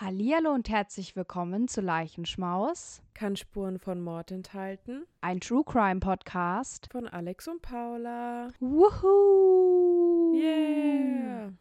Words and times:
Hallihallo 0.00 0.52
und 0.52 0.68
herzlich 0.68 1.16
willkommen 1.16 1.66
zu 1.66 1.80
Leichenschmaus, 1.80 3.02
Kann 3.14 3.34
Spuren 3.34 3.80
von 3.80 4.00
Mord 4.00 4.30
enthalten. 4.30 5.04
ein 5.22 5.40
True 5.40 5.64
Crime 5.64 5.98
Podcast. 5.98 6.86
Von 6.92 7.08
Alex 7.08 7.48
und 7.48 7.62
Paula. 7.62 8.46
Woohoo! 8.60 10.34
Yeah! 10.36 11.52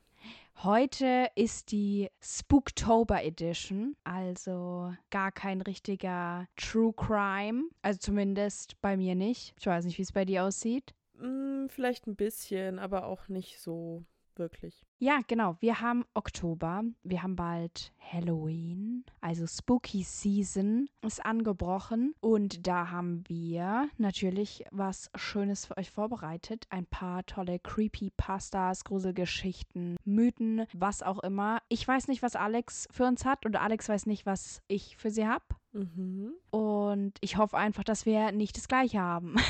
Heute 0.61 1.31
ist 1.33 1.71
die 1.71 2.09
Spooktober 2.21 3.23
Edition, 3.23 3.95
also 4.03 4.93
gar 5.09 5.31
kein 5.31 5.61
richtiger 5.61 6.47
True 6.57 6.93
Crime, 6.93 7.69
also 7.81 7.97
zumindest 7.97 8.79
bei 8.81 8.97
mir 8.97 9.15
nicht. 9.15 9.55
Ich 9.59 9.65
weiß 9.65 9.83
nicht, 9.85 9.97
wie 9.97 10.03
es 10.03 10.11
bei 10.11 10.25
dir 10.25 10.43
aussieht. 10.43 10.93
Hm, 11.17 11.69
vielleicht 11.69 12.05
ein 12.05 12.15
bisschen, 12.15 12.77
aber 12.77 13.07
auch 13.07 13.29
nicht 13.29 13.59
so 13.59 14.03
wirklich. 14.35 14.86
Ja, 14.99 15.19
genau. 15.27 15.57
Wir 15.59 15.79
haben 15.79 16.05
Oktober. 16.15 16.83
Wir 17.03 17.21
haben 17.21 17.35
bald 17.35 17.93
Halloween. 17.99 19.05
Also 19.21 19.45
Spooky 19.45 20.01
Season 20.01 20.89
ist 21.03 21.23
angebrochen. 21.23 22.15
Und 22.19 22.65
da 22.65 22.89
haben 22.89 23.23
wir 23.27 23.89
natürlich 23.99 24.65
was 24.71 25.11
Schönes 25.15 25.67
für 25.67 25.77
euch 25.77 25.91
vorbereitet. 25.91 26.65
Ein 26.71 26.87
paar 26.87 27.23
tolle 27.27 27.59
Creepypastas, 27.59 28.85
Gruselgeschichten, 28.85 29.97
Mythen, 30.03 30.65
was 30.73 31.03
auch 31.03 31.19
immer. 31.19 31.61
Ich 31.69 31.87
weiß 31.87 32.07
nicht, 32.07 32.23
was 32.23 32.35
Alex 32.35 32.87
für 32.89 33.05
uns 33.05 33.23
hat. 33.23 33.45
Und 33.45 33.55
Alex 33.55 33.87
weiß 33.89 34.07
nicht, 34.07 34.25
was 34.25 34.63
ich 34.67 34.97
für 34.97 35.11
sie 35.11 35.27
habe. 35.27 35.45
Mhm. 35.73 36.31
Und 36.49 37.13
ich 37.21 37.37
hoffe 37.37 37.55
einfach, 37.55 37.83
dass 37.83 38.07
wir 38.07 38.31
nicht 38.31 38.57
das 38.57 38.67
gleiche 38.67 38.99
haben. 38.99 39.35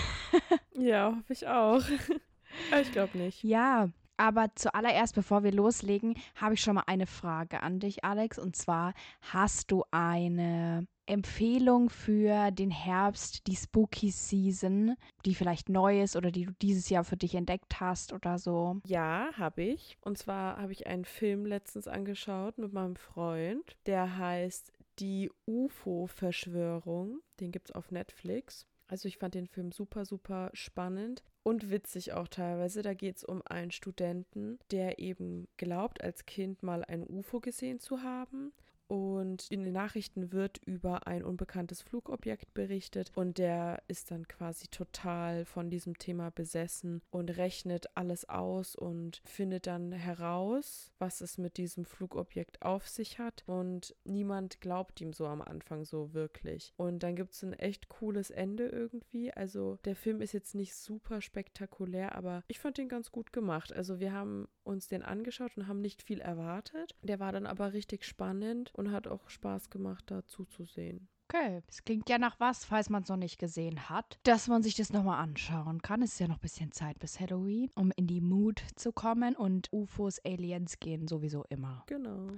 Ja, 0.80 1.16
hoffe 1.18 1.34
ich 1.34 1.48
auch. 1.48 1.82
Ich 2.82 2.92
glaube 2.92 3.18
nicht. 3.18 3.44
Ja, 3.44 3.90
aber 4.18 4.50
zuallererst, 4.56 5.16
bevor 5.16 5.44
wir 5.44 5.52
loslegen, 5.52 6.16
habe 6.36 6.56
ich 6.56 6.62
schon 6.62 6.76
mal 6.76 6.84
eine 6.88 7.08
Frage 7.08 7.62
an 7.64 7.80
dich, 7.80 8.04
Alex. 8.04 8.40
Und 8.40 8.56
zwar, 8.56 8.94
hast 9.22 9.72
du 9.72 9.84
eine 9.92 10.88
Empfehlung 11.06 11.90
für 11.90 12.52
den 12.52 12.70
Herbst, 12.70 13.48
die 13.48 13.56
Spooky 13.56 14.12
Season, 14.12 14.96
die 15.26 15.36
vielleicht 15.36 15.70
neu 15.70 16.02
ist 16.02 16.16
oder 16.16 16.32
die 16.32 16.46
du 16.46 16.54
dieses 16.62 16.90
Jahr 16.90 17.04
für 17.04 17.18
dich 17.18 17.36
entdeckt 17.36 17.80
hast 17.80 18.12
oder 18.12 18.38
so? 18.38 18.82
Ja, 18.86 19.30
habe 19.38 19.64
ich. 19.64 19.98
Und 20.02 20.18
zwar 20.18 20.58
habe 20.58 20.74
ich 20.74 20.86
einen 20.88 21.06
Film 21.06 21.46
letztens 21.46 21.88
angeschaut 21.88 22.58
mit 22.58 22.74
meinem 22.74 22.98
Freund. 22.98 23.78
Der 23.86 24.18
heißt 24.18 24.74
Die 25.00 25.32
UFO-Verschwörung. 25.46 27.22
Den 27.40 27.52
gibt 27.52 27.70
es 27.70 27.76
auf 27.76 27.92
Netflix. 27.92 28.66
Also 28.88 29.08
ich 29.08 29.18
fand 29.18 29.36
den 29.36 29.48
Film 29.48 29.72
super, 29.72 30.06
super 30.06 30.50
spannend 30.54 31.24
und 31.44 31.70
witzig 31.70 32.14
auch 32.14 32.28
teilweise. 32.28 32.82
Da 32.82 32.94
geht 32.94 33.18
es 33.18 33.24
um 33.24 33.42
einen 33.46 33.72
Studenten, 33.72 34.60
der 34.72 35.00
eben 35.00 35.48
glaubt, 35.58 36.02
als 36.02 36.26
Kind 36.26 36.64
mal 36.64 36.84
ein 36.86 37.06
UFO 37.06 37.40
gesehen 37.40 37.80
zu 37.80 38.04
haben. 38.04 38.54
Und 38.88 39.48
in 39.50 39.64
den 39.64 39.74
Nachrichten 39.74 40.32
wird 40.32 40.60
über 40.66 41.08
ein 41.08 41.24
unbekanntes 41.24 41.82
Flugobjekt 41.82 42.54
berichtet 42.54 43.12
und 43.16 43.38
der 43.38 43.84
ist 43.88 44.12
dann 44.12 44.28
quasi 44.28 44.68
total 44.68 45.46
von 45.46 45.70
diesem 45.70 45.98
Thema 45.98 46.32
besessen 46.32 47.02
und 47.10 47.38
rechnet 47.38 47.88
alles 47.96 48.30
aus 48.30 48.76
und 48.76 49.22
findet 49.26 49.68
dann 49.68 49.92
heraus, 49.92 50.92
was 51.00 51.22
es 51.22 51.38
mit 51.38 51.58
diesem 51.58 51.86
Flugobjekt 51.86 52.62
auf 52.62 52.88
sich 52.88 53.20
hat. 53.20 53.44
Und 53.46 53.96
niemand 54.06 54.62
glaubt 54.62 55.02
ihm 55.02 55.14
so 55.14 55.28
am 55.28 55.42
Anfang 55.42 55.84
so 55.84 56.14
wirklich. 56.14 56.74
Und 56.78 57.04
dann 57.04 57.16
gibt 57.16 57.34
es 57.34 57.44
ein 57.44 57.54
echt 57.54 57.90
cooles 57.90 58.30
Ende 58.30 58.68
irgendwie. 58.68 59.34
Also 59.34 59.80
der 59.84 59.96
Film 59.96 60.22
ist 60.22 60.34
jetzt 60.34 60.56
nicht 60.56 60.76
super 60.76 61.22
spektakulär, 61.22 62.16
aber 62.16 62.44
ich 62.48 62.60
fand 62.60 62.78
den 62.78 62.90
ganz 62.90 63.12
gut 63.12 63.34
gemacht. 63.34 63.74
Also 63.74 64.00
wir 64.00 64.14
haben 64.14 64.48
uns 64.64 64.88
den 64.88 65.04
angeschaut 65.04 65.58
und 65.58 65.68
haben 65.68 65.82
nicht 65.82 66.04
viel 66.04 66.20
erwartet. 66.20 66.96
Der 67.02 67.20
war 67.20 67.32
dann 67.32 67.46
aber 67.46 67.74
richtig 67.74 68.06
spannend 68.06 68.72
und 68.78 68.92
hat 68.92 69.08
auch 69.08 69.30
Spaß 69.30 69.70
gemacht, 69.70 70.06
da 70.08 70.26
zuzusehen. 70.26 71.10
Okay, 71.30 71.62
es 71.68 71.84
klingt 71.84 72.10
ja 72.10 72.18
nach 72.18 72.40
was, 72.40 72.64
falls 72.64 72.90
man 72.90 73.04
es 73.04 73.10
noch 73.10 73.18
nicht 73.18 73.38
gesehen 73.38 73.90
hat, 73.90 74.18
dass 74.24 74.48
man 74.48 74.64
sich 74.64 74.76
das 74.76 74.94
nochmal 74.94 75.22
anschauen 75.22 75.82
kann. 75.82 76.02
Es 76.02 76.14
ist 76.14 76.20
ja 76.20 76.28
noch 76.30 76.38
ein 76.38 76.42
bisschen 76.42 76.72
Zeit 76.72 77.00
bis 77.00 77.20
Halloween, 77.20 77.70
um 77.76 77.92
in 77.98 78.08
die 78.08 78.22
Mood 78.22 78.64
zu 78.76 78.94
kommen 78.94 79.36
und 79.36 79.68
UFOs, 79.74 80.24
Aliens 80.24 80.80
gehen 80.80 81.06
sowieso 81.06 81.44
immer. 81.50 81.84
Genau. 81.88 82.30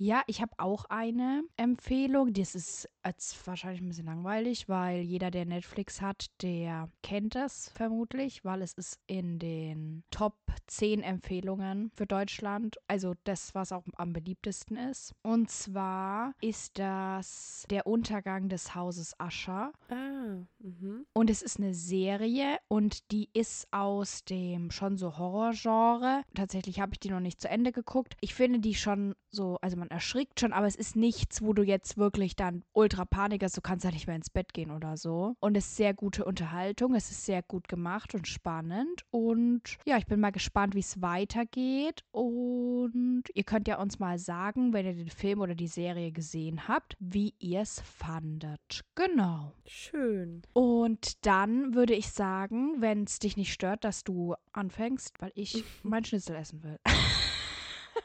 Ja, 0.00 0.22
ich 0.28 0.40
habe 0.40 0.52
auch 0.58 0.84
eine 0.84 1.42
Empfehlung. 1.56 2.32
Das 2.32 2.54
ist 2.54 2.88
jetzt 3.04 3.44
wahrscheinlich 3.48 3.80
ein 3.80 3.88
bisschen 3.88 4.06
langweilig, 4.06 4.68
weil 4.68 5.00
jeder, 5.00 5.32
der 5.32 5.44
Netflix 5.44 6.00
hat, 6.00 6.26
der 6.40 6.88
kennt 7.02 7.34
es 7.34 7.70
vermutlich, 7.70 8.44
weil 8.44 8.62
es 8.62 8.74
ist 8.74 9.00
in 9.08 9.40
den 9.40 10.04
Top 10.10 10.36
10 10.68 11.02
Empfehlungen 11.02 11.90
für 11.96 12.06
Deutschland. 12.06 12.76
Also 12.86 13.14
das, 13.24 13.56
was 13.56 13.72
auch 13.72 13.82
am 13.96 14.12
beliebtesten 14.12 14.76
ist. 14.76 15.14
Und 15.22 15.50
zwar 15.50 16.32
ist 16.40 16.78
das 16.78 17.66
der 17.68 17.86
Untergang 17.88 18.48
des 18.48 18.76
Hauses 18.76 19.18
Ascher. 19.18 19.72
Ah, 19.88 20.44
mhm. 20.60 21.06
Und 21.12 21.28
es 21.28 21.42
ist 21.42 21.58
eine 21.58 21.74
Serie 21.74 22.58
und 22.68 23.10
die 23.10 23.30
ist 23.32 23.66
aus 23.72 24.24
dem 24.24 24.70
schon 24.70 24.96
so 24.96 25.18
Horrorgenre. 25.18 26.22
Tatsächlich 26.34 26.78
habe 26.78 26.92
ich 26.92 27.00
die 27.00 27.10
noch 27.10 27.18
nicht 27.18 27.40
zu 27.40 27.48
Ende 27.48 27.72
geguckt. 27.72 28.16
Ich 28.20 28.34
finde 28.34 28.60
die 28.60 28.74
schon 28.74 29.16
so, 29.30 29.58
also 29.60 29.76
man 29.76 29.87
erschrickt 29.88 30.40
schon, 30.40 30.52
aber 30.52 30.66
es 30.66 30.76
ist 30.76 30.96
nichts, 30.96 31.42
wo 31.42 31.52
du 31.52 31.62
jetzt 31.62 31.96
wirklich 31.96 32.36
dann 32.36 32.64
ultra 32.72 33.04
Panik 33.04 33.42
hast, 33.42 33.56
du 33.56 33.60
kannst 33.60 33.84
ja 33.84 33.90
nicht 33.90 34.06
mehr 34.06 34.16
ins 34.16 34.30
Bett 34.30 34.52
gehen 34.52 34.70
oder 34.70 34.96
so. 34.96 35.36
Und 35.40 35.56
es 35.56 35.66
ist 35.66 35.76
sehr 35.76 35.94
gute 35.94 36.24
Unterhaltung, 36.24 36.94
es 36.94 37.10
ist 37.10 37.24
sehr 37.24 37.42
gut 37.42 37.68
gemacht 37.68 38.14
und 38.14 38.26
spannend. 38.26 39.04
Und 39.10 39.62
ja, 39.84 39.98
ich 39.98 40.06
bin 40.06 40.20
mal 40.20 40.32
gespannt, 40.32 40.74
wie 40.74 40.80
es 40.80 41.00
weitergeht. 41.00 42.04
Und 42.10 43.24
ihr 43.34 43.44
könnt 43.44 43.68
ja 43.68 43.80
uns 43.80 43.98
mal 43.98 44.18
sagen, 44.18 44.72
wenn 44.72 44.86
ihr 44.86 44.94
den 44.94 45.10
Film 45.10 45.40
oder 45.40 45.54
die 45.54 45.68
Serie 45.68 46.12
gesehen 46.12 46.68
habt, 46.68 46.96
wie 46.98 47.34
ihr 47.38 47.60
es 47.60 47.80
fandet. 47.80 48.84
Genau. 48.94 49.52
Schön. 49.66 50.42
Und 50.52 51.26
dann 51.26 51.74
würde 51.74 51.94
ich 51.94 52.10
sagen, 52.10 52.80
wenn 52.80 53.04
es 53.04 53.18
dich 53.18 53.36
nicht 53.36 53.52
stört, 53.52 53.84
dass 53.84 54.04
du 54.04 54.34
anfängst, 54.52 55.20
weil 55.20 55.32
ich 55.34 55.64
mein 55.82 56.04
Schnitzel 56.04 56.36
essen 56.36 56.62
will. 56.62 56.78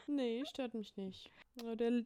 Nee, 0.06 0.44
stört 0.46 0.74
mich 0.74 0.96
nicht. 0.96 1.30
Aber 1.60 1.76
Der, 1.76 2.04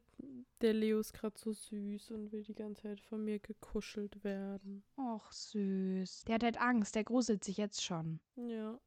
der 0.61 0.73
Leo 0.73 1.01
ist 1.01 1.13
gerade 1.13 1.37
so 1.39 1.53
süß 1.53 2.11
und 2.13 2.33
will 2.33 2.43
die 2.45 2.55
ganze 2.55 2.83
Zeit 2.83 3.01
von 3.01 3.25
mir 3.25 3.39
gekuschelt 3.39 4.23
werden. 4.25 4.85
Och, 4.97 5.31
süß. 5.33 6.25
Der 6.27 6.37
hat 6.37 6.43
halt 6.45 6.61
Angst, 6.61 6.95
der 6.95 7.05
gruselt 7.05 7.43
sich 7.45 7.57
jetzt 7.57 7.83
schon. 7.83 8.21
Ja. 8.37 8.79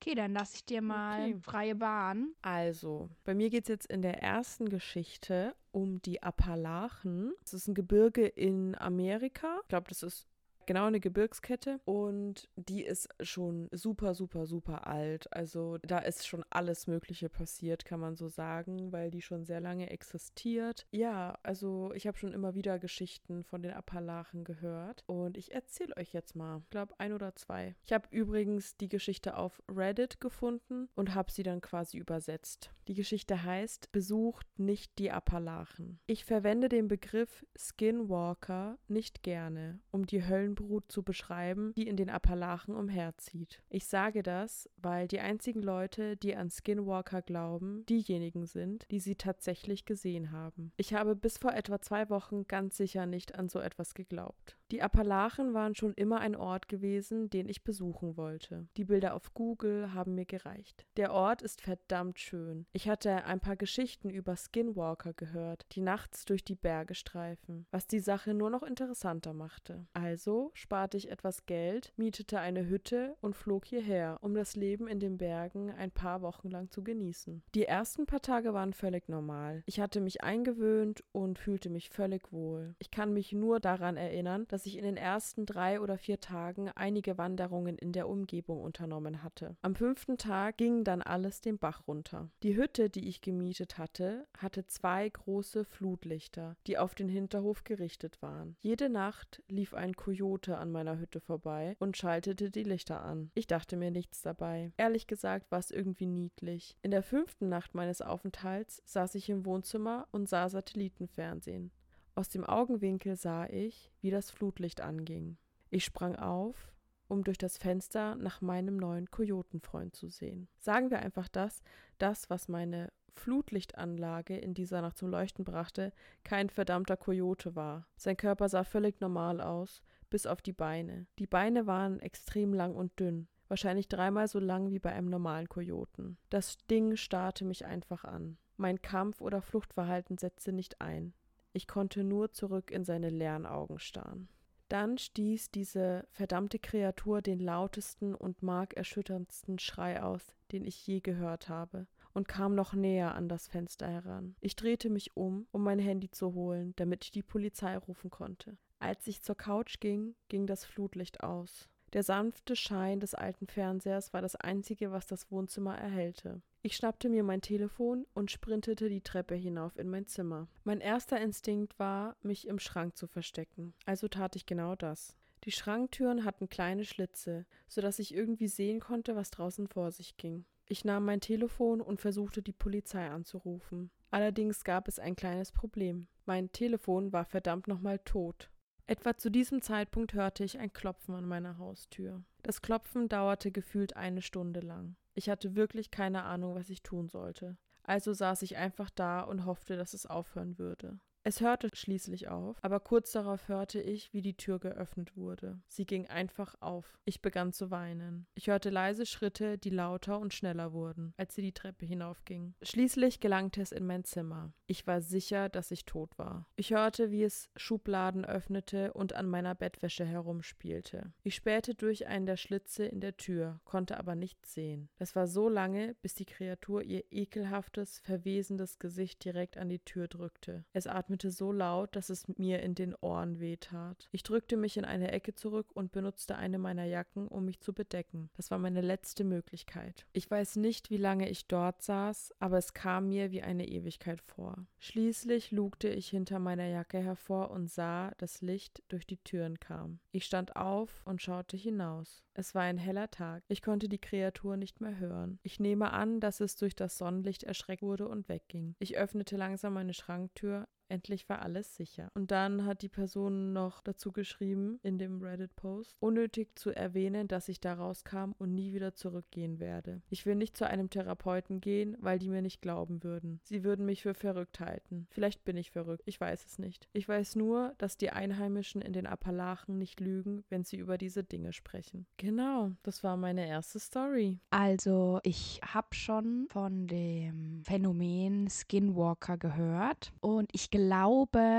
Okay, 0.00 0.14
dann 0.14 0.32
lasse 0.32 0.54
ich 0.56 0.64
dir 0.64 0.80
mal 0.80 1.30
Okay. 1.30 1.40
freie 1.42 1.74
Bahn. 1.74 2.32
Also, 2.42 3.10
bei 3.24 3.34
mir 3.34 3.50
geht 3.50 3.64
es 3.64 3.68
jetzt 3.68 3.86
in 3.90 4.00
der 4.02 4.22
ersten 4.22 4.68
Geschichte 4.68 5.56
um 5.72 6.00
die 6.02 6.22
Appalachen. 6.22 7.32
Das 7.42 7.52
ist 7.54 7.66
ein 7.66 7.74
Gebirge 7.74 8.24
in 8.26 8.76
Amerika. 8.78 9.58
Ich 9.62 9.68
glaube, 9.68 9.88
das 9.88 10.04
ist 10.04 10.28
genau 10.68 10.84
eine 10.84 11.00
Gebirgskette 11.00 11.80
und 11.86 12.46
die 12.56 12.84
ist 12.84 13.08
schon 13.20 13.68
super, 13.72 14.14
super, 14.14 14.46
super 14.46 14.86
alt. 14.86 15.32
Also 15.32 15.78
da 15.78 15.98
ist 15.98 16.28
schon 16.28 16.44
alles 16.50 16.86
Mögliche 16.86 17.30
passiert, 17.30 17.86
kann 17.86 18.00
man 18.00 18.16
so 18.16 18.28
sagen, 18.28 18.92
weil 18.92 19.10
die 19.10 19.22
schon 19.22 19.46
sehr 19.46 19.60
lange 19.60 19.88
existiert. 19.88 20.86
Ja, 20.90 21.38
also 21.42 21.90
ich 21.94 22.06
habe 22.06 22.18
schon 22.18 22.34
immer 22.34 22.54
wieder 22.54 22.78
Geschichten 22.78 23.44
von 23.44 23.62
den 23.62 23.72
Appalachen 23.72 24.44
gehört 24.44 25.04
und 25.06 25.38
ich 25.38 25.52
erzähle 25.52 25.96
euch 25.96 26.12
jetzt 26.12 26.36
mal, 26.36 26.58
ich 26.64 26.70
glaube 26.70 26.94
ein 26.98 27.14
oder 27.14 27.34
zwei. 27.34 27.74
Ich 27.86 27.94
habe 27.94 28.06
übrigens 28.10 28.76
die 28.76 28.90
Geschichte 28.90 29.38
auf 29.38 29.62
Reddit 29.74 30.20
gefunden 30.20 30.90
und 30.94 31.14
habe 31.14 31.32
sie 31.32 31.44
dann 31.44 31.62
quasi 31.62 31.96
übersetzt. 31.96 32.70
Die 32.88 32.94
Geschichte 32.94 33.42
heißt 33.42 33.90
Besucht 33.90 34.46
nicht 34.58 34.98
die 34.98 35.10
Appalachen. 35.10 35.98
Ich 36.06 36.26
verwende 36.26 36.68
den 36.68 36.88
Begriff 36.88 37.46
Skinwalker 37.56 38.78
nicht 38.86 39.22
gerne, 39.22 39.80
um 39.90 40.04
die 40.04 40.24
Höllenbrut 40.58 40.90
zu 40.90 41.02
beschreiben, 41.02 41.72
die 41.76 41.86
in 41.86 41.96
den 41.96 42.10
Appalachen 42.10 42.74
umherzieht. 42.74 43.62
Ich 43.68 43.86
sage 43.86 44.22
das, 44.22 44.68
weil 44.76 45.08
die 45.08 45.20
einzigen 45.20 45.62
Leute, 45.62 46.16
die 46.16 46.36
an 46.36 46.50
Skinwalker 46.50 47.22
glauben, 47.22 47.84
diejenigen 47.86 48.46
sind, 48.46 48.86
die 48.90 49.00
sie 49.00 49.16
tatsächlich 49.16 49.84
gesehen 49.84 50.32
haben. 50.32 50.72
Ich 50.76 50.94
habe 50.94 51.16
bis 51.16 51.38
vor 51.38 51.52
etwa 51.52 51.80
zwei 51.80 52.10
Wochen 52.10 52.46
ganz 52.46 52.76
sicher 52.76 53.06
nicht 53.06 53.34
an 53.34 53.48
so 53.48 53.60
etwas 53.60 53.94
geglaubt. 53.94 54.56
Die 54.70 54.82
Appalachen 54.82 55.54
waren 55.54 55.74
schon 55.74 55.94
immer 55.94 56.20
ein 56.20 56.36
Ort 56.36 56.68
gewesen, 56.68 57.30
den 57.30 57.48
ich 57.48 57.64
besuchen 57.64 58.16
wollte. 58.16 58.68
Die 58.76 58.84
Bilder 58.84 59.14
auf 59.14 59.32
Google 59.32 59.94
haben 59.94 60.14
mir 60.14 60.26
gereicht. 60.26 60.86
Der 60.96 61.12
Ort 61.12 61.40
ist 61.40 61.62
verdammt 61.62 62.18
schön. 62.18 62.66
Ich 62.72 62.88
hatte 62.88 63.24
ein 63.24 63.40
paar 63.40 63.56
Geschichten 63.56 64.10
über 64.10 64.36
Skinwalker 64.36 65.14
gehört, 65.14 65.64
die 65.72 65.80
nachts 65.80 66.26
durch 66.26 66.44
die 66.44 66.54
Berge 66.54 66.94
streifen, 66.94 67.66
was 67.70 67.86
die 67.86 68.00
Sache 68.00 68.34
nur 68.34 68.50
noch 68.50 68.62
interessanter 68.62 69.32
machte. 69.32 69.86
Also 69.94 70.47
Sparte 70.54 70.96
ich 70.96 71.10
etwas 71.10 71.46
Geld, 71.46 71.92
mietete 71.96 72.40
eine 72.40 72.68
Hütte 72.68 73.16
und 73.20 73.36
flog 73.36 73.64
hierher, 73.64 74.18
um 74.20 74.34
das 74.34 74.56
Leben 74.56 74.88
in 74.88 75.00
den 75.00 75.18
Bergen 75.18 75.70
ein 75.70 75.90
paar 75.90 76.22
Wochen 76.22 76.48
lang 76.48 76.70
zu 76.70 76.82
genießen. 76.82 77.42
Die 77.54 77.64
ersten 77.64 78.06
paar 78.06 78.22
Tage 78.22 78.54
waren 78.54 78.72
völlig 78.72 79.08
normal. 79.08 79.62
Ich 79.66 79.80
hatte 79.80 80.00
mich 80.00 80.22
eingewöhnt 80.22 81.04
und 81.12 81.38
fühlte 81.38 81.70
mich 81.70 81.90
völlig 81.90 82.32
wohl. 82.32 82.74
Ich 82.78 82.90
kann 82.90 83.12
mich 83.12 83.32
nur 83.32 83.60
daran 83.60 83.96
erinnern, 83.96 84.46
dass 84.48 84.66
ich 84.66 84.76
in 84.76 84.84
den 84.84 84.96
ersten 84.96 85.46
drei 85.46 85.80
oder 85.80 85.98
vier 85.98 86.20
Tagen 86.20 86.70
einige 86.74 87.18
Wanderungen 87.18 87.76
in 87.78 87.92
der 87.92 88.08
Umgebung 88.08 88.62
unternommen 88.62 89.22
hatte. 89.22 89.56
Am 89.62 89.74
fünften 89.74 90.18
Tag 90.18 90.56
ging 90.56 90.84
dann 90.84 91.02
alles 91.02 91.40
den 91.40 91.58
Bach 91.58 91.86
runter. 91.86 92.30
Die 92.42 92.56
Hütte, 92.56 92.90
die 92.90 93.08
ich 93.08 93.20
gemietet 93.20 93.78
hatte, 93.78 94.26
hatte 94.36 94.66
zwei 94.66 95.08
große 95.08 95.64
Flutlichter, 95.64 96.56
die 96.66 96.78
auf 96.78 96.94
den 96.94 97.08
Hinterhof 97.08 97.64
gerichtet 97.64 98.20
waren. 98.22 98.56
Jede 98.60 98.88
Nacht 98.88 99.42
lief 99.48 99.74
ein 99.74 99.94
Kojote 99.94 100.37
an 100.46 100.70
meiner 100.70 100.98
Hütte 100.98 101.20
vorbei 101.20 101.76
und 101.80 101.96
schaltete 101.96 102.50
die 102.50 102.62
Lichter 102.62 103.02
an. 103.02 103.30
Ich 103.34 103.46
dachte 103.46 103.76
mir 103.76 103.90
nichts 103.90 104.22
dabei. 104.22 104.72
Ehrlich 104.76 105.06
gesagt 105.06 105.50
war 105.50 105.58
es 105.58 105.70
irgendwie 105.70 106.06
niedlich. 106.06 106.76
In 106.82 106.92
der 106.92 107.02
fünften 107.02 107.48
Nacht 107.48 107.74
meines 107.74 108.00
Aufenthalts 108.00 108.82
saß 108.84 109.14
ich 109.16 109.28
im 109.28 109.44
Wohnzimmer 109.44 110.06
und 110.12 110.28
sah 110.28 110.48
Satellitenfernsehen. 110.48 111.72
Aus 112.14 112.28
dem 112.28 112.44
Augenwinkel 112.44 113.16
sah 113.16 113.46
ich, 113.46 113.90
wie 114.00 114.10
das 114.10 114.30
Flutlicht 114.30 114.80
anging. 114.80 115.36
Ich 115.70 115.84
sprang 115.84 116.16
auf, 116.16 116.72
um 117.08 117.24
durch 117.24 117.38
das 117.38 117.58
Fenster 117.58 118.14
nach 118.16 118.40
meinem 118.40 118.76
neuen 118.76 119.10
Kojotenfreund 119.10 119.96
zu 119.96 120.08
sehen. 120.08 120.48
Sagen 120.58 120.90
wir 120.90 121.00
einfach 121.00 121.28
das, 121.28 121.62
das, 121.98 122.30
was 122.30 122.48
meine 122.48 122.92
Flutlichtanlage 123.18 124.36
in 124.36 124.54
dieser 124.54 124.80
Nacht 124.80 124.96
zum 124.96 125.10
Leuchten 125.10 125.44
brachte, 125.44 125.92
kein 126.24 126.50
verdammter 126.50 126.96
Kojote 126.96 127.54
war. 127.56 127.86
Sein 127.96 128.16
Körper 128.16 128.48
sah 128.48 128.64
völlig 128.64 129.00
normal 129.00 129.40
aus, 129.40 129.82
bis 130.10 130.26
auf 130.26 130.42
die 130.42 130.52
Beine. 130.52 131.06
Die 131.18 131.26
Beine 131.26 131.66
waren 131.66 132.00
extrem 132.00 132.52
lang 132.52 132.74
und 132.74 132.98
dünn, 132.98 133.28
wahrscheinlich 133.48 133.88
dreimal 133.88 134.28
so 134.28 134.38
lang 134.38 134.70
wie 134.70 134.78
bei 134.78 134.92
einem 134.92 135.08
normalen 135.08 135.48
Kojoten. 135.48 136.18
Das 136.30 136.58
Ding 136.70 136.96
starrte 136.96 137.44
mich 137.44 137.64
einfach 137.64 138.04
an. 138.04 138.38
Mein 138.56 138.82
Kampf- 138.82 139.20
oder 139.20 139.40
Fluchtverhalten 139.40 140.18
setzte 140.18 140.52
nicht 140.52 140.80
ein. 140.80 141.14
Ich 141.52 141.66
konnte 141.66 142.04
nur 142.04 142.32
zurück 142.32 142.70
in 142.70 142.84
seine 142.84 143.10
leeren 143.10 143.46
Augen 143.46 143.78
starren. 143.78 144.28
Dann 144.68 144.98
stieß 144.98 145.50
diese 145.50 146.06
verdammte 146.10 146.58
Kreatur 146.58 147.22
den 147.22 147.40
lautesten 147.40 148.14
und 148.14 148.42
markerschütterndsten 148.42 149.58
Schrei 149.58 150.02
aus, 150.02 150.36
den 150.52 150.64
ich 150.64 150.86
je 150.86 151.00
gehört 151.00 151.48
habe, 151.48 151.86
und 152.12 152.28
kam 152.28 152.54
noch 152.54 152.74
näher 152.74 153.14
an 153.14 153.28
das 153.28 153.48
Fenster 153.48 153.88
heran. 153.88 154.36
Ich 154.40 154.56
drehte 154.56 154.90
mich 154.90 155.16
um, 155.16 155.46
um 155.52 155.62
mein 155.62 155.78
Handy 155.78 156.10
zu 156.10 156.34
holen, 156.34 156.74
damit 156.76 157.04
ich 157.04 157.10
die 157.12 157.22
Polizei 157.22 157.78
rufen 157.78 158.10
konnte. 158.10 158.58
Als 158.78 159.06
ich 159.06 159.22
zur 159.22 159.36
Couch 159.36 159.80
ging, 159.80 160.14
ging 160.28 160.46
das 160.46 160.64
Flutlicht 160.64 161.22
aus. 161.22 161.68
Der 161.94 162.02
sanfte 162.02 162.54
Schein 162.54 163.00
des 163.00 163.14
alten 163.14 163.46
Fernsehers 163.46 164.12
war 164.12 164.20
das 164.20 164.36
einzige, 164.36 164.92
was 164.92 165.06
das 165.06 165.30
Wohnzimmer 165.30 165.76
erhellte. 165.76 166.42
Ich 166.60 166.76
schnappte 166.76 167.08
mir 167.08 167.22
mein 167.22 167.40
Telefon 167.40 168.06
und 168.12 168.30
sprintete 168.30 168.90
die 168.90 169.00
Treppe 169.00 169.34
hinauf 169.34 169.78
in 169.78 169.88
mein 169.88 170.06
Zimmer. 170.06 170.48
Mein 170.64 170.80
erster 170.80 171.18
Instinkt 171.18 171.78
war, 171.78 172.16
mich 172.20 172.46
im 172.46 172.58
Schrank 172.58 172.96
zu 172.96 173.06
verstecken, 173.06 173.72
also 173.86 174.06
tat 174.08 174.36
ich 174.36 174.44
genau 174.44 174.74
das. 174.74 175.16
Die 175.44 175.52
Schranktüren 175.52 176.24
hatten 176.24 176.48
kleine 176.48 176.84
Schlitze, 176.84 177.46
so 177.68 177.80
dass 177.80 177.98
ich 178.00 178.12
irgendwie 178.14 178.48
sehen 178.48 178.80
konnte, 178.80 179.16
was 179.16 179.30
draußen 179.30 179.68
vor 179.68 179.92
sich 179.92 180.16
ging. 180.16 180.44
Ich 180.66 180.84
nahm 180.84 181.06
mein 181.06 181.20
Telefon 181.20 181.80
und 181.80 182.00
versuchte 182.00 182.42
die 182.42 182.52
Polizei 182.52 183.08
anzurufen. 183.08 183.90
Allerdings 184.10 184.64
gab 184.64 184.88
es 184.88 184.98
ein 184.98 185.16
kleines 185.16 185.52
Problem. 185.52 186.08
Mein 186.26 186.52
Telefon 186.52 187.12
war 187.12 187.24
verdammt 187.24 187.68
nochmal 187.68 187.98
tot. 188.00 188.50
Etwa 188.88 189.14
zu 189.14 189.30
diesem 189.30 189.60
Zeitpunkt 189.60 190.14
hörte 190.14 190.44
ich 190.44 190.58
ein 190.58 190.72
Klopfen 190.72 191.14
an 191.14 191.26
meiner 191.26 191.58
Haustür. 191.58 192.22
Das 192.42 192.62
Klopfen 192.62 193.10
dauerte 193.10 193.52
gefühlt 193.52 193.96
eine 193.96 194.22
Stunde 194.22 194.60
lang. 194.60 194.96
Ich 195.12 195.28
hatte 195.28 195.54
wirklich 195.54 195.90
keine 195.90 196.22
Ahnung, 196.22 196.54
was 196.54 196.70
ich 196.70 196.82
tun 196.82 197.10
sollte. 197.10 197.58
Also 197.82 198.14
saß 198.14 198.40
ich 198.40 198.56
einfach 198.56 198.88
da 198.88 199.20
und 199.20 199.44
hoffte, 199.44 199.76
dass 199.76 199.92
es 199.92 200.06
aufhören 200.06 200.58
würde. 200.58 200.98
Es 201.28 201.42
hörte 201.42 201.68
schließlich 201.74 202.28
auf, 202.28 202.56
aber 202.62 202.80
kurz 202.80 203.12
darauf 203.12 203.48
hörte 203.48 203.82
ich, 203.82 204.14
wie 204.14 204.22
die 204.22 204.38
Tür 204.38 204.58
geöffnet 204.58 205.14
wurde. 205.14 205.60
Sie 205.66 205.84
ging 205.84 206.06
einfach 206.06 206.54
auf. 206.60 206.98
Ich 207.04 207.20
begann 207.20 207.52
zu 207.52 207.70
weinen. 207.70 208.26
Ich 208.32 208.46
hörte 208.46 208.70
leise 208.70 209.04
Schritte, 209.04 209.58
die 209.58 209.68
lauter 209.68 210.20
und 210.20 210.32
schneller 210.32 210.72
wurden, 210.72 211.12
als 211.18 211.34
sie 211.34 211.42
die 211.42 211.52
Treppe 211.52 211.84
hinaufging. 211.84 212.54
Schließlich 212.62 213.20
gelangte 213.20 213.60
es 213.60 213.72
in 213.72 213.84
mein 213.86 214.04
Zimmer. 214.04 214.54
Ich 214.66 214.86
war 214.86 215.02
sicher, 215.02 215.50
dass 215.50 215.70
ich 215.70 215.84
tot 215.84 216.18
war. 216.18 216.46
Ich 216.56 216.70
hörte, 216.70 217.10
wie 217.10 217.24
es 217.24 217.50
Schubladen 217.56 218.24
öffnete 218.24 218.94
und 218.94 219.12
an 219.12 219.28
meiner 219.28 219.54
Bettwäsche 219.54 220.06
herumspielte. 220.06 221.12
Ich 221.24 221.34
spähte 221.34 221.74
durch 221.74 222.06
einen 222.06 222.24
der 222.24 222.38
Schlitze 222.38 222.86
in 222.86 223.02
der 223.02 223.18
Tür, 223.18 223.60
konnte 223.66 223.98
aber 223.98 224.14
nichts 224.14 224.54
sehen. 224.54 224.88
Das 224.96 225.14
war 225.14 225.26
so 225.26 225.50
lange, 225.50 225.94
bis 226.00 226.14
die 226.14 226.24
Kreatur 226.24 226.82
ihr 226.84 227.04
ekelhaftes, 227.10 227.98
verwesendes 227.98 228.78
Gesicht 228.78 229.22
direkt 229.26 229.58
an 229.58 229.68
die 229.68 229.80
Tür 229.80 230.08
drückte. 230.08 230.64
Es 230.72 230.86
atmete 230.86 231.17
atmete 231.18 231.30
so 231.30 231.52
laut, 231.52 231.96
dass 231.96 232.10
es 232.10 232.26
mir 232.38 232.60
in 232.60 232.74
den 232.74 232.94
Ohren 233.00 233.40
wehtat. 233.40 234.08
Ich 234.12 234.22
drückte 234.22 234.56
mich 234.56 234.76
in 234.76 234.84
eine 234.84 235.10
Ecke 235.12 235.34
zurück 235.34 235.68
und 235.74 235.90
benutzte 235.90 236.36
eine 236.36 236.58
meiner 236.58 236.84
Jacken, 236.84 237.26
um 237.28 237.44
mich 237.44 237.60
zu 237.60 237.72
bedecken. 237.72 238.30
Das 238.36 238.50
war 238.50 238.58
meine 238.58 238.80
letzte 238.80 239.24
Möglichkeit. 239.24 240.06
Ich 240.12 240.30
weiß 240.30 240.56
nicht, 240.56 240.90
wie 240.90 240.96
lange 240.96 241.28
ich 241.28 241.46
dort 241.46 241.82
saß, 241.82 242.34
aber 242.38 242.58
es 242.58 242.72
kam 242.72 243.08
mir 243.08 243.32
wie 243.32 243.42
eine 243.42 243.66
Ewigkeit 243.66 244.20
vor. 244.20 244.66
Schließlich 244.78 245.50
lugte 245.50 245.88
ich 245.88 246.08
hinter 246.08 246.38
meiner 246.38 246.66
Jacke 246.66 246.98
hervor 246.98 247.50
und 247.50 247.68
sah, 247.68 248.12
dass 248.18 248.42
Licht 248.42 248.82
durch 248.88 249.06
die 249.06 249.18
Türen 249.18 249.58
kam. 249.58 249.98
Ich 250.12 250.24
stand 250.24 250.56
auf 250.56 251.02
und 251.04 251.20
schaute 251.20 251.56
hinaus. 251.56 252.22
Es 252.34 252.54
war 252.54 252.62
ein 252.62 252.78
heller 252.78 253.10
Tag. 253.10 253.42
Ich 253.48 253.62
konnte 253.62 253.88
die 253.88 254.00
Kreatur 254.00 254.56
nicht 254.56 254.80
mehr 254.80 254.98
hören. 254.98 255.40
Ich 255.42 255.58
nehme 255.58 255.92
an, 255.92 256.20
dass 256.20 256.38
es 256.40 256.54
durch 256.54 256.76
das 256.76 256.96
Sonnenlicht 256.96 257.42
erschreckt 257.42 257.82
wurde 257.82 258.06
und 258.06 258.28
wegging. 258.28 258.76
Ich 258.78 258.96
öffnete 258.96 259.36
langsam 259.36 259.74
meine 259.74 259.92
Schranktür, 259.92 260.68
Endlich 260.88 261.28
war 261.28 261.42
alles 261.42 261.76
sicher. 261.76 262.10
Und 262.14 262.30
dann 262.30 262.64
hat 262.64 262.82
die 262.82 262.88
Person 262.88 263.52
noch 263.52 263.82
dazu 263.82 264.10
geschrieben 264.10 264.80
in 264.82 264.98
dem 264.98 265.20
Reddit-Post, 265.20 265.96
unnötig 266.00 266.58
zu 266.58 266.70
erwähnen, 266.70 267.28
dass 267.28 267.48
ich 267.48 267.60
da 267.60 267.74
rauskam 267.74 268.32
und 268.38 268.54
nie 268.54 268.72
wieder 268.72 268.94
zurückgehen 268.94 269.60
werde. 269.60 270.00
Ich 270.08 270.24
will 270.24 270.34
nicht 270.34 270.56
zu 270.56 270.66
einem 270.66 270.88
Therapeuten 270.88 271.60
gehen, 271.60 271.96
weil 272.00 272.18
die 272.18 272.30
mir 272.30 272.40
nicht 272.40 272.62
glauben 272.62 273.02
würden. 273.04 273.40
Sie 273.44 273.64
würden 273.64 273.84
mich 273.84 274.02
für 274.02 274.14
verrückt 274.14 274.60
halten. 274.60 275.06
Vielleicht 275.10 275.44
bin 275.44 275.56
ich 275.56 275.70
verrückt, 275.70 276.02
ich 276.06 276.20
weiß 276.20 276.46
es 276.46 276.58
nicht. 276.58 276.88
Ich 276.92 277.06
weiß 277.06 277.36
nur, 277.36 277.74
dass 277.78 277.98
die 277.98 278.10
Einheimischen 278.10 278.80
in 278.80 278.92
den 278.92 279.06
Appalachen 279.06 279.78
nicht 279.78 280.00
lügen, 280.00 280.44
wenn 280.48 280.64
sie 280.64 280.76
über 280.76 280.96
diese 280.96 281.22
Dinge 281.22 281.52
sprechen. 281.52 282.06
Genau, 282.16 282.72
das 282.82 283.04
war 283.04 283.16
meine 283.16 283.46
erste 283.46 283.78
Story. 283.78 284.38
Also, 284.50 285.20
ich 285.22 285.60
habe 285.62 285.94
schon 285.94 286.46
von 286.50 286.86
dem 286.86 287.62
Phänomen 287.64 288.48
Skinwalker 288.48 289.36
gehört 289.36 290.12
und 290.20 290.48
ich 290.52 290.70
glaube, 290.70 290.77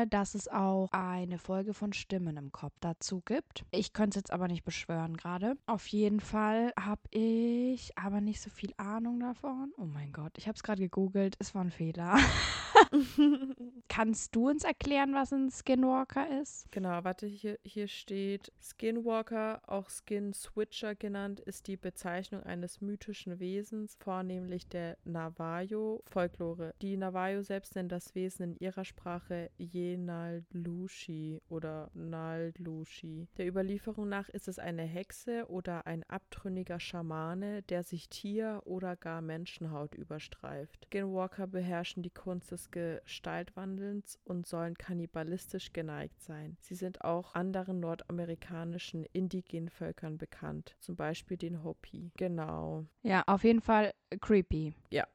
dass 0.09 0.33
es 0.33 0.47
auch 0.47 0.89
eine 0.91 1.37
Folge 1.37 1.73
von 1.73 1.93
Stimmen 1.93 2.37
im 2.37 2.51
Kopf 2.51 2.73
dazu 2.79 3.21
gibt. 3.21 3.65
Ich 3.71 3.93
könnte 3.93 4.17
es 4.17 4.21
jetzt 4.21 4.31
aber 4.31 4.47
nicht 4.47 4.63
beschwören 4.63 5.17
gerade. 5.17 5.55
Auf 5.65 5.87
jeden 5.87 6.19
Fall 6.19 6.73
habe 6.79 7.01
ich 7.11 7.97
aber 7.97 8.21
nicht 8.21 8.41
so 8.41 8.49
viel 8.49 8.73
Ahnung 8.77 9.19
davon. 9.19 9.73
Oh 9.77 9.85
mein 9.85 10.11
Gott, 10.11 10.37
ich 10.37 10.47
habe 10.47 10.55
es 10.55 10.63
gerade 10.63 10.81
gegoogelt. 10.81 11.35
Es 11.39 11.53
war 11.53 11.63
ein 11.63 11.71
Fehler. 11.71 12.17
Kannst 13.87 14.35
du 14.35 14.49
uns 14.49 14.63
erklären, 14.63 15.13
was 15.13 15.33
ein 15.33 15.49
Skinwalker 15.49 16.41
ist? 16.41 16.71
Genau, 16.71 17.03
warte, 17.03 17.25
hier, 17.27 17.59
hier 17.63 17.87
steht 17.87 18.51
Skinwalker, 18.61 19.61
auch 19.67 19.89
Skin 19.89 20.33
Switcher 20.33 20.95
genannt, 20.95 21.39
ist 21.39 21.67
die 21.67 21.77
Bezeichnung 21.77 22.43
eines 22.43 22.81
mythischen 22.81 23.39
Wesens, 23.39 23.97
vornehmlich 23.99 24.67
der 24.67 24.97
Navajo-Folklore. 25.05 26.73
Die 26.81 26.97
Navajo 26.97 27.41
selbst 27.41 27.75
nennen 27.75 27.89
das 27.89 28.15
Wesen 28.15 28.43
in 28.43 28.55
ihrer 28.57 28.85
Sprache 28.85 29.49
Yenaldushi 29.57 31.41
oder 31.49 31.89
Naldlushi. 31.93 33.27
Der 33.37 33.47
Überlieferung 33.47 34.09
nach 34.09 34.29
ist 34.29 34.47
es 34.47 34.59
eine 34.59 34.83
Hexe 34.83 35.45
oder 35.49 35.87
ein 35.87 36.03
abtrünniger 36.07 36.79
Schamane, 36.79 37.63
der 37.63 37.83
sich 37.83 38.09
Tier- 38.09 38.61
oder 38.65 38.95
gar 38.95 39.21
Menschenhaut 39.21 39.95
überstreift. 39.95 40.85
Skinwalker 40.85 41.47
beherrschen 41.47 42.03
die 42.03 42.09
Kunst 42.09 42.51
des 42.51 42.68
Gestaltwandelns 42.71 44.19
und 44.23 44.47
sollen 44.47 44.75
kannibalistisch 44.75 45.73
geneigt 45.73 46.21
sein. 46.21 46.57
Sie 46.61 46.75
sind 46.75 47.03
auch 47.03 47.35
anderen 47.35 47.79
nordamerikanischen 47.79 49.05
indigenen 49.13 49.69
Völkern 49.69 50.17
bekannt, 50.17 50.75
zum 50.79 50.95
Beispiel 50.95 51.37
den 51.37 51.63
Hopi. 51.63 52.11
Genau. 52.17 52.85
Ja, 53.01 53.23
auf 53.27 53.43
jeden 53.43 53.61
Fall 53.61 53.93
creepy. 54.21 54.73
Ja. 54.89 55.07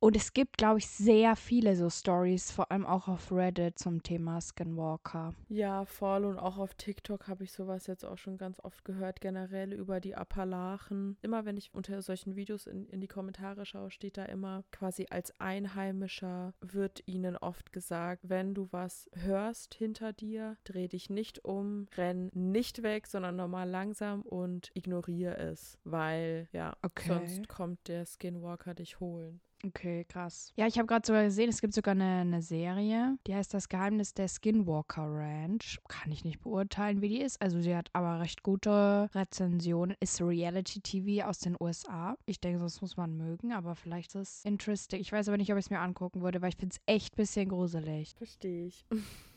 Und 0.00 0.16
es 0.16 0.32
gibt, 0.32 0.58
glaube 0.58 0.78
ich, 0.78 0.86
sehr 0.88 1.34
viele 1.36 1.74
so 1.76 1.90
Stories, 1.90 2.52
vor 2.52 2.70
allem 2.70 2.86
auch 2.86 3.08
auf 3.08 3.32
Reddit 3.32 3.78
zum 3.78 4.02
Thema 4.02 4.40
Skinwalker. 4.40 5.34
Ja, 5.48 5.84
voll. 5.86 6.24
Und 6.24 6.38
auch 6.38 6.58
auf 6.58 6.74
TikTok 6.74 7.26
habe 7.26 7.42
ich 7.44 7.52
sowas 7.52 7.86
jetzt 7.86 8.04
auch 8.04 8.18
schon 8.18 8.36
ganz 8.36 8.60
oft 8.60 8.84
gehört, 8.84 9.20
generell 9.20 9.72
über 9.72 9.98
die 9.98 10.14
Appalachen. 10.14 11.16
Immer 11.22 11.44
wenn 11.46 11.56
ich 11.56 11.72
unter 11.72 12.00
solchen 12.02 12.36
Videos 12.36 12.66
in, 12.66 12.86
in 12.88 13.00
die 13.00 13.08
Kommentare 13.08 13.64
schaue, 13.64 13.90
steht 13.90 14.18
da 14.18 14.24
immer 14.26 14.64
quasi 14.70 15.06
als 15.10 15.32
Einheimischer 15.40 16.52
wird 16.60 17.02
ihnen 17.06 17.36
oft 17.36 17.72
gesagt, 17.72 18.28
wenn 18.28 18.54
du 18.54 18.68
was 18.70 19.08
hörst 19.14 19.74
hinter 19.74 20.12
dir, 20.12 20.56
dreh 20.64 20.86
dich 20.88 21.08
nicht 21.10 21.44
um, 21.44 21.86
renn 21.96 22.30
nicht 22.34 22.82
weg, 22.82 23.06
sondern 23.06 23.36
normal 23.36 23.68
langsam 23.68 24.22
und 24.22 24.70
ignoriere 24.74 25.36
es, 25.38 25.78
weil 25.84 26.48
ja, 26.52 26.76
Okay. 26.82 27.08
sonst 27.08 27.48
kommt 27.48 27.88
der 27.88 28.04
Skinwalker 28.06 28.74
dich 28.74 29.00
holen. 29.00 29.40
Okay, 29.64 30.04
krass. 30.04 30.52
Ja, 30.56 30.68
ich 30.68 30.78
habe 30.78 30.86
gerade 30.86 31.04
sogar 31.04 31.24
gesehen, 31.24 31.48
es 31.48 31.60
gibt 31.60 31.74
sogar 31.74 31.92
eine, 31.92 32.20
eine 32.20 32.42
Serie, 32.42 33.18
die 33.26 33.34
heißt 33.34 33.52
Das 33.52 33.68
Geheimnis 33.68 34.14
der 34.14 34.28
Skinwalker 34.28 35.06
Ranch. 35.06 35.80
Kann 35.88 36.12
ich 36.12 36.24
nicht 36.24 36.40
beurteilen, 36.40 37.02
wie 37.02 37.08
die 37.08 37.20
ist. 37.20 37.42
Also 37.42 37.60
sie 37.60 37.74
hat 37.74 37.88
aber 37.92 38.20
recht 38.20 38.44
gute 38.44 39.10
Rezensionen. 39.14 39.96
Ist 39.98 40.20
Reality-TV 40.20 41.26
aus 41.26 41.40
den 41.40 41.56
USA. 41.60 42.16
Ich 42.26 42.40
denke, 42.40 42.60
das 42.60 42.80
muss 42.80 42.96
man 42.96 43.16
mögen, 43.16 43.52
aber 43.52 43.74
vielleicht 43.74 44.14
ist 44.14 44.38
es 44.38 44.44
interesting. 44.44 45.00
Ich 45.00 45.10
weiß 45.10 45.28
aber 45.28 45.38
nicht, 45.38 45.50
ob 45.52 45.58
ich 45.58 45.66
es 45.66 45.70
mir 45.70 45.80
angucken 45.80 46.22
würde, 46.22 46.40
weil 46.40 46.50
ich 46.50 46.56
finde 46.56 46.76
es 46.76 46.80
echt 46.86 47.14
ein 47.14 47.16
bisschen 47.16 47.48
gruselig. 47.48 48.14
Verstehe 48.16 48.66
ich. 48.66 48.84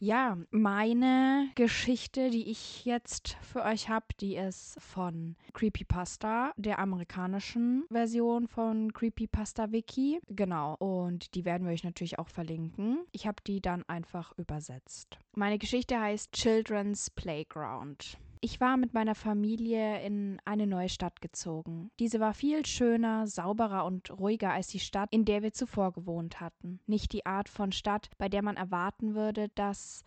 Ja, 0.00 0.38
meine 0.52 1.50
Geschichte, 1.56 2.30
die 2.30 2.48
ich 2.48 2.84
jetzt 2.84 3.36
für 3.42 3.64
euch 3.64 3.88
habe, 3.88 4.06
die 4.20 4.36
ist 4.36 4.80
von 4.80 5.34
Creepypasta, 5.54 6.52
der 6.56 6.78
amerikanischen 6.78 7.84
Version 7.90 8.46
von 8.46 8.92
Creepypasta 8.92 9.72
Wiki. 9.72 10.20
Genau, 10.28 10.76
und 10.76 11.34
die 11.34 11.44
werden 11.44 11.66
wir 11.66 11.72
euch 11.72 11.82
natürlich 11.82 12.20
auch 12.20 12.28
verlinken. 12.28 13.00
Ich 13.10 13.26
habe 13.26 13.42
die 13.44 13.60
dann 13.60 13.82
einfach 13.88 14.32
übersetzt. 14.38 15.18
Meine 15.34 15.58
Geschichte 15.58 16.00
heißt 16.00 16.30
Children's 16.30 17.10
Playground. 17.10 18.18
Ich 18.40 18.60
war 18.60 18.76
mit 18.76 18.94
meiner 18.94 19.16
Familie 19.16 20.00
in 20.02 20.40
eine 20.44 20.66
neue 20.66 20.88
Stadt 20.88 21.20
gezogen. 21.20 21.90
Diese 21.98 22.20
war 22.20 22.34
viel 22.34 22.64
schöner, 22.64 23.26
sauberer 23.26 23.84
und 23.84 24.10
ruhiger 24.10 24.52
als 24.52 24.68
die 24.68 24.78
Stadt, 24.78 25.08
in 25.12 25.24
der 25.24 25.42
wir 25.42 25.52
zuvor 25.52 25.92
gewohnt 25.92 26.40
hatten. 26.40 26.80
Nicht 26.86 27.12
die 27.12 27.26
Art 27.26 27.48
von 27.48 27.72
Stadt, 27.72 28.10
bei 28.16 28.28
der 28.28 28.42
man 28.42 28.56
erwarten 28.56 29.14
würde, 29.14 29.48
dass, 29.56 30.04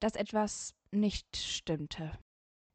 dass 0.00 0.16
etwas 0.16 0.74
nicht 0.92 1.36
stimmte. 1.36 2.12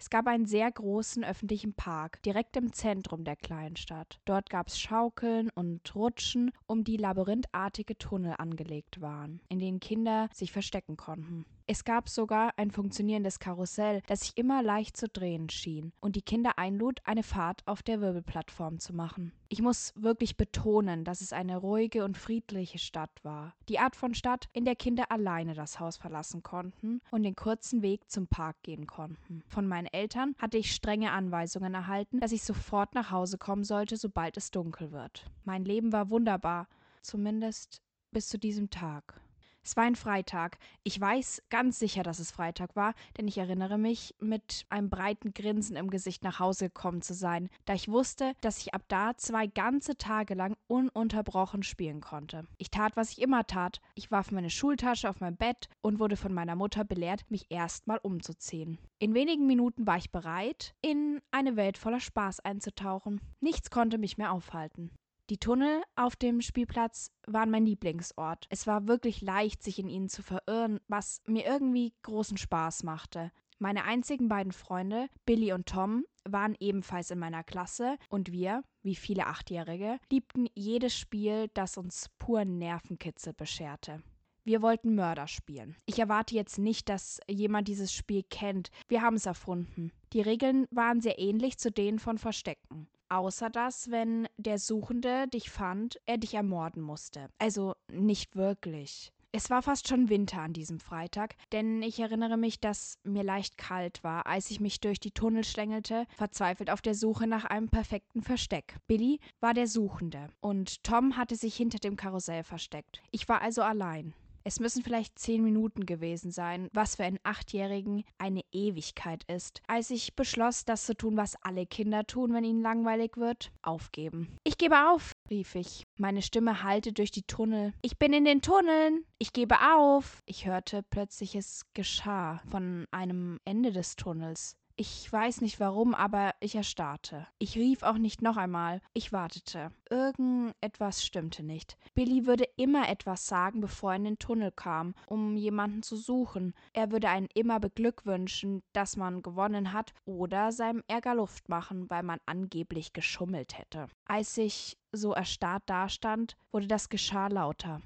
Es 0.01 0.09
gab 0.09 0.27
einen 0.27 0.45
sehr 0.45 0.71
großen 0.71 1.25
öffentlichen 1.25 1.73
Park 1.73 2.21
direkt 2.23 2.55
im 2.55 2.71
Zentrum 2.71 3.25
der 3.25 3.35
kleinen 3.35 3.75
Stadt. 3.75 4.21
Dort 4.23 4.49
gab 4.49 4.67
es 4.67 4.79
Schaukeln 4.79 5.49
und 5.55 5.93
Rutschen, 5.93 6.51
um 6.67 6.85
die 6.85 6.95
labyrinthartige 6.95 7.97
Tunnel 7.97 8.35
angelegt 8.37 9.01
waren, 9.01 9.41
in 9.49 9.59
denen 9.59 9.81
Kinder 9.81 10.29
sich 10.31 10.53
verstecken 10.53 10.95
konnten. 10.95 11.45
Es 11.71 11.83
gab 11.83 12.09
sogar 12.09 12.53
ein 12.57 12.71
funktionierendes 12.71 13.37
Karussell, 13.37 14.01
das 14.07 14.21
sich 14.21 14.35
immer 14.37 14.63
leicht 14.63 14.97
zu 14.97 15.07
drehen 15.07 15.51
schien 15.51 15.93
und 15.99 16.15
die 16.15 16.23
Kinder 16.23 16.57
einlud, 16.57 16.99
eine 17.03 17.21
Fahrt 17.21 17.61
auf 17.67 17.83
der 17.83 18.01
Wirbelplattform 18.01 18.79
zu 18.79 18.91
machen. 18.91 19.33
Ich 19.49 19.61
muss 19.61 19.93
wirklich 19.95 20.35
betonen, 20.35 21.03
dass 21.03 21.21
es 21.21 21.31
eine 21.31 21.57
ruhige 21.57 22.05
und 22.05 22.17
friedliche 22.17 22.79
Stadt 22.79 23.23
war. 23.23 23.53
Die 23.67 23.77
Art 23.77 23.95
von 23.95 24.15
Stadt, 24.15 24.49
in 24.51 24.65
der 24.65 24.75
Kinder 24.75 25.11
alleine 25.11 25.53
das 25.53 25.79
Haus 25.79 25.97
verlassen 25.97 26.41
konnten 26.41 27.01
und 27.11 27.21
den 27.21 27.35
kurzen 27.35 27.83
Weg 27.83 28.09
zum 28.09 28.25
Park 28.25 28.63
gehen 28.63 28.87
konnten. 28.87 29.43
Von 29.45 29.67
meinen 29.67 29.85
Eltern 29.85 30.33
hatte 30.39 30.57
ich 30.57 30.73
strenge 30.73 31.11
Anweisungen 31.11 31.75
erhalten, 31.75 32.19
dass 32.19 32.31
ich 32.31 32.41
sofort 32.41 32.95
nach 32.95 33.11
Hause 33.11 33.37
kommen 33.37 33.63
sollte, 33.63 33.95
sobald 33.95 34.37
es 34.37 34.49
dunkel 34.49 34.91
wird. 34.91 35.29
Mein 35.43 35.65
Leben 35.65 35.93
war 35.93 36.09
wunderbar, 36.09 36.67
zumindest 37.03 37.83
bis 38.09 38.27
zu 38.27 38.39
diesem 38.39 38.71
Tag. 38.71 39.21
Es 39.63 39.75
war 39.75 39.83
ein 39.83 39.95
Freitag. 39.95 40.57
Ich 40.83 40.99
weiß 40.99 41.43
ganz 41.49 41.79
sicher, 41.79 42.03
dass 42.03 42.19
es 42.19 42.31
Freitag 42.31 42.75
war, 42.75 42.93
denn 43.17 43.27
ich 43.27 43.37
erinnere 43.37 43.77
mich, 43.77 44.15
mit 44.19 44.65
einem 44.69 44.89
breiten 44.89 45.33
Grinsen 45.33 45.75
im 45.75 45.89
Gesicht 45.89 46.23
nach 46.23 46.39
Hause 46.39 46.65
gekommen 46.65 47.01
zu 47.01 47.13
sein, 47.13 47.49
da 47.65 47.73
ich 47.73 47.89
wusste, 47.89 48.33
dass 48.41 48.59
ich 48.59 48.73
ab 48.73 48.83
da 48.87 49.15
zwei 49.17 49.47
ganze 49.47 49.97
Tage 49.97 50.33
lang 50.33 50.55
ununterbrochen 50.67 51.63
spielen 51.63 52.01
konnte. 52.01 52.45
Ich 52.57 52.71
tat, 52.71 52.95
was 52.95 53.11
ich 53.11 53.21
immer 53.21 53.45
tat. 53.45 53.81
Ich 53.95 54.11
warf 54.11 54.31
meine 54.31 54.49
Schultasche 54.49 55.09
auf 55.09 55.19
mein 55.19 55.37
Bett 55.37 55.69
und 55.81 55.99
wurde 55.99 56.17
von 56.17 56.33
meiner 56.33 56.55
Mutter 56.55 56.83
belehrt, 56.83 57.29
mich 57.29 57.47
erstmal 57.49 57.99
umzuziehen. 57.99 58.77
In 58.99 59.13
wenigen 59.13 59.47
Minuten 59.47 59.87
war 59.87 59.97
ich 59.97 60.11
bereit, 60.11 60.73
in 60.81 61.21
eine 61.31 61.55
Welt 61.55 61.77
voller 61.77 61.99
Spaß 61.99 62.41
einzutauchen. 62.41 63.21
Nichts 63.39 63.69
konnte 63.69 63.97
mich 63.97 64.17
mehr 64.17 64.31
aufhalten. 64.31 64.91
Die 65.29 65.37
Tunnel 65.37 65.83
auf 65.95 66.15
dem 66.15 66.41
Spielplatz 66.41 67.11
waren 67.27 67.51
mein 67.51 67.63
Lieblingsort. 67.63 68.47
Es 68.49 68.65
war 68.65 68.87
wirklich 68.87 69.21
leicht, 69.21 69.61
sich 69.61 69.77
in 69.77 69.87
ihnen 69.87 70.09
zu 70.09 70.23
verirren, 70.23 70.79
was 70.87 71.21
mir 71.27 71.45
irgendwie 71.45 71.93
großen 72.01 72.37
Spaß 72.37 72.81
machte. 72.81 73.31
Meine 73.59 73.83
einzigen 73.83 74.27
beiden 74.27 74.51
Freunde, 74.51 75.07
Billy 75.27 75.53
und 75.53 75.67
Tom, 75.67 76.03
waren 76.27 76.55
ebenfalls 76.59 77.11
in 77.11 77.19
meiner 77.19 77.43
Klasse 77.43 77.97
und 78.09 78.31
wir, 78.31 78.63
wie 78.81 78.95
viele 78.95 79.27
Achtjährige, 79.27 79.99
liebten 80.11 80.47
jedes 80.55 80.97
Spiel, 80.97 81.49
das 81.53 81.77
uns 81.77 82.09
puren 82.17 82.57
Nervenkitzel 82.57 83.33
bescherte. 83.33 84.01
Wir 84.43 84.63
wollten 84.63 84.95
Mörder 84.95 85.27
spielen. 85.27 85.75
Ich 85.85 85.99
erwarte 85.99 86.33
jetzt 86.33 86.57
nicht, 86.57 86.89
dass 86.89 87.19
jemand 87.27 87.67
dieses 87.67 87.93
Spiel 87.93 88.23
kennt. 88.23 88.71
Wir 88.87 89.03
haben 89.03 89.17
es 89.17 89.27
erfunden. 89.27 89.91
Die 90.13 90.21
Regeln 90.21 90.65
waren 90.71 91.01
sehr 91.01 91.19
ähnlich 91.19 91.59
zu 91.59 91.71
denen 91.71 91.99
von 91.99 92.17
Verstecken. 92.17 92.87
Außer 93.09 93.49
dass, 93.49 93.89
wenn 93.89 94.27
der 94.37 94.59
Suchende 94.59 95.27
dich 95.27 95.49
fand, 95.49 95.99
er 96.05 96.17
dich 96.17 96.35
ermorden 96.35 96.81
musste. 96.81 97.29
Also 97.39 97.75
nicht 97.91 98.35
wirklich. 98.35 99.11
Es 99.31 99.51
war 99.51 99.61
fast 99.61 99.87
schon 99.87 100.09
Winter 100.09 100.41
an 100.41 100.53
diesem 100.53 100.79
Freitag, 100.79 101.35
denn 101.51 101.83
ich 101.83 101.99
erinnere 101.99 102.35
mich, 102.35 102.59
dass 102.59 102.97
mir 103.03 103.23
leicht 103.23 103.59
kalt 103.59 104.03
war, 104.03 104.25
als 104.25 104.49
ich 104.49 104.59
mich 104.59 104.79
durch 104.79 104.99
die 104.99 105.11
Tunnel 105.11 105.43
schlängelte, 105.43 106.07
verzweifelt 106.17 106.71
auf 106.71 106.81
der 106.81 106.95
Suche 106.95 107.27
nach 107.27 107.45
einem 107.45 107.69
perfekten 107.69 108.23
Versteck. 108.23 108.77
Billy 108.87 109.19
war 109.39 109.53
der 109.53 109.67
Suchende 109.67 110.29
und 110.41 110.83
Tom 110.83 111.15
hatte 111.15 111.35
sich 111.35 111.55
hinter 111.55 111.77
dem 111.77 111.95
Karussell 111.95 112.43
versteckt. 112.43 113.03
Ich 113.11 113.29
war 113.29 113.41
also 113.41 113.61
allein. 113.61 114.15
Es 114.49 114.59
müssen 114.59 114.81
vielleicht 114.81 115.19
zehn 115.19 115.43
Minuten 115.43 115.85
gewesen 115.85 116.31
sein, 116.31 116.69
was 116.73 116.95
für 116.95 117.03
einen 117.03 117.19
Achtjährigen 117.21 118.03
eine 118.17 118.41
Ewigkeit 118.51 119.23
ist, 119.25 119.61
als 119.67 119.91
ich 119.91 120.15
beschloss, 120.15 120.65
das 120.65 120.87
zu 120.87 120.95
tun, 120.95 121.17
was 121.17 121.35
alle 121.43 121.67
Kinder 121.67 122.03
tun, 122.07 122.33
wenn 122.33 122.43
ihnen 122.43 122.63
langweilig 122.63 123.15
wird, 123.17 123.51
aufgeben. 123.61 124.35
Ich 124.43 124.57
gebe 124.57 124.89
auf, 124.89 125.11
rief 125.29 125.53
ich. 125.53 125.83
Meine 125.99 126.23
Stimme 126.23 126.63
hallte 126.63 126.93
durch 126.93 127.11
die 127.11 127.27
Tunnel. 127.27 127.75
Ich 127.83 127.99
bin 127.99 128.11
in 128.11 128.25
den 128.25 128.41
Tunneln. 128.41 129.05
Ich 129.19 129.33
gebe 129.33 129.55
auf. 129.75 130.23
Ich 130.25 130.47
hörte 130.47 130.81
plötzlich, 130.81 131.35
es 131.35 131.61
geschah 131.75 132.41
von 132.49 132.87
einem 132.89 133.37
Ende 133.45 133.71
des 133.71 133.97
Tunnels. 133.97 134.58
Ich 134.81 135.11
weiß 135.11 135.41
nicht 135.41 135.59
warum, 135.59 135.93
aber 135.93 136.35
ich 136.39 136.55
erstarrte. 136.55 137.27
Ich 137.37 137.57
rief 137.57 137.83
auch 137.83 137.97
nicht 137.97 138.21
noch 138.21 138.37
einmal. 138.37 138.79
Ich 138.93 139.11
wartete. 139.11 139.73
Irgendetwas 139.89 141.03
stimmte 141.03 141.43
nicht. 141.43 141.77
Billy 141.95 142.25
würde 142.25 142.45
immer 142.55 142.87
etwas 142.87 143.27
sagen, 143.27 143.59
bevor 143.59 143.91
er 143.91 143.97
in 143.97 144.03
den 144.05 144.19
Tunnel 144.19 144.53
kam, 144.53 144.95
um 145.05 145.35
jemanden 145.35 145.83
zu 145.83 145.97
suchen. 145.97 146.53
Er 146.71 146.93
würde 146.93 147.09
einen 147.09 147.27
immer 147.33 147.59
beglückwünschen, 147.59 148.63
dass 148.71 148.95
man 148.95 149.21
gewonnen 149.21 149.73
hat, 149.73 149.91
oder 150.05 150.53
seinem 150.53 150.81
Ärger 150.87 151.15
Luft 151.15 151.49
machen, 151.49 151.89
weil 151.89 152.03
man 152.03 152.19
angeblich 152.25 152.93
geschummelt 152.93 153.57
hätte. 153.57 153.87
Als 154.05 154.37
ich 154.37 154.77
so 154.93 155.11
erstarrt 155.11 155.63
dastand, 155.65 156.37
wurde 156.53 156.67
das 156.67 156.87
Geschah 156.87 157.27
lauter. 157.27 157.81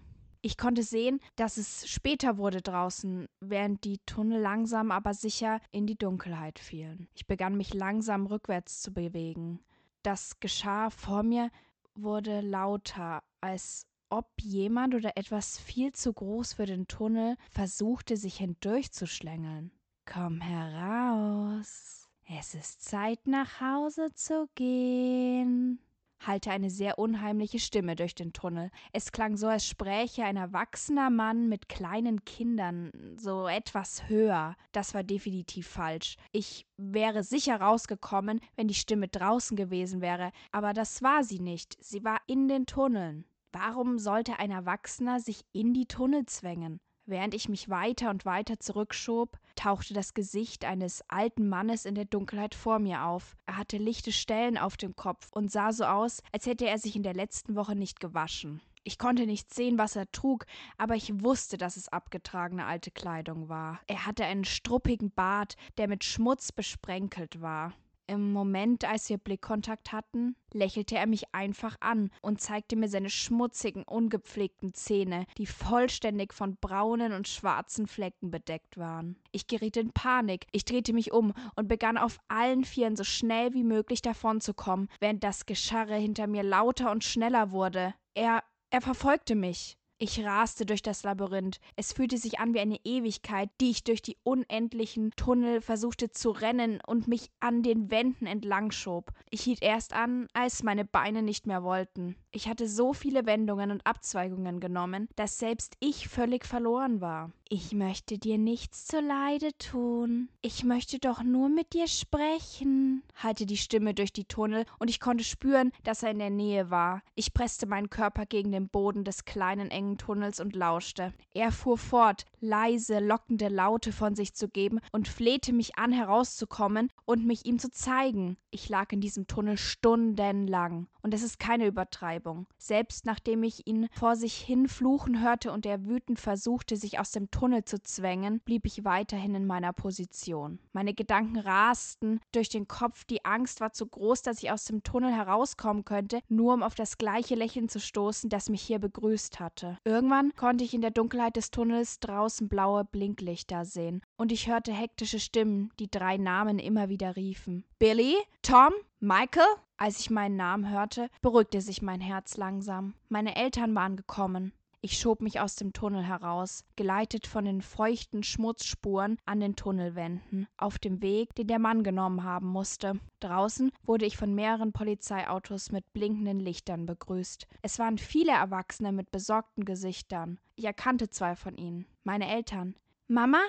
Ich 0.46 0.58
konnte 0.58 0.84
sehen, 0.84 1.22
dass 1.38 1.56
es 1.56 1.88
später 1.88 2.38
wurde 2.38 2.62
draußen, 2.62 3.30
während 3.40 3.86
die 3.86 4.00
Tunnel 4.06 4.42
langsam 4.42 4.92
aber 4.92 5.14
sicher 5.14 5.62
in 5.72 5.88
die 5.88 5.98
Dunkelheit 5.98 6.60
fielen. 6.60 7.08
Ich 7.16 7.28
begann 7.28 7.56
mich 7.56 7.74
langsam 7.74 8.26
rückwärts 8.26 8.82
zu 8.82 8.92
bewegen. 8.92 9.64
Das 10.02 10.42
geschah 10.42 10.90
vor 10.90 11.24
mir 11.24 11.50
wurde 11.96 12.42
lauter, 12.42 13.24
als 13.40 13.88
ob 14.10 14.28
jemand 14.42 14.96
oder 14.96 15.16
etwas 15.16 15.58
viel 15.58 15.94
zu 15.94 16.12
groß 16.12 16.56
für 16.56 16.66
den 16.66 16.88
Tunnel 16.88 17.38
versuchte, 17.50 18.18
sich 18.18 18.36
hindurchzuschlängeln. 18.36 19.72
Komm 20.06 20.42
heraus. 20.42 22.10
Es 22.38 22.54
ist 22.54 22.84
Zeit, 22.84 23.28
nach 23.28 23.62
Hause 23.62 24.12
zu 24.14 24.50
gehen 24.56 25.80
hallte 26.28 26.52
eine 26.52 26.70
sehr 26.70 27.00
unheimliche 27.00 27.60
Stimme 27.60 27.96
durch 27.96 28.16
den 28.16 28.34
Tunnel. 28.34 28.70
Es 28.92 29.12
klang 29.12 29.38
so, 29.38 29.48
als 29.48 29.68
spräche 29.68 30.24
ein 30.24 30.38
erwachsener 30.38 31.10
Mann 31.10 31.50
mit 31.50 31.70
kleinen 31.70 32.26
Kindern, 32.26 32.92
so 33.18 33.48
etwas 33.48 34.08
höher. 34.10 34.56
Das 34.72 34.94
war 34.94 35.04
definitiv 35.04 35.68
falsch. 35.68 36.18
Ich 36.32 36.66
wäre 36.78 37.24
sicher 37.24 37.60
rausgekommen, 37.60 38.40
wenn 38.56 38.68
die 38.68 38.74
Stimme 38.74 39.08
draußen 39.08 39.58
gewesen 39.58 40.02
wäre, 40.02 40.32
aber 40.52 40.74
das 40.74 41.02
war 41.02 41.24
sie 41.24 41.40
nicht. 41.40 41.78
Sie 41.84 42.04
war 42.04 42.20
in 42.28 42.48
den 42.48 42.66
Tunneln. 42.66 43.26
Warum 43.52 44.00
sollte 44.00 44.40
ein 44.40 44.50
Erwachsener 44.50 45.20
sich 45.20 45.46
in 45.52 45.74
die 45.74 45.86
Tunnel 45.86 46.26
zwängen? 46.26 46.80
Während 47.06 47.34
ich 47.34 47.50
mich 47.50 47.70
weiter 47.70 48.10
und 48.10 48.24
weiter 48.26 48.60
zurückschob, 48.60 49.38
tauchte 49.56 49.94
das 49.94 50.14
Gesicht 50.14 50.64
eines 50.64 51.04
alten 51.10 51.50
Mannes 51.50 51.86
in 51.86 51.96
der 51.96 52.06
Dunkelheit 52.06 52.56
vor 52.56 52.80
mir 52.80 53.04
auf. 53.04 53.36
Er 53.46 53.58
hatte 53.58 53.78
lichte 53.78 54.14
Stellen 54.14 54.58
auf 54.58 54.78
dem 54.78 54.96
Kopf 54.96 55.30
und 55.34 55.52
sah 55.52 55.74
so 55.74 55.84
aus, 55.84 56.22
als 56.32 56.46
hätte 56.46 56.66
er 56.66 56.78
sich 56.78 56.96
in 56.96 57.04
der 57.04 57.14
letzten 57.14 57.56
Woche 57.56 57.76
nicht 57.76 58.00
gewaschen. 58.00 58.62
Ich 58.86 58.98
konnte 58.98 59.26
nicht 59.26 59.54
sehen, 59.54 59.78
was 59.78 59.96
er 59.96 60.12
trug, 60.12 60.46
aber 60.78 60.96
ich 60.96 61.24
wusste, 61.24 61.58
dass 61.58 61.78
es 61.78 61.90
abgetragene 61.90 62.66
alte 62.66 62.92
Kleidung 62.92 63.48
war. 63.50 63.80
Er 63.88 64.06
hatte 64.06 64.26
einen 64.26 64.46
struppigen 64.46 65.12
Bart, 65.12 65.56
der 65.78 65.88
mit 65.88 66.04
Schmutz 66.04 66.52
besprenkelt 66.52 67.42
war. 67.42 67.74
Im 68.08 68.34
Moment, 68.34 68.86
als 68.86 69.10
wir 69.10 69.18
Blickkontakt 69.18 69.92
hatten, 69.92 70.36
lächelte 70.52 70.98
er 70.98 71.08
mich 71.08 71.34
einfach 71.34 71.78
an 71.80 72.10
und 72.22 72.42
zeigte 72.42 72.76
mir 72.76 72.90
seine 72.90 73.10
schmutzigen, 73.10 73.84
ungepflegten 73.84 74.74
Zähne, 74.74 75.26
die 75.38 75.46
vollständig 75.46 76.34
von 76.34 76.58
braunen 76.58 77.14
und 77.14 77.28
schwarzen 77.28 77.88
Flecken 77.88 78.30
bedeckt 78.30 78.78
waren. 78.78 79.18
Ich 79.32 79.48
geriet 79.48 79.78
in 79.78 79.92
Panik, 79.94 80.48
ich 80.52 80.66
drehte 80.66 80.92
mich 80.92 81.14
um 81.14 81.34
und 81.56 81.68
begann 81.68 81.98
auf 81.98 82.20
allen 82.28 82.66
Vieren 82.66 82.96
so 82.96 83.04
schnell 83.04 83.54
wie 83.54 83.64
möglich 83.64 84.02
davonzukommen, 84.02 84.90
während 85.00 85.24
das 85.24 85.46
Gescharre 85.46 85.96
hinter 85.96 86.28
mir 86.28 86.44
lauter 86.44 86.92
und 86.92 87.04
schneller 87.04 87.52
wurde. 87.52 87.94
Er 88.16 88.44
er 88.74 88.82
verfolgte 88.82 89.36
mich. 89.36 89.78
Ich 90.06 90.22
raste 90.22 90.66
durch 90.66 90.82
das 90.82 91.04
Labyrinth. 91.04 91.62
Es 91.78 91.94
fühlte 91.94 92.18
sich 92.18 92.38
an 92.38 92.54
wie 92.54 92.60
eine 92.60 92.78
Ewigkeit, 92.84 93.50
die 93.62 93.70
ich 93.70 93.86
durch 93.86 94.02
die 94.02 94.18
unendlichen 94.24 95.12
Tunnel 95.12 95.62
versuchte 95.62 96.12
zu 96.12 96.32
rennen 96.32 96.82
und 96.86 97.08
mich 97.08 97.32
an 97.40 97.64
den 97.64 97.90
Wänden 97.90 98.28
entlang 98.28 98.72
schob. 98.72 99.14
Ich 99.30 99.44
hielt 99.44 99.62
erst 99.62 99.94
an, 99.94 100.28
als 100.34 100.62
meine 100.62 100.84
Beine 100.84 101.22
nicht 101.22 101.48
mehr 101.48 101.64
wollten. 101.64 102.18
Ich 102.34 102.50
hatte 102.50 102.68
so 102.68 102.92
viele 102.92 103.26
Wendungen 103.26 103.72
und 103.72 103.88
Abzweigungen 103.88 104.60
genommen, 104.60 105.08
dass 105.16 105.40
selbst 105.40 105.78
ich 105.80 106.10
völlig 106.10 106.46
verloren 106.46 107.00
war. 107.00 107.32
Ich 107.48 107.72
möchte 107.72 108.18
dir 108.18 108.40
nichts 108.40 108.88
zuleide 108.88 109.56
tun. 109.60 110.30
Ich 110.42 110.64
möchte 110.64 110.98
doch 110.98 111.22
nur 111.22 111.50
mit 111.50 111.74
dir 111.74 111.88
sprechen, 111.88 113.04
hallte 113.16 113.46
die 113.46 113.58
Stimme 113.58 113.94
durch 113.94 114.12
die 114.12 114.26
Tunnel, 114.26 114.66
und 114.80 114.90
ich 114.90 115.00
konnte 115.00 115.24
spüren, 115.24 115.72
dass 115.84 116.02
er 116.02 116.10
in 116.10 116.18
der 116.18 116.32
Nähe 116.32 116.72
war. 116.72 117.04
Ich 117.14 117.36
presste 117.36 117.68
meinen 117.68 117.92
Körper 117.92 118.26
gegen 118.26 118.52
den 118.52 118.70
Boden 118.70 119.04
des 119.04 119.26
kleinen 119.26 119.70
engen 119.94 119.98
Tunnels 119.98 120.40
und 120.40 120.56
lauschte. 120.56 121.14
Er 121.34 121.52
fuhr 121.52 121.78
fort, 121.78 122.26
leise, 122.40 123.00
lockende 123.00 123.48
Laute 123.48 123.92
von 123.92 124.16
sich 124.16 124.34
zu 124.34 124.50
geben 124.50 124.80
und 124.92 125.08
flehte 125.08 125.54
mich 125.54 125.78
an, 125.78 125.92
herauszukommen 125.92 126.90
und 127.06 127.26
mich 127.26 127.46
ihm 127.46 127.60
zu 127.60 127.70
zeigen. 127.72 128.38
Ich 128.52 128.70
lag 128.70 128.92
in 128.92 129.02
diesem 129.02 129.28
Tunnel 129.28 129.58
stundenlang, 129.58 130.88
und 131.04 131.14
es 131.14 131.22
ist 131.22 131.38
keine 131.38 131.68
Übertreibung. 131.68 132.48
Selbst 132.58 133.06
nachdem 133.06 133.44
ich 133.44 133.68
ihn 133.68 133.90
vor 133.92 134.16
sich 134.16 134.36
hin 134.36 134.70
fluchen 134.70 135.22
hörte 135.22 135.52
und 135.52 135.66
er 135.66 135.86
wütend 135.86 136.18
versuchte, 136.18 136.78
sich 136.78 136.98
aus 136.98 137.12
dem 137.12 137.30
Tunnel 137.30 137.66
zu 137.66 137.82
zwängen, 137.84 138.40
blieb 138.40 138.66
ich 138.66 138.86
weiterhin 138.86 139.36
in 139.36 139.46
meiner 139.46 139.74
Position. 139.74 140.60
Meine 140.72 140.94
Gedanken 140.94 141.38
rasten 141.38 142.22
durch 142.32 142.48
den 142.48 142.70
Kopf, 142.70 143.04
die 143.04 143.26
Angst 143.26 143.60
war 143.60 143.74
zu 143.74 143.86
groß, 143.86 144.22
dass 144.22 144.42
ich 144.42 144.50
aus 144.50 144.64
dem 144.64 144.84
Tunnel 144.84 145.12
herauskommen 145.12 145.84
könnte, 145.84 146.22
nur 146.30 146.54
um 146.54 146.64
auf 146.64 146.76
das 146.76 146.98
gleiche 146.98 147.36
Lächeln 147.36 147.68
zu 147.68 147.82
stoßen, 147.82 148.30
das 148.30 148.50
mich 148.50 148.62
hier 148.62 148.80
begrüßt 148.80 149.42
hatte. 149.42 149.78
Irgendwann 149.86 150.34
konnte 150.36 150.64
ich 150.64 150.74
in 150.74 150.80
der 150.80 150.92
Dunkelheit 150.92 151.36
des 151.36 151.52
Tunnels 151.52 152.00
draußen 152.00 152.48
blaue 152.48 152.86
Blinklichter 152.86 153.66
sehen, 153.66 154.02
und 154.16 154.32
ich 154.32 154.48
hörte 154.48 154.72
hektische 154.72 155.20
Stimmen, 155.20 155.72
die 155.78 155.92
drei 155.92 156.16
Namen 156.16 156.58
immer 156.58 156.88
wieder 156.88 157.18
riefen. 157.18 157.66
Billy? 157.80 158.16
Tom? 158.44 158.72
Michael? 159.02 159.46
Als 159.76 160.00
ich 160.00 160.10
meinen 160.10 160.38
Namen 160.38 160.70
hörte, 160.70 161.10
beruhigte 161.22 161.60
sich 161.60 161.82
mein 161.82 162.00
Herz 162.00 162.38
langsam. 162.38 162.94
Meine 163.10 163.36
Eltern 163.36 163.76
waren 163.76 163.98
gekommen. 163.98 164.54
Ich 164.86 165.00
schob 165.00 165.22
mich 165.22 165.40
aus 165.40 165.56
dem 165.56 165.72
Tunnel 165.72 166.04
heraus, 166.04 166.66
geleitet 166.76 167.26
von 167.26 167.46
den 167.46 167.62
feuchten 167.62 168.22
Schmutzspuren 168.22 169.18
an 169.24 169.40
den 169.40 169.56
Tunnelwänden, 169.56 170.46
auf 170.58 170.78
dem 170.78 171.02
Weg, 171.02 171.34
den 171.36 171.48
der 171.48 171.58
Mann 171.58 171.84
genommen 171.84 172.26
haben 172.26 172.48
musste. 172.48 173.00
Draußen 173.22 173.72
wurde 173.86 174.06
ich 174.06 174.18
von 174.18 174.36
mehreren 174.36 174.74
Polizeiautos 174.74 175.72
mit 175.72 175.94
blinkenden 175.94 176.42
Lichtern 176.42 176.86
begrüßt. 176.86 177.48
Es 177.62 177.80
waren 177.80 177.98
viele 177.98 178.34
Erwachsene 178.34 178.92
mit 178.92 179.10
besorgten 179.10 179.64
Gesichtern. 179.64 180.38
Ich 180.58 180.66
erkannte 180.66 181.10
zwei 181.10 181.38
von 181.38 181.56
ihnen. 181.56 181.86
Meine 182.04 182.28
Eltern. 182.28 182.76
Mama? 183.08 183.40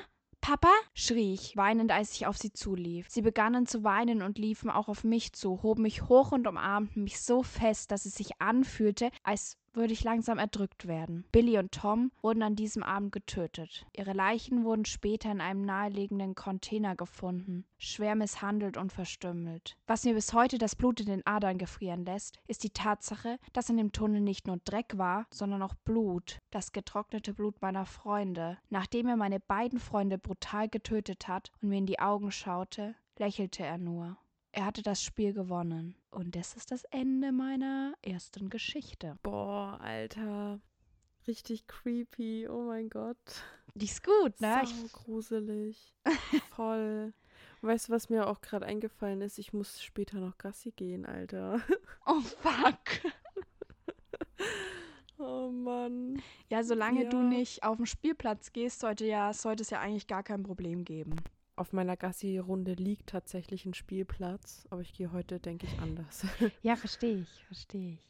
Papa? 0.40 0.70
schrie 0.92 1.34
ich, 1.34 1.56
weinend, 1.56 1.90
als 1.90 2.12
ich 2.14 2.26
auf 2.28 2.38
sie 2.38 2.52
zulief. 2.52 3.08
Sie 3.10 3.22
begannen 3.22 3.66
zu 3.66 3.82
weinen 3.82 4.22
und 4.22 4.38
liefen 4.38 4.70
auch 4.70 4.86
auf 4.86 5.02
mich 5.02 5.32
zu, 5.32 5.64
hoben 5.64 5.82
mich 5.82 6.02
hoch 6.02 6.30
und 6.30 6.46
umarmten 6.46 7.02
mich 7.02 7.20
so 7.20 7.42
fest, 7.42 7.90
dass 7.90 8.04
es 8.04 8.14
sich 8.14 8.40
anfühlte, 8.40 9.10
als 9.24 9.58
würde 9.74 9.92
ich 9.92 10.04
langsam 10.04 10.38
erdrückt 10.38 10.86
werden. 10.86 11.24
Billy 11.32 11.58
und 11.58 11.72
Tom 11.72 12.12
wurden 12.22 12.42
an 12.42 12.56
diesem 12.56 12.82
Abend 12.82 13.12
getötet. 13.12 13.86
Ihre 13.96 14.12
Leichen 14.12 14.64
wurden 14.64 14.84
später 14.84 15.30
in 15.30 15.40
einem 15.40 15.62
naheliegenden 15.62 16.34
Container 16.34 16.96
gefunden, 16.96 17.64
schwer 17.78 18.14
misshandelt 18.14 18.76
und 18.76 18.92
verstümmelt. 18.92 19.76
Was 19.86 20.04
mir 20.04 20.14
bis 20.14 20.32
heute 20.32 20.58
das 20.58 20.76
Blut 20.76 21.00
in 21.00 21.06
den 21.06 21.26
Adern 21.26 21.58
gefrieren 21.58 22.04
lässt, 22.04 22.38
ist 22.46 22.64
die 22.64 22.70
Tatsache, 22.70 23.38
dass 23.52 23.68
in 23.68 23.76
dem 23.76 23.92
Tunnel 23.92 24.20
nicht 24.20 24.46
nur 24.46 24.58
Dreck 24.64 24.96
war, 24.96 25.26
sondern 25.32 25.62
auch 25.62 25.74
Blut, 25.74 26.38
das 26.50 26.72
getrocknete 26.72 27.34
Blut 27.34 27.60
meiner 27.60 27.86
Freunde. 27.86 28.58
Nachdem 28.70 29.08
er 29.08 29.16
meine 29.16 29.40
beiden 29.40 29.78
Freunde 29.78 30.18
brutal 30.18 30.68
getötet 30.68 31.28
hat 31.28 31.50
und 31.60 31.68
mir 31.68 31.78
in 31.78 31.86
die 31.86 31.98
Augen 31.98 32.30
schaute, 32.30 32.94
lächelte 33.18 33.62
er 33.62 33.78
nur. 33.78 34.16
Er 34.56 34.66
hatte 34.66 34.82
das 34.82 35.02
Spiel 35.02 35.32
gewonnen. 35.32 35.96
Und 36.12 36.36
das 36.36 36.54
ist 36.54 36.70
das 36.70 36.84
Ende 36.84 37.32
meiner 37.32 37.94
ersten 38.02 38.50
Geschichte. 38.50 39.18
Boah, 39.24 39.80
Alter. 39.80 40.60
Richtig 41.26 41.66
creepy. 41.66 42.46
Oh 42.48 42.62
mein 42.62 42.88
Gott. 42.88 43.16
Die 43.74 43.86
ist 43.86 44.04
gut, 44.04 44.40
ne? 44.40 44.62
So 44.64 44.86
gruselig. 44.92 45.92
Voll. 46.54 47.12
Weißt 47.62 47.88
du, 47.88 47.92
was 47.92 48.08
mir 48.10 48.28
auch 48.28 48.42
gerade 48.42 48.64
eingefallen 48.64 49.22
ist? 49.22 49.40
Ich 49.40 49.52
muss 49.52 49.82
später 49.82 50.20
noch 50.20 50.38
Gassi 50.38 50.70
gehen, 50.70 51.04
Alter. 51.04 51.60
Oh, 52.06 52.20
fuck. 52.20 53.12
oh 55.18 55.48
Mann. 55.50 56.22
Ja, 56.48 56.62
solange 56.62 57.04
ja. 57.04 57.10
du 57.10 57.22
nicht 57.22 57.64
auf 57.64 57.78
den 57.78 57.86
Spielplatz 57.86 58.52
gehst, 58.52 58.78
sollte, 58.78 59.04
ja, 59.04 59.32
sollte 59.32 59.62
es 59.62 59.70
ja 59.70 59.80
eigentlich 59.80 60.06
gar 60.06 60.22
kein 60.22 60.44
Problem 60.44 60.84
geben. 60.84 61.16
Auf 61.56 61.72
meiner 61.72 61.96
Gassi-Runde 61.96 62.74
liegt 62.74 63.08
tatsächlich 63.08 63.64
ein 63.64 63.74
Spielplatz, 63.74 64.66
aber 64.70 64.80
ich 64.80 64.92
gehe 64.92 65.12
heute, 65.12 65.38
denke 65.38 65.66
ich, 65.66 65.78
anders. 65.78 66.24
Ja, 66.62 66.74
verstehe 66.74 67.18
ich, 67.18 67.44
verstehe 67.44 67.94
ich. 67.94 68.08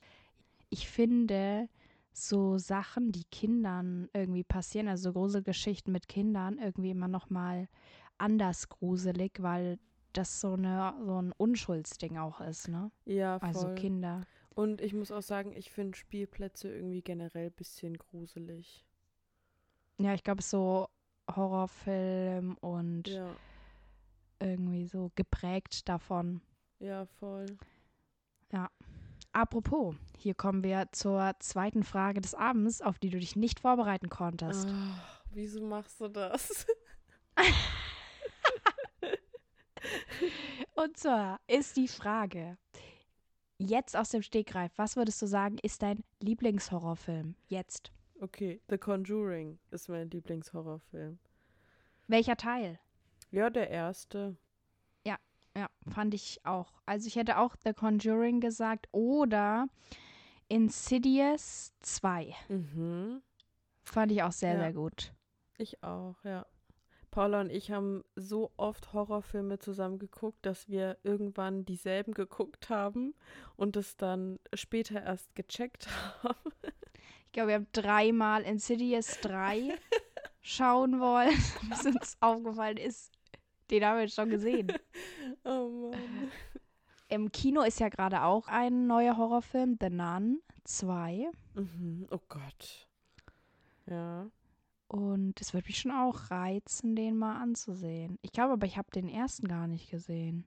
Ich 0.70 0.88
finde 0.88 1.68
so 2.12 2.57
Sachen, 2.59 3.12
die 3.12 3.24
Kindern 3.24 4.09
irgendwie 4.14 4.44
passieren, 4.44 4.88
also 4.88 5.12
Gruselgeschichten 5.12 5.92
mit 5.92 6.09
Kindern, 6.09 6.59
irgendwie 6.59 6.90
immer 6.90 7.09
noch 7.09 7.28
mal 7.28 7.68
anders 8.16 8.68
gruselig, 8.68 9.42
weil 9.42 9.78
das 10.12 10.40
so, 10.40 10.54
eine, 10.54 10.94
so 11.04 11.20
ein 11.20 11.33
Unschuldsding 11.33 12.16
auch 12.16 12.40
ist, 12.40 12.68
ne? 12.68 12.90
ja, 13.04 13.38
voll. 13.40 13.48
Also 13.48 13.74
Kinder. 13.74 14.22
Und 14.54 14.80
ich 14.80 14.94
muss 14.94 15.11
auch 15.11 15.22
sagen, 15.22 15.52
ich 15.52 15.70
finde 15.70 15.98
Spielplätze 15.98 16.72
irgendwie 16.72 17.02
generell 17.02 17.46
ein 17.46 17.52
bisschen 17.52 17.98
gruselig. 17.98 18.87
Ja, 19.98 20.14
ich 20.14 20.22
glaube, 20.22 20.42
so 20.42 20.88
Horrorfilm 21.30 22.56
und 22.60 23.08
Ja, 23.08 23.28
irgendwie 24.40 24.87
so 24.87 25.10
geprägt 25.14 25.88
davon. 25.88 26.40
ja, 26.78 27.06
voll. 27.06 27.46
Apropos, 29.32 29.96
hier 30.16 30.34
kommen 30.34 30.62
wir 30.62 30.87
zur 30.92 31.34
zweiten 31.40 31.82
Frage 31.82 32.20
des 32.20 32.34
Abends, 32.34 32.80
auf 32.80 33.00
die 33.00 33.10
du 33.10 33.18
dich 33.18 33.34
nicht 33.34 33.58
vorbereiten 33.58 34.08
konntest. 34.08 34.68
Ah, 34.68 34.96
wieso 35.32 35.60
machst 35.66 36.00
du 36.00 36.06
das? 36.06 36.64
Und 40.74 40.96
zwar 40.96 41.40
ist 41.48 41.76
die 41.76 41.88
Frage, 41.88 42.56
jetzt 43.58 43.96
aus 43.96 44.10
dem 44.10 44.22
Stegreif, 44.22 44.70
was 44.76 44.94
würdest 44.94 45.20
du 45.20 45.26
sagen, 45.26 45.58
ist 45.62 45.82
dein 45.82 46.04
Lieblingshorrorfilm? 46.20 47.34
Jetzt. 47.48 47.90
Okay, 48.24 48.62
The 48.70 48.78
Conjuring 48.78 49.58
ist 49.70 49.90
mein 49.90 50.08
Lieblingshorrorfilm. 50.08 51.18
Welcher 52.08 52.37
Teil? 52.38 52.78
Ja, 53.30 53.50
der 53.50 53.68
erste. 53.68 54.37
Ja, 55.56 55.68
fand 55.87 56.14
ich 56.14 56.40
auch. 56.44 56.72
Also 56.84 57.06
ich 57.06 57.14
hätte 57.14 57.38
auch 57.38 57.54
The 57.62 57.74
Conjuring 57.74 58.40
gesagt 58.40 58.88
oder 58.90 59.68
Insidious 60.48 61.72
2. 61.78 62.34
Mhm. 62.48 63.22
Fand 63.84 64.10
ich 64.10 64.24
auch 64.24 64.32
sehr, 64.32 64.54
Ja. 64.54 64.58
sehr 64.58 64.72
gut. 64.72 65.14
Ich 65.56 65.80
auch, 65.84 66.16
ja. 66.24 66.44
Paula 67.12 67.40
und 67.40 67.50
ich 67.52 67.70
haben 67.70 68.02
so 68.16 68.50
oft 68.56 68.92
Horrorfilme 68.92 69.60
zusammen 69.60 70.00
geguckt, 70.00 70.44
dass 70.44 70.68
wir 70.68 70.98
irgendwann 71.04 71.64
dieselben 71.64 72.14
geguckt 72.14 72.68
haben 72.68 73.14
und 73.54 73.76
es 73.76 73.96
dann 73.96 74.40
später 74.54 75.04
erst 75.04 75.37
gecheckt 75.37 75.87
haben. 76.24 76.50
Ich 77.35 77.37
glaube, 77.37 77.49
wir 77.49 77.55
haben 77.57 77.66
dreimal 77.73 78.42
Insidious 78.44 79.18
3 79.23 79.77
schauen 80.40 81.01
wollen, 81.01 81.37
bis 81.68 81.85
uns 81.85 82.16
aufgefallen 82.20 82.77
ist, 82.77 83.11
den 83.73 83.85
haben 83.85 83.97
wir 83.97 84.03
jetzt 84.03 84.14
schon 84.14 84.31
gesehen. 84.31 84.73
Oh 85.44 85.90
Mann. 85.90 86.31
Im 87.09 87.33
Kino 87.33 87.62
ist 87.62 87.81
ja 87.81 87.88
gerade 87.88 88.23
auch 88.23 88.47
ein 88.47 88.87
neuer 88.87 89.16
Horrorfilm, 89.16 89.79
The 89.81 89.90
Nun 89.90 90.42
2. 90.62 91.29
Mhm. 91.55 92.07
Oh 92.12 92.20
Gott. 92.29 92.87
Ja. 93.87 94.31
Und 94.87 95.40
es 95.40 95.55
würde 95.55 95.66
mich 95.66 95.81
schon 95.81 95.90
auch 95.90 96.31
reizen, 96.31 96.94
den 96.94 97.16
mal 97.16 97.42
anzusehen. 97.42 98.16
Ich 98.23 98.31
glaube 98.31 98.53
aber, 98.53 98.66
ich 98.66 98.79
habe 98.79 98.92
den 98.92 99.09
ersten 99.09 99.49
gar 99.49 99.66
nicht 99.66 99.90
gesehen. 99.90 100.44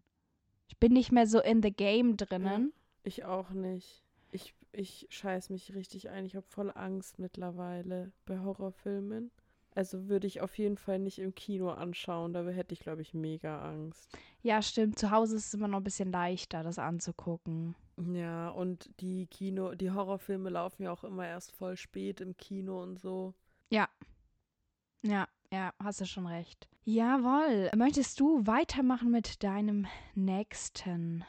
Ich 0.69 0.78
bin 0.78 0.93
nicht 0.93 1.12
mehr 1.12 1.28
so 1.28 1.41
in 1.41 1.62
the 1.62 1.71
game 1.71 2.15
drinnen. 2.15 2.71
Ich 3.04 3.26
auch 3.26 3.50
nicht. 3.50 4.06
Ich, 4.32 4.56
ich 4.71 5.08
scheiß 5.10 5.49
mich 5.49 5.73
richtig 5.73 6.10
ein. 6.10 6.25
Ich 6.25 6.36
habe 6.36 6.45
voll 6.45 6.71
Angst 6.73 7.19
mittlerweile 7.19 8.12
bei 8.25 8.39
Horrorfilmen. 8.39 9.32
Also 9.75 10.08
würde 10.08 10.25
ich 10.25 10.41
auf 10.41 10.58
jeden 10.58 10.77
Fall 10.77 10.97
nicht 10.97 11.19
im 11.19 11.36
Kino 11.36 11.69
anschauen. 11.69 12.34
Da 12.34 12.43
hätte 12.47 12.73
ich, 12.73 12.80
glaube 12.80 13.03
ich, 13.03 13.13
mega 13.13 13.62
Angst. 13.62 14.17
Ja, 14.41 14.62
stimmt. 14.62 14.97
Zu 14.97 15.12
Hause 15.12 15.36
ist 15.36 15.47
es 15.47 15.53
immer 15.53 15.67
noch 15.67 15.77
ein 15.77 15.84
bisschen 15.84 16.12
leichter, 16.12 16.63
das 16.63 16.80
anzugucken. 16.80 17.75
Ja, 18.12 18.49
und 18.49 18.89
die 18.99 19.27
Kino, 19.27 19.75
die 19.75 19.91
Horrorfilme 19.91 20.49
laufen 20.49 20.84
ja 20.84 20.91
auch 20.91 21.03
immer 21.03 21.27
erst 21.27 21.51
voll 21.51 21.77
spät 21.77 22.21
im 22.21 22.36
Kino 22.38 22.82
und 22.82 22.97
so. 22.99 23.36
Ja. 23.69 23.88
Ja, 25.03 25.27
ja, 25.51 25.73
hast 25.80 26.01
du 26.01 26.06
schon 26.06 26.25
recht. 26.25 26.67
Jawohl. 26.84 27.69
Möchtest 27.75 28.19
du 28.19 28.47
weitermachen 28.47 29.12
mit 29.12 29.43
deinem 29.43 29.86
nächsten? 30.15 31.23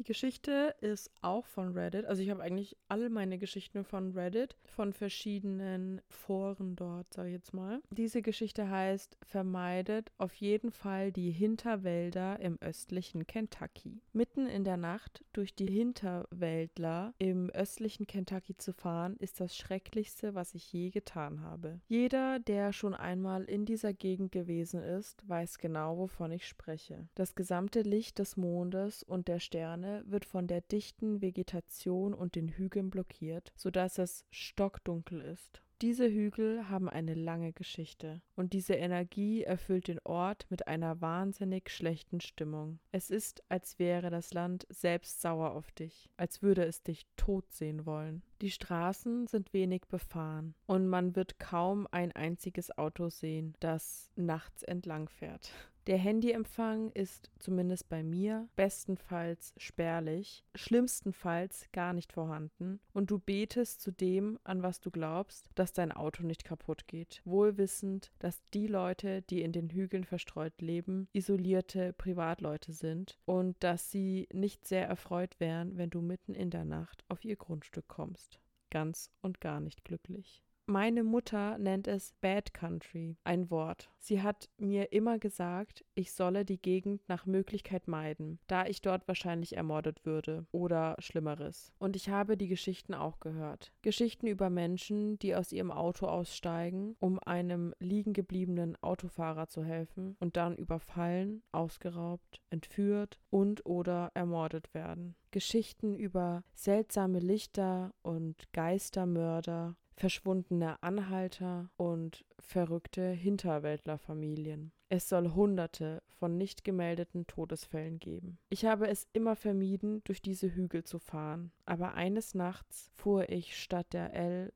Die 0.00 0.04
Geschichte 0.04 0.74
ist 0.80 1.10
auch 1.20 1.44
von 1.44 1.76
Reddit. 1.76 2.06
Also 2.06 2.22
ich 2.22 2.30
habe 2.30 2.42
eigentlich 2.42 2.74
alle 2.88 3.10
meine 3.10 3.36
Geschichten 3.36 3.84
von 3.84 4.12
Reddit, 4.12 4.56
von 4.64 4.94
verschiedenen 4.94 6.00
Foren 6.08 6.74
dort, 6.74 7.12
sage 7.12 7.28
ich 7.28 7.34
jetzt 7.34 7.52
mal. 7.52 7.82
Diese 7.90 8.22
Geschichte 8.22 8.70
heißt 8.70 9.18
Vermeidet 9.20 10.10
auf 10.16 10.32
jeden 10.32 10.70
Fall 10.70 11.12
die 11.12 11.30
Hinterwälder 11.30 12.40
im 12.40 12.56
östlichen 12.62 13.26
Kentucky. 13.26 14.00
Mitten 14.14 14.46
in 14.46 14.64
der 14.64 14.78
Nacht 14.78 15.22
durch 15.34 15.54
die 15.54 15.70
Hinterwäldler 15.70 17.12
im 17.18 17.50
östlichen 17.50 18.06
Kentucky 18.06 18.56
zu 18.56 18.72
fahren, 18.72 19.18
ist 19.18 19.38
das 19.38 19.54
Schrecklichste, 19.54 20.34
was 20.34 20.54
ich 20.54 20.72
je 20.72 20.88
getan 20.88 21.42
habe. 21.42 21.78
Jeder, 21.88 22.38
der 22.38 22.72
schon 22.72 22.94
einmal 22.94 23.44
in 23.44 23.66
dieser 23.66 23.92
Gegend 23.92 24.32
gewesen 24.32 24.82
ist, 24.82 25.28
weiß 25.28 25.58
genau, 25.58 25.98
wovon 25.98 26.32
ich 26.32 26.48
spreche. 26.48 27.06
Das 27.16 27.34
gesamte 27.34 27.82
Licht 27.82 28.18
des 28.18 28.38
Mondes 28.38 29.02
und 29.02 29.28
der 29.28 29.40
Sterne 29.40 29.89
wird 30.06 30.24
von 30.24 30.46
der 30.46 30.60
dichten 30.60 31.20
Vegetation 31.20 32.14
und 32.14 32.34
den 32.34 32.48
Hügeln 32.48 32.90
blockiert, 32.90 33.52
sodass 33.56 33.98
es 33.98 34.24
stockdunkel 34.30 35.20
ist. 35.20 35.62
Diese 35.82 36.10
Hügel 36.10 36.68
haben 36.68 36.90
eine 36.90 37.14
lange 37.14 37.54
Geschichte, 37.54 38.20
und 38.36 38.52
diese 38.52 38.74
Energie 38.74 39.44
erfüllt 39.44 39.88
den 39.88 39.98
Ort 40.04 40.46
mit 40.50 40.68
einer 40.68 41.00
wahnsinnig 41.00 41.70
schlechten 41.70 42.20
Stimmung. 42.20 42.80
Es 42.92 43.08
ist, 43.08 43.42
als 43.48 43.78
wäre 43.78 44.10
das 44.10 44.34
Land 44.34 44.66
selbst 44.68 45.22
sauer 45.22 45.52
auf 45.52 45.72
dich, 45.72 46.10
als 46.18 46.42
würde 46.42 46.64
es 46.64 46.82
dich 46.82 47.06
tot 47.16 47.50
sehen 47.50 47.86
wollen. 47.86 48.22
Die 48.42 48.50
Straßen 48.50 49.26
sind 49.26 49.54
wenig 49.54 49.86
befahren, 49.88 50.54
und 50.66 50.86
man 50.86 51.16
wird 51.16 51.38
kaum 51.38 51.88
ein 51.90 52.12
einziges 52.12 52.76
Auto 52.76 53.08
sehen, 53.08 53.54
das 53.60 54.10
nachts 54.16 54.62
entlang 54.62 55.08
fährt. 55.08 55.50
Der 55.86 55.96
Handyempfang 55.96 56.90
ist 56.92 57.30
zumindest 57.38 57.88
bei 57.88 58.02
mir 58.02 58.48
bestenfalls 58.54 59.54
spärlich, 59.56 60.44
schlimmstenfalls 60.54 61.66
gar 61.72 61.94
nicht 61.94 62.12
vorhanden 62.12 62.80
und 62.92 63.10
du 63.10 63.18
betest 63.18 63.80
zu 63.80 63.90
dem, 63.90 64.38
an 64.44 64.62
was 64.62 64.80
du 64.80 64.90
glaubst, 64.90 65.48
dass 65.54 65.72
dein 65.72 65.90
Auto 65.90 66.22
nicht 66.22 66.44
kaputt 66.44 66.86
geht, 66.86 67.22
wohlwissend, 67.24 68.12
dass 68.18 68.42
die 68.52 68.66
Leute, 68.66 69.22
die 69.22 69.40
in 69.40 69.52
den 69.52 69.70
Hügeln 69.70 70.04
verstreut 70.04 70.60
leben, 70.60 71.08
isolierte 71.14 71.94
Privatleute 71.94 72.72
sind 72.72 73.18
und 73.24 73.56
dass 73.60 73.90
sie 73.90 74.28
nicht 74.32 74.68
sehr 74.68 74.86
erfreut 74.86 75.40
wären, 75.40 75.78
wenn 75.78 75.90
du 75.90 76.02
mitten 76.02 76.34
in 76.34 76.50
der 76.50 76.66
Nacht 76.66 77.04
auf 77.08 77.24
ihr 77.24 77.36
Grundstück 77.36 77.88
kommst. 77.88 78.38
Ganz 78.68 79.10
und 79.22 79.40
gar 79.40 79.60
nicht 79.60 79.84
glücklich. 79.84 80.44
Meine 80.66 81.02
Mutter 81.02 81.58
nennt 81.58 81.88
es 81.88 82.14
Bad 82.20 82.54
Country, 82.54 83.16
ein 83.24 83.50
Wort. 83.50 83.90
Sie 83.98 84.22
hat 84.22 84.48
mir 84.56 84.92
immer 84.92 85.18
gesagt, 85.18 85.84
ich 85.94 86.12
solle 86.12 86.44
die 86.44 86.62
Gegend 86.62 87.02
nach 87.08 87.26
Möglichkeit 87.26 87.88
meiden, 87.88 88.38
da 88.46 88.66
ich 88.66 88.80
dort 88.80 89.08
wahrscheinlich 89.08 89.56
ermordet 89.56 90.04
würde 90.06 90.46
oder 90.52 90.94
Schlimmeres. 91.00 91.72
Und 91.78 91.96
ich 91.96 92.08
habe 92.08 92.36
die 92.36 92.48
Geschichten 92.48 92.94
auch 92.94 93.18
gehört. 93.18 93.72
Geschichten 93.82 94.26
über 94.28 94.48
Menschen, 94.48 95.18
die 95.18 95.34
aus 95.34 95.50
ihrem 95.50 95.72
Auto 95.72 96.06
aussteigen, 96.06 96.94
um 97.00 97.18
einem 97.18 97.74
liegen 97.80 98.12
gebliebenen 98.12 98.76
Autofahrer 98.80 99.48
zu 99.48 99.64
helfen 99.64 100.16
und 100.20 100.36
dann 100.36 100.56
überfallen, 100.56 101.42
ausgeraubt, 101.52 102.40
entführt 102.50 103.18
und 103.28 103.66
oder 103.66 104.12
ermordet 104.14 104.72
werden. 104.72 105.16
Geschichten 105.32 105.94
über 105.94 106.44
seltsame 106.54 107.18
Lichter 107.18 107.92
und 108.02 108.52
Geistermörder 108.52 109.76
verschwundene 110.00 110.82
Anhalter 110.82 111.68
und 111.76 112.24
verrückte 112.38 113.10
Hinterwäldlerfamilien. 113.10 114.72
Es 114.88 115.10
soll 115.10 115.34
Hunderte 115.34 116.02
von 116.18 116.38
nicht 116.38 116.64
gemeldeten 116.64 117.26
Todesfällen 117.26 117.98
geben. 117.98 118.38
Ich 118.48 118.64
habe 118.64 118.88
es 118.88 119.06
immer 119.12 119.36
vermieden, 119.36 120.02
durch 120.04 120.22
diese 120.22 120.54
Hügel 120.54 120.84
zu 120.84 120.98
fahren, 120.98 121.52
aber 121.66 121.92
eines 121.94 122.34
Nachts 122.34 122.90
fuhr 122.96 123.28
ich 123.28 123.60
statt 123.60 123.92
der 123.92 124.14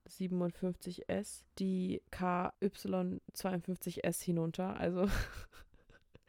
L57S 0.08 1.44
die 1.58 2.00
KY52S 2.10 4.24
hinunter, 4.24 4.80
also 4.80 5.06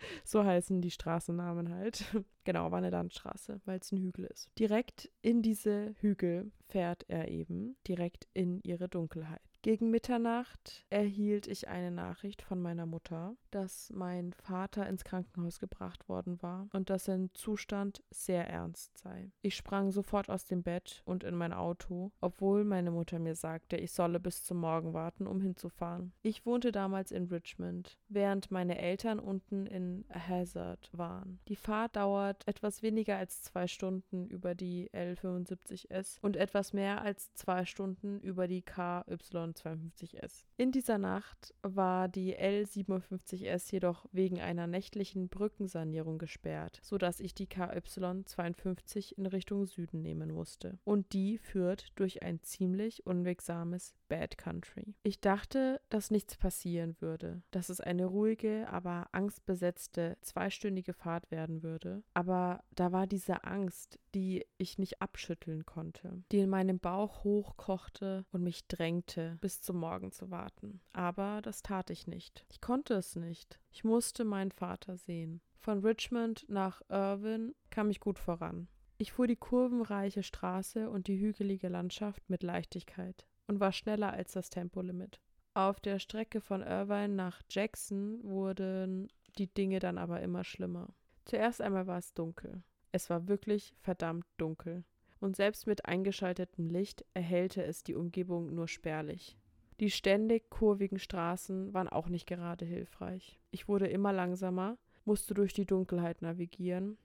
so 0.24 0.44
heißen 0.44 0.82
die 0.82 0.92
Straßennamen 0.92 1.74
halt. 1.74 2.06
genau, 2.44 2.72
war 2.72 2.78
eine 2.78 2.90
Landstraße, 2.90 3.62
weil 3.66 3.80
es 3.80 3.92
ein 3.92 3.98
Hügel 3.98 4.26
ist. 4.26 4.50
Direkt 4.58 5.12
in 5.22 5.42
diese 5.42 5.96
Hügel 6.00 6.52
fährt 6.68 7.06
er 7.08 7.30
eben, 7.30 7.76
direkt 7.88 8.28
in 8.34 8.62
ihre 8.64 8.90
Dunkelheit. 8.90 9.42
Gegen 9.66 9.90
Mitternacht 9.90 10.86
erhielt 10.92 11.48
ich 11.48 11.68
eine 11.70 11.90
Nachricht 11.90 12.44
von 12.44 12.62
meiner 12.62 12.86
Mutter, 12.86 13.36
dass 13.50 13.90
mein 13.92 14.32
Vater 14.34 14.88
ins 14.88 15.04
Krankenhaus 15.04 15.58
gebracht 15.58 16.08
worden 16.08 16.40
war 16.44 16.68
und 16.72 16.92
dass 16.92 17.06
sein 17.06 17.32
Zustand 17.34 18.04
sehr 18.12 18.48
ernst 18.48 18.96
sei. 19.00 19.32
Ich 19.42 19.56
sprang 19.56 19.92
sofort 19.92 20.30
aus 20.30 20.46
dem 20.46 20.62
Bett 20.62 21.02
und 21.06 21.24
in 21.24 21.34
mein 21.34 21.52
Auto, 21.52 22.12
obwohl 22.22 22.64
meine 22.64 22.92
Mutter 22.92 23.18
mir 23.18 23.34
sagte, 23.34 23.76
ich 23.76 23.92
solle 23.92 24.20
bis 24.20 24.44
zum 24.44 24.58
Morgen 24.58 24.94
warten, 24.94 25.26
um 25.26 25.42
hinzufahren. 25.42 26.14
Ich 26.22 26.46
wohnte 26.46 26.72
damals 26.72 27.12
in 27.12 27.26
Richmond, 27.26 27.98
während 28.08 28.52
meine 28.52 28.78
Eltern 28.78 29.18
unten 29.18 29.66
in 29.66 30.06
Hazard 30.14 30.92
waren. 30.94 31.40
Die 31.48 31.56
Fahrt 31.56 31.96
dauert 31.96 32.48
etwas 32.48 32.84
weniger 32.84 33.18
als 33.18 33.42
zwei 33.42 33.66
Stunden 33.66 34.28
über 34.28 34.54
die 34.54 34.92
L75S 34.92 36.20
und 36.22 36.38
etwas 36.38 36.72
mehr 36.72 37.02
als 37.02 37.34
zwei 37.34 37.66
Stunden 37.66 38.20
über 38.20 38.48
die 38.48 38.62
KY 38.62 39.16
52S. 39.56 40.44
In 40.58 40.72
dieser 40.72 40.98
Nacht 40.98 41.54
war 41.62 42.08
die 42.08 42.38
L57S 42.38 43.72
jedoch 43.72 44.06
wegen 44.12 44.40
einer 44.40 44.68
nächtlichen 44.68 45.30
Brückensanierung 45.30 46.18
gesperrt, 46.18 46.80
sodass 46.84 47.20
ich 47.20 47.34
die 47.34 47.48
KY52 47.48 49.18
in 49.18 49.26
Richtung 49.26 49.66
Süden 49.66 50.02
nehmen 50.02 50.32
musste. 50.32 50.80
Und 50.84 51.14
die 51.14 51.38
führt 51.38 51.92
durch 51.96 52.22
ein 52.24 52.42
ziemlich 52.42 53.06
unwegsames 53.06 53.96
Bad 54.08 54.38
Country. 54.38 54.94
Ich 55.04 55.20
dachte, 55.20 55.82
dass 55.90 56.12
nichts 56.12 56.38
passieren 56.38 56.96
würde, 57.00 57.42
dass 57.52 57.70
es 57.70 57.82
eine 57.82 58.06
ruhige, 58.06 58.68
aber 58.70 59.08
angstbesetzte 59.12 60.18
zweistündige 60.22 60.94
Fahrt 60.94 61.32
werden 61.32 61.64
würde. 61.64 62.04
Aber 62.14 62.64
da 62.76 62.92
war 62.92 63.08
diese 63.08 63.44
Angst, 63.44 64.00
die 64.14 64.46
ich 64.58 64.78
nicht 64.78 65.02
abschütteln 65.02 65.66
konnte, 65.66 66.24
die 66.32 66.40
in 66.40 66.50
meinem 66.50 66.80
Bauch 66.80 67.24
hochkochte 67.24 68.26
und 68.32 68.44
mich 68.44 68.68
drängte, 68.68 69.35
bis 69.36 69.62
zum 69.62 69.78
Morgen 69.78 70.12
zu 70.12 70.32
warten. 70.32 70.82
Aber 70.94 71.42
das 71.42 71.62
tat 71.62 71.90
ich 71.90 72.08
nicht. 72.08 72.46
Ich 72.50 72.62
konnte 72.62 72.96
es 72.96 73.16
nicht. 73.16 73.60
Ich 73.72 73.84
musste 73.84 74.24
meinen 74.24 74.52
Vater 74.52 74.98
sehen. 74.98 75.42
Von 75.58 75.80
Richmond 75.80 76.46
nach 76.48 76.82
Irvine 76.90 77.54
kam 77.70 77.90
ich 77.90 78.00
gut 78.00 78.20
voran. 78.20 78.68
Ich 78.98 79.12
fuhr 79.12 79.28
die 79.28 79.36
kurvenreiche 79.36 80.24
Straße 80.24 80.90
und 80.90 81.08
die 81.08 81.20
hügelige 81.20 81.68
Landschaft 81.68 82.30
mit 82.30 82.44
Leichtigkeit 82.44 83.28
und 83.48 83.60
war 83.60 83.72
schneller 83.72 84.14
als 84.14 84.34
das 84.34 84.50
Tempolimit. 84.50 85.20
Auf 85.54 85.80
der 85.80 86.00
Strecke 86.00 86.42
von 86.42 86.62
Irvine 86.62 87.10
nach 87.10 87.42
Jackson 87.50 88.24
wurden 88.24 89.10
die 89.38 89.54
Dinge 89.54 89.80
dann 89.80 89.98
aber 89.98 90.22
immer 90.22 90.44
schlimmer. 90.44 90.94
Zuerst 91.26 91.62
einmal 91.62 91.88
war 91.88 91.98
es 91.98 92.14
dunkel. 92.14 92.64
Es 92.92 93.10
war 93.10 93.28
wirklich 93.28 93.74
verdammt 93.80 94.26
dunkel. 94.38 94.86
Und 95.26 95.36
selbst 95.36 95.66
mit 95.66 95.88
eingeschaltetem 95.88 96.70
Licht 96.70 97.04
erhellte 97.16 97.64
es 97.64 97.84
die 97.84 97.96
Umgebung 97.96 98.54
nur 98.54 98.68
spärlich. 98.68 99.36
Die 99.80 99.90
ständig 99.90 100.52
kurvigen 100.52 101.00
Straßen 101.00 101.74
waren 101.74 101.90
auch 101.90 102.10
nicht 102.10 102.28
gerade 102.28 102.64
hilfreich. 102.64 103.40
Ich 103.50 103.68
wurde 103.68 103.88
immer 103.88 104.14
langsamer, 104.14 104.78
musste 105.04 105.34
durch 105.34 105.52
die 105.52 105.66
Dunkelheit 105.66 106.22
navigieren 106.22 107.00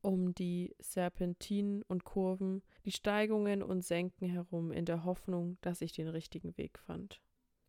um 0.00 0.34
die 0.34 0.74
Serpentinen 0.78 1.82
und 1.82 2.04
Kurven, 2.04 2.62
die 2.86 2.92
Steigungen 2.92 3.62
und 3.62 3.84
Senken 3.84 4.30
herum 4.30 4.72
in 4.72 4.86
der 4.86 5.04
Hoffnung, 5.04 5.58
dass 5.60 5.82
ich 5.82 5.92
den 5.92 6.08
richtigen 6.08 6.56
Weg 6.56 6.78
fand. 6.78 7.20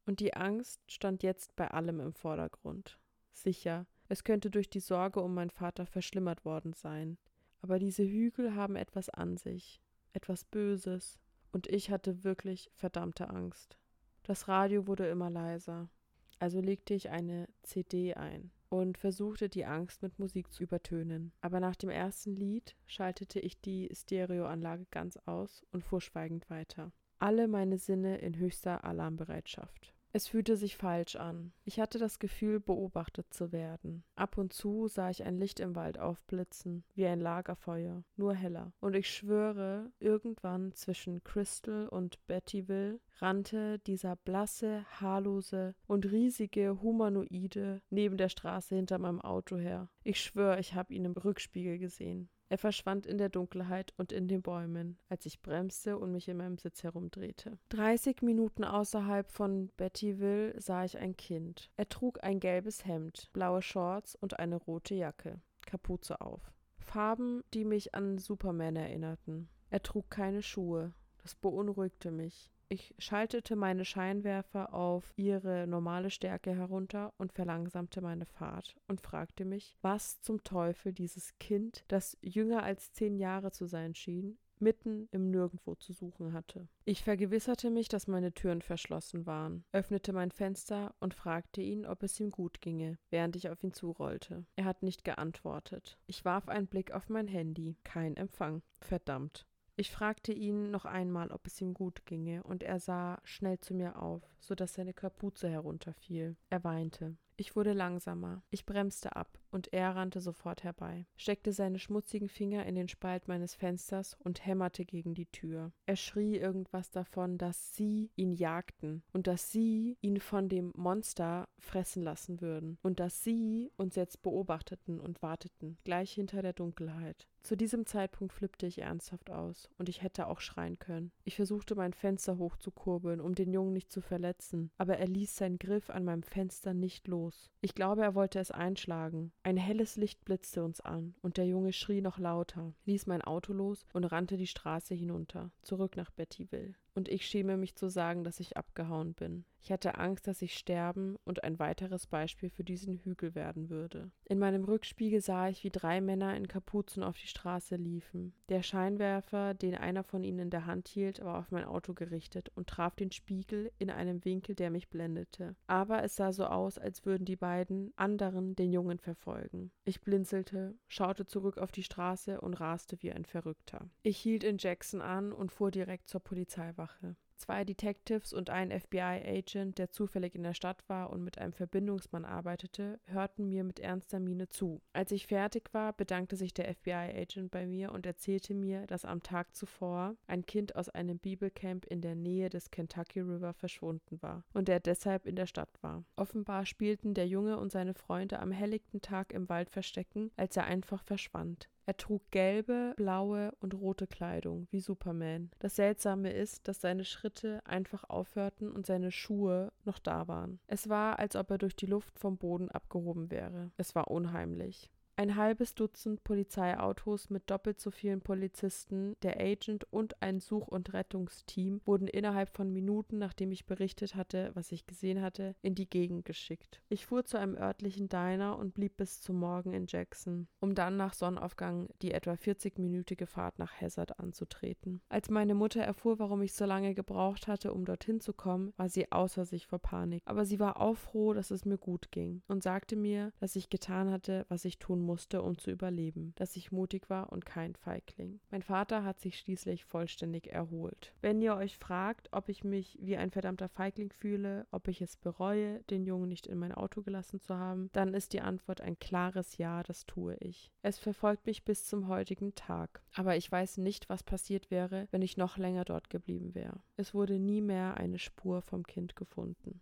Und 0.06 0.22
die 0.22 0.34
Angst 0.34 0.80
stand 0.90 1.24
jetzt 1.24 1.58
bei 1.58 1.70
allem 1.72 2.00
im 2.00 2.14
Vordergrund. 2.14 2.98
Sicher, 3.34 3.86
es 4.08 4.24
könnte 4.24 4.50
durch 4.50 4.70
die 4.70 4.80
Sorge 4.80 5.20
um 5.20 5.34
meinen 5.34 5.50
Vater 5.50 5.86
verschlimmert 5.86 6.46
worden 6.46 6.72
sein, 6.72 7.18
aber 7.62 7.78
diese 7.78 8.04
Hügel 8.04 8.56
haben 8.56 8.78
etwas 8.78 9.10
an 9.10 9.36
sich, 9.36 9.82
etwas 10.14 10.44
Böses, 10.44 11.20
und 11.52 11.68
ich 11.68 11.90
hatte 11.90 12.24
wirklich 12.24 12.70
verdammte 12.76 13.30
Angst. 13.30 13.78
Das 14.24 14.48
Radio 14.48 14.88
wurde 14.88 15.08
immer 15.08 15.30
leiser. 15.30 15.90
Also 16.38 16.62
legte 16.62 16.94
ich 16.94 17.10
eine 17.10 17.48
CD 17.64 18.14
ein 18.14 18.52
und 18.70 18.98
versuchte 18.98 19.50
die 19.50 19.66
Angst 19.66 20.04
mit 20.04 20.20
Musik 20.20 20.54
zu 20.54 20.64
übertönen. 20.64 21.34
Aber 21.42 21.60
nach 21.60 21.76
dem 21.76 21.90
ersten 21.90 22.36
Lied 22.36 22.76
schaltete 22.86 23.40
ich 23.40 23.60
die 23.60 23.90
Stereoanlage 23.92 24.86
ganz 24.92 25.18
aus 25.26 25.66
und 25.72 25.84
fuhr 25.84 26.02
schweigend 26.02 26.50
weiter. 26.50 26.92
Alle 27.18 27.48
meine 27.48 27.80
Sinne 27.80 28.20
in 28.20 28.38
höchster 28.38 28.84
Alarmbereitschaft. 28.86 29.94
Es 30.12 30.28
fühlte 30.28 30.58
sich 30.58 30.76
falsch 30.76 31.16
an. 31.16 31.54
Ich 31.66 31.80
hatte 31.80 32.00
das 32.00 32.18
Gefühl, 32.18 32.60
beobachtet 32.60 33.32
zu 33.32 33.52
werden. 33.52 34.04
Ab 34.16 34.40
und 34.40 34.54
zu 34.54 34.88
sah 34.88 35.12
ich 35.12 35.24
ein 35.24 35.38
Licht 35.38 35.60
im 35.60 35.76
Wald 35.76 36.00
aufblitzen, 36.00 36.84
wie 36.96 37.06
ein 37.06 37.20
Lagerfeuer, 37.20 38.04
nur 38.16 38.34
heller. 38.34 38.74
Und 38.80 38.96
ich 38.96 39.10
schwöre, 39.10 39.92
irgendwann 40.00 40.74
zwischen 40.74 41.24
Crystal 41.24 41.88
und 41.88 42.26
Bettyville 42.26 43.00
rannte 43.20 43.78
dieser 43.80 44.16
blasse, 44.16 44.84
haarlose 45.00 45.76
und 45.86 46.12
riesige 46.12 46.82
Humanoide 46.82 47.82
neben 47.92 48.18
der 48.18 48.30
Straße 48.30 48.76
hinter 48.76 48.98
meinem 48.98 49.22
Auto 49.22 49.58
her. 49.58 49.90
Ich 50.04 50.22
schwöre, 50.22 50.60
ich 50.60 50.74
habe 50.74 50.94
ihn 50.94 51.06
im 51.06 51.14
Rückspiegel 51.14 51.78
gesehen. 51.78 52.30
Er 52.52 52.58
verschwand 52.58 53.06
in 53.06 53.20
der 53.20 53.30
Dunkelheit 53.30 53.94
und 53.98 54.12
in 54.12 54.28
den 54.28 54.42
Bäumen, 54.42 54.98
als 55.08 55.28
ich 55.28 55.42
bremste 55.42 56.00
und 56.00 56.12
mich 56.12 56.28
in 56.28 56.38
meinem 56.38 56.58
Sitz 56.58 56.82
herumdrehte. 56.82 57.60
Dreißig 57.70 58.24
Minuten 58.24 58.64
außerhalb 58.64 59.30
von 59.30 59.70
Bettyville 59.78 60.60
sah 60.60 60.84
ich 60.84 60.98
ein 60.98 61.16
Kind. 61.16 61.70
Er 61.78 61.88
trug 61.88 62.24
ein 62.24 62.40
gelbes 62.40 62.86
Hemd, 62.86 63.30
blaue 63.34 63.62
Shorts 63.62 64.16
und 64.16 64.40
eine 64.40 64.56
rote 64.56 64.96
Jacke, 64.96 65.40
Kapuze 65.66 66.22
auf. 66.22 66.52
Farben, 66.80 67.44
die 67.54 67.66
mich 67.66 67.94
an 67.94 68.18
Superman 68.18 68.76
erinnerten. 68.76 69.48
Er 69.70 69.84
trug 69.84 70.10
keine 70.10 70.42
Schuhe. 70.42 70.94
Das 71.22 71.36
beunruhigte 71.36 72.10
mich. 72.10 72.50
Ich 72.72 72.94
schaltete 73.00 73.56
meine 73.56 73.84
Scheinwerfer 73.84 74.76
auf 74.76 75.12
ihre 75.16 75.66
normale 75.66 76.12
Stärke 76.12 76.56
herunter 76.56 77.16
und 77.18 77.34
verlangsamte 77.34 78.00
meine 78.00 78.28
Fahrt 78.28 78.76
und 78.88 79.02
fragte 79.02 79.44
mich, 79.44 79.76
was 79.82 80.22
zum 80.22 80.44
Teufel 80.44 80.94
dieses 80.94 81.36
Kind, 81.40 81.84
das 81.88 82.16
jünger 82.22 82.62
als 82.62 82.94
zehn 82.94 83.18
Jahre 83.18 83.52
zu 83.52 83.66
sein 83.66 83.96
schien, 83.96 84.38
mitten 84.60 85.08
im 85.12 85.32
Nirgendwo 85.32 85.74
zu 85.76 85.94
suchen 85.94 86.34
hatte. 86.34 86.68
Ich 86.86 87.04
vergewisserte 87.04 87.72
mich, 87.72 87.88
dass 87.88 88.08
meine 88.08 88.34
Türen 88.34 88.62
verschlossen 88.62 89.26
waren, 89.26 89.64
öffnete 89.72 90.14
mein 90.14 90.30
Fenster 90.30 90.94
und 91.00 91.16
fragte 91.16 91.62
ihn, 91.62 91.88
ob 91.88 92.04
es 92.04 92.20
ihm 92.20 92.30
gut 92.30 92.62
ginge, 92.62 93.00
während 93.10 93.36
ich 93.36 93.50
auf 93.50 93.64
ihn 93.64 93.74
zurollte. 93.74 94.46
Er 94.56 94.66
hat 94.66 94.84
nicht 94.84 95.04
geantwortet. 95.04 95.98
Ich 96.06 96.24
warf 96.24 96.48
einen 96.48 96.68
Blick 96.68 96.92
auf 96.92 97.10
mein 97.10 97.28
Handy. 97.28 97.78
Kein 97.84 98.16
Empfang. 98.16 98.62
Verdammt. 98.80 99.49
Ich 99.80 99.92
fragte 99.92 100.34
ihn 100.34 100.72
noch 100.72 100.84
einmal, 100.84 101.32
ob 101.32 101.48
es 101.48 101.62
ihm 101.62 101.74
gut 101.74 102.06
ginge, 102.06 102.44
und 102.44 102.64
er 102.64 102.82
sah 102.82 103.18
schnell 103.24 103.60
zu 103.60 103.74
mir 103.74 104.02
auf, 104.02 104.22
so 104.38 104.54
dass 104.54 104.74
seine 104.74 104.94
Kapuze 104.94 105.48
herunterfiel. 105.48 106.36
Er 106.50 106.66
weinte. 106.66 107.16
Ich 107.38 107.56
wurde 107.56 107.72
langsamer. 107.72 108.44
Ich 108.50 108.66
bremste 108.66 109.16
ab, 109.16 109.40
und 109.52 109.74
er 109.74 109.96
rannte 109.96 110.22
sofort 110.22 110.64
herbei, 110.64 111.06
steckte 111.16 111.52
seine 111.52 111.80
schmutzigen 111.80 112.30
Finger 112.30 112.66
in 112.66 112.76
den 112.76 112.88
Spalt 112.88 113.28
meines 113.28 113.56
Fensters 113.56 114.16
und 114.24 114.46
hämmerte 114.46 114.86
gegen 114.86 115.14
die 115.14 115.28
Tür. 115.28 115.72
Er 115.86 115.96
schrie 115.96 116.38
irgendwas 116.38 116.92
davon, 116.92 117.38
dass 117.38 117.74
sie 117.74 118.12
ihn 118.16 118.34
jagten 118.34 119.04
und 119.14 119.28
dass 119.28 119.52
sie 119.52 119.98
ihn 120.02 120.20
von 120.20 120.50
dem 120.50 120.72
Monster 120.76 121.48
fressen 121.58 122.04
lassen 122.04 122.42
würden 122.42 122.78
und 122.82 123.00
dass 123.00 123.24
sie 123.24 123.72
uns 123.78 123.96
jetzt 123.96 124.22
beobachteten 124.22 125.00
und 125.00 125.22
warteten, 125.22 125.78
gleich 125.84 126.12
hinter 126.12 126.42
der 126.42 126.54
Dunkelheit. 126.54 127.28
Zu 127.42 127.56
diesem 127.56 127.86
Zeitpunkt 127.86 128.34
flippte 128.34 128.68
ich 128.68 128.80
ernsthaft 128.80 129.32
aus, 129.32 129.70
und 129.78 129.90
ich 129.90 130.02
hätte 130.02 130.28
auch 130.28 130.40
schreien 130.40 130.78
können. 130.78 131.12
Ich 131.24 131.36
versuchte 131.36 131.74
mein 131.76 131.94
Fenster 131.94 132.38
hochzukurbeln, 132.38 133.22
um 133.22 133.34
den 133.34 133.52
Jungen 133.52 133.74
nicht 133.74 133.92
zu 133.92 134.02
verletzen, 134.02 134.72
aber 134.78 134.98
er 134.98 135.08
ließ 135.08 135.36
seinen 135.36 135.58
Griff 135.58 135.90
an 135.90 136.04
meinem 136.04 136.24
Fenster 136.24 136.74
nicht 136.74 137.08
los. 137.08 137.50
Ich 137.62 137.76
glaube, 137.76 138.04
er 138.04 138.14
wollte 138.14 138.40
es 138.40 138.52
einschlagen. 138.52 139.32
Ein 139.42 139.56
helles 139.58 139.96
Licht 139.96 140.26
blitzte 140.26 140.64
uns 140.64 140.82
an, 140.82 141.16
und 141.22 141.38
der 141.38 141.46
Junge 141.46 141.72
schrie 141.72 142.02
noch 142.02 142.20
lauter, 142.20 142.74
ließ 142.86 143.08
mein 143.08 143.22
Auto 143.22 143.54
los 143.54 143.86
und 143.94 144.04
rannte 144.04 144.36
die 144.36 144.48
Straße 144.48 144.94
hinunter, 144.94 145.52
zurück 145.62 145.96
nach 145.96 146.12
Bettyville 146.12 146.76
und 147.00 147.08
ich 147.08 147.26
schäme 147.26 147.56
mich 147.56 147.76
zu 147.76 147.90
sagen, 147.90 148.26
dass 148.26 148.42
ich 148.42 148.58
abgehauen 148.58 149.14
bin. 149.14 149.46
Ich 149.62 149.72
hatte 149.72 149.98
Angst, 149.98 150.28
dass 150.28 150.42
ich 150.42 150.58
sterben 150.58 151.16
und 151.26 151.44
ein 151.44 151.60
weiteres 151.60 152.08
Beispiel 152.08 152.50
für 152.50 152.64
diesen 152.64 152.98
Hügel 152.98 153.36
werden 153.36 153.70
würde. 153.70 154.12
In 154.26 154.40
meinem 154.40 154.64
Rückspiegel 154.64 155.22
sah 155.22 155.50
ich, 155.50 155.64
wie 155.64 155.70
drei 155.70 156.02
Männer 156.02 156.36
in 156.36 156.48
Kapuzen 156.48 157.04
auf 157.04 157.18
die 157.18 157.28
Straße 157.28 157.76
liefen. 157.76 158.34
Der 158.48 158.64
Scheinwerfer, 158.64 159.54
den 159.54 159.76
einer 159.76 160.04
von 160.04 160.24
ihnen 160.24 160.40
in 160.40 160.50
der 160.50 160.66
Hand 160.66 160.88
hielt, 160.88 161.24
war 161.24 161.40
auf 161.40 161.52
mein 161.52 161.66
Auto 161.66 161.94
gerichtet 161.94 162.50
und 162.56 162.68
traf 162.68 162.96
den 162.96 163.12
Spiegel 163.12 163.72
in 163.78 163.90
einem 163.90 164.24
Winkel, 164.26 164.56
der 164.56 164.72
mich 164.72 164.90
blendete. 164.90 165.56
Aber 165.68 166.04
es 166.04 166.16
sah 166.16 166.32
so 166.32 166.46
aus, 166.46 166.78
als 166.78 167.06
würden 167.06 167.26
die 167.26 167.36
beiden 167.36 167.94
anderen 167.96 168.56
den 168.56 168.72
Jungen 168.72 168.98
verfolgen. 168.98 169.72
Ich 169.84 170.02
blinzelte, 170.02 170.76
schaute 170.88 171.26
zurück 171.26 171.58
auf 171.58 171.72
die 171.72 171.84
Straße 171.84 172.42
und 172.42 172.56
raste 172.56 172.98
wie 173.02 173.12
ein 173.12 173.26
Verrückter. 173.26 173.90
Ich 174.04 174.18
hielt 174.18 174.44
in 174.44 174.58
Jackson 174.58 175.02
an 175.02 175.32
und 175.32 175.52
fuhr 175.52 175.72
direkt 175.72 176.10
zur 176.10 176.22
Polizeiwache. 176.22 176.89
Sache. 176.90 177.16
Zwei 177.38 177.64
Detectives 177.64 178.34
und 178.34 178.50
ein 178.50 178.70
FBI-Agent, 178.70 179.78
der 179.78 179.92
zufällig 179.92 180.36
in 180.36 180.44
der 180.44 180.54
Stadt 180.54 180.84
war 180.90 181.10
und 181.10 181.24
mit 181.24 181.38
einem 181.38 181.54
Verbindungsmann 181.54 182.26
arbeitete, 182.26 183.00
hörten 183.06 183.48
mir 183.48 183.64
mit 183.64 183.80
ernster 183.80 184.20
Miene 184.20 184.50
zu. 184.50 184.82
Als 184.92 185.14
ich 185.14 185.28
fertig 185.28 185.74
war, 185.74 185.94
bedankte 185.94 186.36
sich 186.36 186.54
der 186.54 186.68
FBI-Agent 186.76 187.50
bei 187.50 187.66
mir 187.66 187.94
und 187.94 188.06
erzählte 188.06 188.54
mir, 188.54 188.86
dass 188.88 189.06
am 189.06 189.24
Tag 189.24 189.56
zuvor 189.56 190.18
ein 190.28 190.46
Kind 190.46 190.76
aus 190.76 190.90
einem 190.90 191.18
Bibelcamp 191.18 191.86
in 191.86 192.02
der 192.02 192.16
Nähe 192.16 192.50
des 192.50 192.72
Kentucky 192.72 193.22
River 193.22 193.54
verschwunden 193.54 194.22
war 194.22 194.44
und 194.54 194.68
er 194.68 194.82
deshalb 194.82 195.26
in 195.26 195.38
der 195.38 195.48
Stadt 195.48 195.82
war. 195.82 196.04
Offenbar 196.18 196.66
spielten 196.66 197.14
der 197.14 197.28
Junge 197.28 197.58
und 197.58 197.72
seine 197.72 197.94
Freunde 197.94 198.40
am 198.40 198.52
helllichten 198.52 199.00
Tag 199.00 199.32
im 199.32 199.48
Wald 199.48 199.70
verstecken, 199.70 200.30
als 200.36 200.58
er 200.58 200.66
einfach 200.66 201.04
verschwand. 201.04 201.70
Er 201.90 201.98
trug 201.98 202.22
gelbe, 202.30 202.94
blaue 202.98 203.52
und 203.62 203.74
rote 203.74 204.06
Kleidung, 204.06 204.68
wie 204.70 204.80
Superman. 204.80 205.50
Das 205.58 205.76
Seltsame 205.76 206.32
ist, 206.32 206.68
dass 206.68 206.82
seine 206.82 207.04
Schritte 207.04 207.62
einfach 207.66 208.04
aufhörten 208.08 208.72
und 208.72 208.86
seine 208.86 209.10
Schuhe 209.10 209.72
noch 209.86 209.98
da 209.98 210.28
waren. 210.28 210.60
Es 210.68 210.88
war, 210.88 211.18
als 211.18 211.36
ob 211.36 211.50
er 211.50 211.58
durch 211.58 211.76
die 211.76 211.88
Luft 211.88 212.20
vom 212.20 212.38
Boden 212.38 212.70
abgehoben 212.70 213.32
wäre. 213.32 213.72
Es 213.78 213.96
war 213.96 214.12
unheimlich. 214.12 214.92
Ein 215.20 215.36
halbes 215.36 215.76
Dutzend 215.76 216.24
Polizeiautos 216.24 217.30
mit 217.30 217.50
doppelt 217.50 217.82
so 217.82 217.92
vielen 217.92 218.22
Polizisten, 218.22 219.18
der 219.22 219.38
Agent 219.38 219.84
und 219.92 220.22
ein 220.22 220.40
Such- 220.40 220.70
und 220.70 220.94
Rettungsteam 220.94 221.82
wurden 221.84 222.08
innerhalb 222.08 222.48
von 222.48 222.72
Minuten, 222.72 223.18
nachdem 223.18 223.52
ich 223.52 223.66
berichtet 223.66 224.16
hatte, 224.16 224.52
was 224.54 224.72
ich 224.72 224.88
gesehen 224.88 225.22
hatte, 225.22 225.56
in 225.62 225.76
die 225.76 225.90
Gegend 225.90 226.24
geschickt. 226.24 226.82
Ich 226.88 227.06
fuhr 227.06 227.26
zu 227.26 227.38
einem 227.38 227.58
örtlichen 227.58 228.08
Diner 228.08 228.58
und 228.58 228.74
blieb 228.74 228.96
bis 228.96 229.20
zum 229.20 229.40
Morgen 229.40 229.74
in 229.74 229.88
Jackson, 229.90 230.48
um 230.62 230.74
dann 230.74 230.96
nach 230.96 231.14
Sonnenaufgang 231.14 231.90
die 232.02 232.14
etwa 232.14 232.32
40-minütige 232.32 233.26
Fahrt 233.26 233.60
nach 233.60 233.74
Hazard 233.82 234.22
anzutreten. 234.22 235.02
Als 235.10 235.30
meine 235.30 235.54
Mutter 235.54 235.82
erfuhr, 235.82 236.18
warum 236.20 236.42
ich 236.44 236.54
so 236.54 236.64
lange 236.64 236.94
gebraucht 236.94 237.50
hatte, 237.50 237.74
um 237.74 237.84
dorthin 237.84 238.22
zu 238.22 238.32
kommen, 238.32 238.72
war 238.78 238.88
sie 238.88 239.12
außer 239.12 239.44
sich 239.44 239.68
vor 239.68 239.80
Panik. 239.80 240.22
Aber 240.24 240.46
sie 240.46 240.62
war 240.62 240.80
auch 240.80 240.96
froh, 240.96 241.34
dass 241.34 241.52
es 241.52 241.66
mir 241.66 241.78
gut 241.78 242.10
ging 242.10 242.42
und 242.48 242.64
sagte 242.64 242.96
mir, 242.96 243.34
dass 243.42 243.58
ich 243.58 243.70
getan 243.70 244.12
hatte, 244.12 244.46
was 244.48 244.64
ich 244.64 244.80
tun 244.80 245.02
musste 245.02 245.09
musste, 245.10 245.42
um 245.42 245.58
zu 245.58 245.72
überleben, 245.72 246.34
dass 246.36 246.56
ich 246.56 246.72
mutig 246.72 247.10
war 247.10 247.32
und 247.32 247.44
kein 247.44 247.74
Feigling. 247.74 248.40
Mein 248.52 248.62
Vater 248.62 249.04
hat 249.04 249.20
sich 249.20 249.40
schließlich 249.40 249.84
vollständig 249.86 250.54
erholt. 250.54 251.16
Wenn 251.22 251.42
ihr 251.42 251.56
euch 251.56 251.80
fragt, 251.80 252.30
ob 252.32 252.48
ich 252.48 252.64
mich 252.64 252.96
wie 253.02 253.18
ein 253.18 253.32
verdammter 253.32 253.70
Feigling 253.70 254.12
fühle, 254.12 254.68
ob 254.70 254.88
ich 254.88 255.02
es 255.02 255.18
bereue, 255.18 255.82
den 255.90 256.06
Jungen 256.06 256.30
nicht 256.30 256.46
in 256.46 256.60
mein 256.60 256.74
Auto 256.74 257.02
gelassen 257.02 257.40
zu 257.40 257.56
haben, 257.58 257.90
dann 257.92 258.14
ist 258.14 258.34
die 258.34 258.42
Antwort 258.42 258.82
ein 258.82 259.00
klares 259.00 259.58
Ja, 259.58 259.82
das 259.82 260.06
tue 260.06 260.36
ich. 260.36 260.72
Es 260.84 261.00
verfolgt 261.00 261.48
mich 261.48 261.66
bis 261.66 261.88
zum 261.88 262.08
heutigen 262.08 262.54
Tag. 262.54 263.02
Aber 263.16 263.36
ich 263.36 263.52
weiß 263.52 263.78
nicht, 263.78 264.10
was 264.10 264.22
passiert 264.22 264.70
wäre, 264.70 265.08
wenn 265.10 265.24
ich 265.24 265.38
noch 265.38 265.58
länger 265.58 265.86
dort 265.86 266.12
geblieben 266.12 266.54
wäre. 266.54 266.84
Es 266.98 267.16
wurde 267.16 267.40
nie 267.40 267.62
mehr 267.62 267.98
eine 267.98 268.20
Spur 268.20 268.62
vom 268.62 268.86
Kind 268.86 269.16
gefunden. 269.16 269.82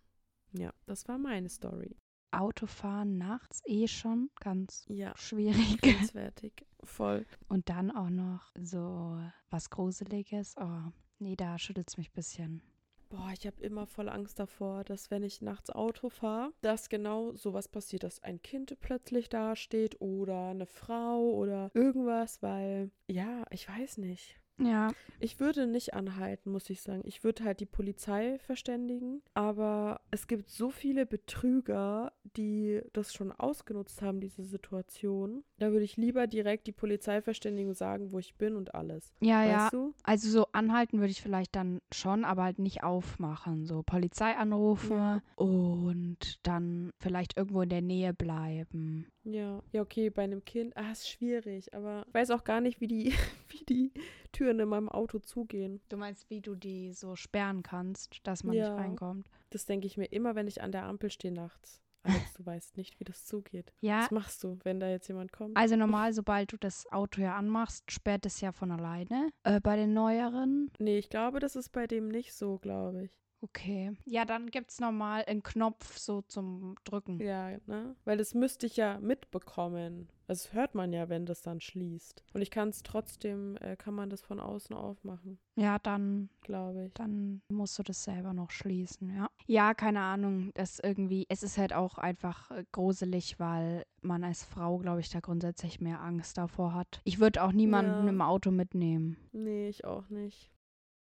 Ja, 0.53 0.73
das 0.85 1.07
war 1.09 1.17
meine 1.17 1.49
Story. 1.49 1.97
Autofahren 2.37 3.17
nachts 3.17 3.61
eh 3.65 3.87
schon 3.87 4.29
ganz 4.39 4.85
ja, 4.87 5.13
schwierig. 5.15 5.81
Grenzwertig, 5.81 6.65
voll. 6.83 7.25
Und 7.47 7.69
dann 7.69 7.91
auch 7.91 8.09
noch 8.09 8.51
so 8.59 9.19
was 9.49 9.69
Gruseliges. 9.69 10.55
Oh, 10.57 10.91
nee, 11.19 11.35
da 11.35 11.57
schüttelt 11.57 11.89
es 11.89 11.97
mich 11.97 12.09
ein 12.09 12.15
bisschen. 12.15 12.61
Boah, 13.09 13.31
ich 13.33 13.47
habe 13.47 13.61
immer 13.61 13.87
voll 13.87 14.09
Angst 14.09 14.37
davor, 14.37 14.83
dass 14.83 15.09
wenn 15.11 15.23
ich 15.23 15.41
nachts 15.41 15.69
Auto 15.69 16.09
fahre, 16.09 16.51
dass 16.61 16.89
genau 16.89 17.33
sowas 17.35 17.69
passiert, 17.69 18.03
dass 18.03 18.21
ein 18.21 18.41
Kind 18.41 18.77
plötzlich 18.81 19.29
dasteht 19.29 20.01
oder 20.01 20.49
eine 20.49 20.65
Frau 20.65 21.21
oder 21.21 21.71
irgendwas, 21.73 22.41
weil, 22.41 22.91
ja, 23.07 23.45
ich 23.49 23.69
weiß 23.69 23.99
nicht. 23.99 24.35
Ja. 24.59 24.89
Ich 25.19 25.39
würde 25.39 25.65
nicht 25.67 25.93
anhalten, 25.93 26.51
muss 26.51 26.69
ich 26.69 26.81
sagen. 26.81 27.01
Ich 27.05 27.23
würde 27.23 27.43
halt 27.43 27.59
die 27.59 27.65
Polizei 27.65 28.37
verständigen. 28.39 29.21
Aber 29.33 30.01
es 30.11 30.27
gibt 30.27 30.49
so 30.49 30.69
viele 30.69 31.05
Betrüger, 31.05 32.11
die 32.35 32.81
das 32.93 33.13
schon 33.13 33.31
ausgenutzt 33.31 34.01
haben, 34.01 34.19
diese 34.19 34.43
Situation. 34.43 35.43
Da 35.57 35.71
würde 35.71 35.85
ich 35.85 35.97
lieber 35.97 36.27
direkt 36.27 36.67
die 36.67 36.71
Polizei 36.71 37.21
verständigen 37.21 37.69
und 37.69 37.77
sagen, 37.77 38.11
wo 38.11 38.19
ich 38.19 38.35
bin 38.35 38.55
und 38.55 38.75
alles. 38.75 39.13
Ja, 39.19 39.39
weißt 39.41 39.49
ja. 39.49 39.69
du? 39.71 39.93
Also 40.03 40.29
so 40.29 40.47
anhalten 40.51 40.99
würde 40.99 41.11
ich 41.11 41.21
vielleicht 41.21 41.55
dann 41.55 41.79
schon, 41.91 42.25
aber 42.25 42.43
halt 42.43 42.59
nicht 42.59 42.83
aufmachen. 42.83 43.65
So 43.65 43.81
Polizei 43.83 44.35
anrufen 44.35 44.97
Ja. 44.97 45.21
und 45.35 46.39
dann 46.43 46.91
vielleicht 46.99 47.37
irgendwo 47.37 47.61
in 47.61 47.69
der 47.69 47.81
Nähe 47.81 48.13
bleiben. 48.13 49.07
Ja. 49.29 49.61
Ja, 49.73 49.81
okay, 49.81 50.09
bei 50.09 50.23
einem 50.23 50.43
Kind, 50.45 50.75
ah, 50.77 50.91
ist 50.91 51.09
schwierig. 51.09 51.73
Aber 51.73 52.05
ich 52.07 52.13
weiß 52.13 52.31
auch 52.31 52.43
gar 52.43 52.61
nicht, 52.61 52.79
wie 52.81 52.87
die, 52.87 53.13
wie 53.49 53.65
die 53.65 53.91
Türen 54.31 54.59
in 54.59 54.69
meinem 54.69 54.89
Auto 54.89 55.19
zugehen. 55.19 55.81
Du 55.89 55.97
meinst, 55.97 56.29
wie 56.29 56.41
du 56.41 56.55
die 56.55 56.93
so 56.93 57.15
sperren 57.15 57.63
kannst, 57.63 58.19
dass 58.23 58.43
man 58.43 58.55
Ja. 58.55 58.69
nicht 58.69 58.79
reinkommt? 58.79 59.29
Das 59.49 59.65
denke 59.65 59.87
ich 59.87 59.97
mir 59.97 60.05
immer, 60.05 60.35
wenn 60.35 60.47
ich 60.47 60.61
an 60.61 60.71
der 60.71 60.83
Ampel 60.85 61.09
stehe 61.09 61.33
nachts. 61.33 61.81
Alex, 62.03 62.33
du 62.35 62.45
weißt 62.45 62.77
nicht, 62.77 62.99
wie 63.01 63.03
das 63.03 63.25
zugeht. 63.25 63.73
Ja, 63.81 63.99
Was 64.03 64.11
machst 64.11 64.41
du, 64.43 64.57
wenn 64.63 64.79
da 64.79 64.87
jetzt 64.89 65.09
jemand 65.09 65.33
kommt? 65.33 65.57
also 65.57 65.75
normal, 65.75 66.13
sobald 66.13 66.53
du 66.53 66.57
das 66.57 66.89
Auto 66.91 67.21
ja 67.21 67.35
anmachst, 67.35 67.91
sperrt 67.91 68.25
es 68.25 68.39
ja 68.39 68.53
von 68.53 68.71
alleine. 68.71 69.29
Äh, 69.43 69.59
bei 69.59 69.75
den 69.75 69.93
neueren. 69.93 70.71
Nee, 70.79 70.99
ich 70.99 71.09
glaube, 71.09 71.39
das 71.41 71.57
ist 71.57 71.69
bei 71.73 71.85
dem 71.85 72.07
nicht 72.07 72.33
so, 72.33 72.59
glaube 72.59 73.05
ich. 73.05 73.11
Okay. 73.41 73.95
Ja, 74.05 74.25
dann 74.25 74.49
gibt 74.49 74.71
es 74.71 74.79
normal 74.79 75.23
einen 75.27 75.43
Knopf 75.43 75.97
so 75.97 76.21
zum 76.23 76.75
Drücken. 76.83 77.19
Ja, 77.21 77.51
ne? 77.67 77.95
Weil 78.03 78.17
das 78.17 78.33
müsste 78.33 78.65
ich 78.65 78.77
ja 78.77 78.99
mitbekommen. 78.99 80.09
Also 80.27 80.45
das 80.45 80.53
hört 80.53 80.75
man 80.75 80.91
ja, 80.91 81.07
wenn 81.07 81.25
das 81.25 81.41
dann 81.43 81.61
schließt. 81.61 82.23
Und 82.33 82.41
ich 82.41 82.51
kann 82.51 82.69
es 82.69 82.83
trotzdem, 82.83 83.55
äh, 83.57 83.77
kann 83.77 83.93
man 83.93 84.09
das 84.09 84.21
von 84.21 84.39
außen 84.41 84.75
aufmachen, 84.75 85.39
Ja, 85.55 85.79
dann 85.79 86.29
glaube 86.41 86.87
ich. 86.87 86.93
dann 86.95 87.41
musst 87.49 87.77
du 87.79 87.83
das 87.83 88.03
selber 88.03 88.33
noch 88.33 88.51
schließen, 88.51 89.15
ja. 89.15 89.29
Ja, 89.45 89.73
keine 89.73 90.01
Ahnung, 90.01 90.51
das 90.55 90.79
irgendwie, 90.79 91.25
es 91.29 91.43
ist 91.43 91.57
halt 91.57 91.71
auch 91.73 91.97
einfach 91.97 92.51
äh, 92.51 92.65
gruselig, 92.73 93.39
weil 93.39 93.85
man 94.01 94.23
als 94.25 94.43
Frau, 94.43 94.79
glaube 94.79 94.99
ich, 94.99 95.09
da 95.09 95.19
grundsätzlich 95.21 95.79
mehr 95.79 96.01
Angst 96.01 96.37
davor 96.37 96.73
hat. 96.73 96.99
Ich 97.05 97.19
würde 97.19 97.41
auch 97.43 97.53
niemanden 97.53 98.03
Ja. 98.03 98.09
im 98.09 98.21
Auto 98.21 98.51
mitnehmen. 98.51 99.15
Nee, 99.31 99.69
ich 99.69 99.85
auch 99.85 100.09
nicht. 100.09 100.51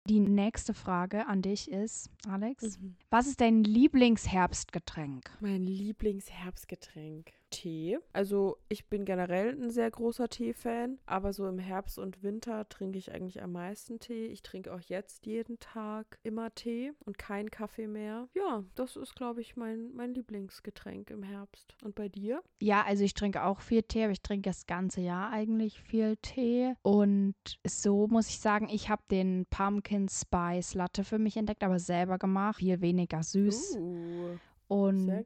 Die 0.05 0.19
nächste 0.19 0.73
Frage 0.73 1.27
an 1.27 1.41
dich 1.41 1.71
ist, 1.71 2.09
Alex, 2.27 2.77
Mhm. 2.77 2.95
was 3.09 3.25
ist 3.27 3.39
dein 3.39 3.63
Lieblingsherbstgetränk? 3.63 5.31
Mein 5.39 5.63
Lieblingsherbstgetränk. 5.63 7.31
Tee. 7.53 7.99
Also 8.13 8.57
ich 8.67 8.87
bin 8.87 9.05
generell 9.05 9.51
ein 9.51 9.69
sehr 9.69 9.89
großer 9.91 10.27
Tee-Fan, 10.27 10.97
aber 11.05 11.33
so 11.33 11.47
im 11.47 11.59
Herbst 11.59 11.99
und 11.99 12.23
Winter 12.23 12.67
trinke 12.67 12.97
ich 12.97 13.11
eigentlich 13.11 13.41
am 13.43 13.51
meisten 13.51 13.99
Tee. 13.99 14.25
Ich 14.25 14.41
trinke 14.41 14.73
auch 14.73 14.81
jetzt 14.81 15.25
jeden 15.27 15.59
Tag 15.59 16.17
immer 16.23 16.53
Tee 16.55 16.93
und 17.05 17.17
kein 17.19 17.51
Kaffee 17.51 17.87
mehr. 17.87 18.27
Ja, 18.33 18.63
das 18.73 18.95
ist, 18.95 19.15
glaube 19.15 19.41
ich, 19.41 19.55
mein, 19.55 19.93
mein 19.93 20.13
Lieblingsgetränk 20.15 21.11
im 21.11 21.21
Herbst. 21.21 21.75
Und 21.83 21.93
bei 21.93 22.09
dir? 22.09 22.41
Ja, 22.59 22.83
also 22.83 23.03
ich 23.03 23.13
trinke 23.13 23.43
auch 23.43 23.61
viel 23.61 23.83
Tee, 23.83 24.03
aber 24.03 24.13
ich 24.13 24.21
trinke 24.21 24.49
das 24.49 24.65
ganze 24.65 25.01
Jahr 25.01 25.31
eigentlich 25.31 25.79
viel 25.79 26.17
Tee. 26.17 26.73
Und 26.81 27.35
so 27.65 28.07
muss 28.07 28.29
ich 28.29 28.39
sagen, 28.39 28.67
ich 28.69 28.89
habe 28.89 29.03
den 29.11 29.45
Pumpkin 29.51 30.09
Spice 30.09 30.73
Latte 30.73 31.03
für 31.03 31.19
mich 31.19 31.37
entdeckt, 31.37 31.63
aber 31.63 31.77
selber 31.77 32.17
gemacht. 32.17 32.57
Viel 32.57 32.81
weniger 32.81 33.21
süß. 33.21 33.77
Uh, 33.77 34.37
und 34.73 35.25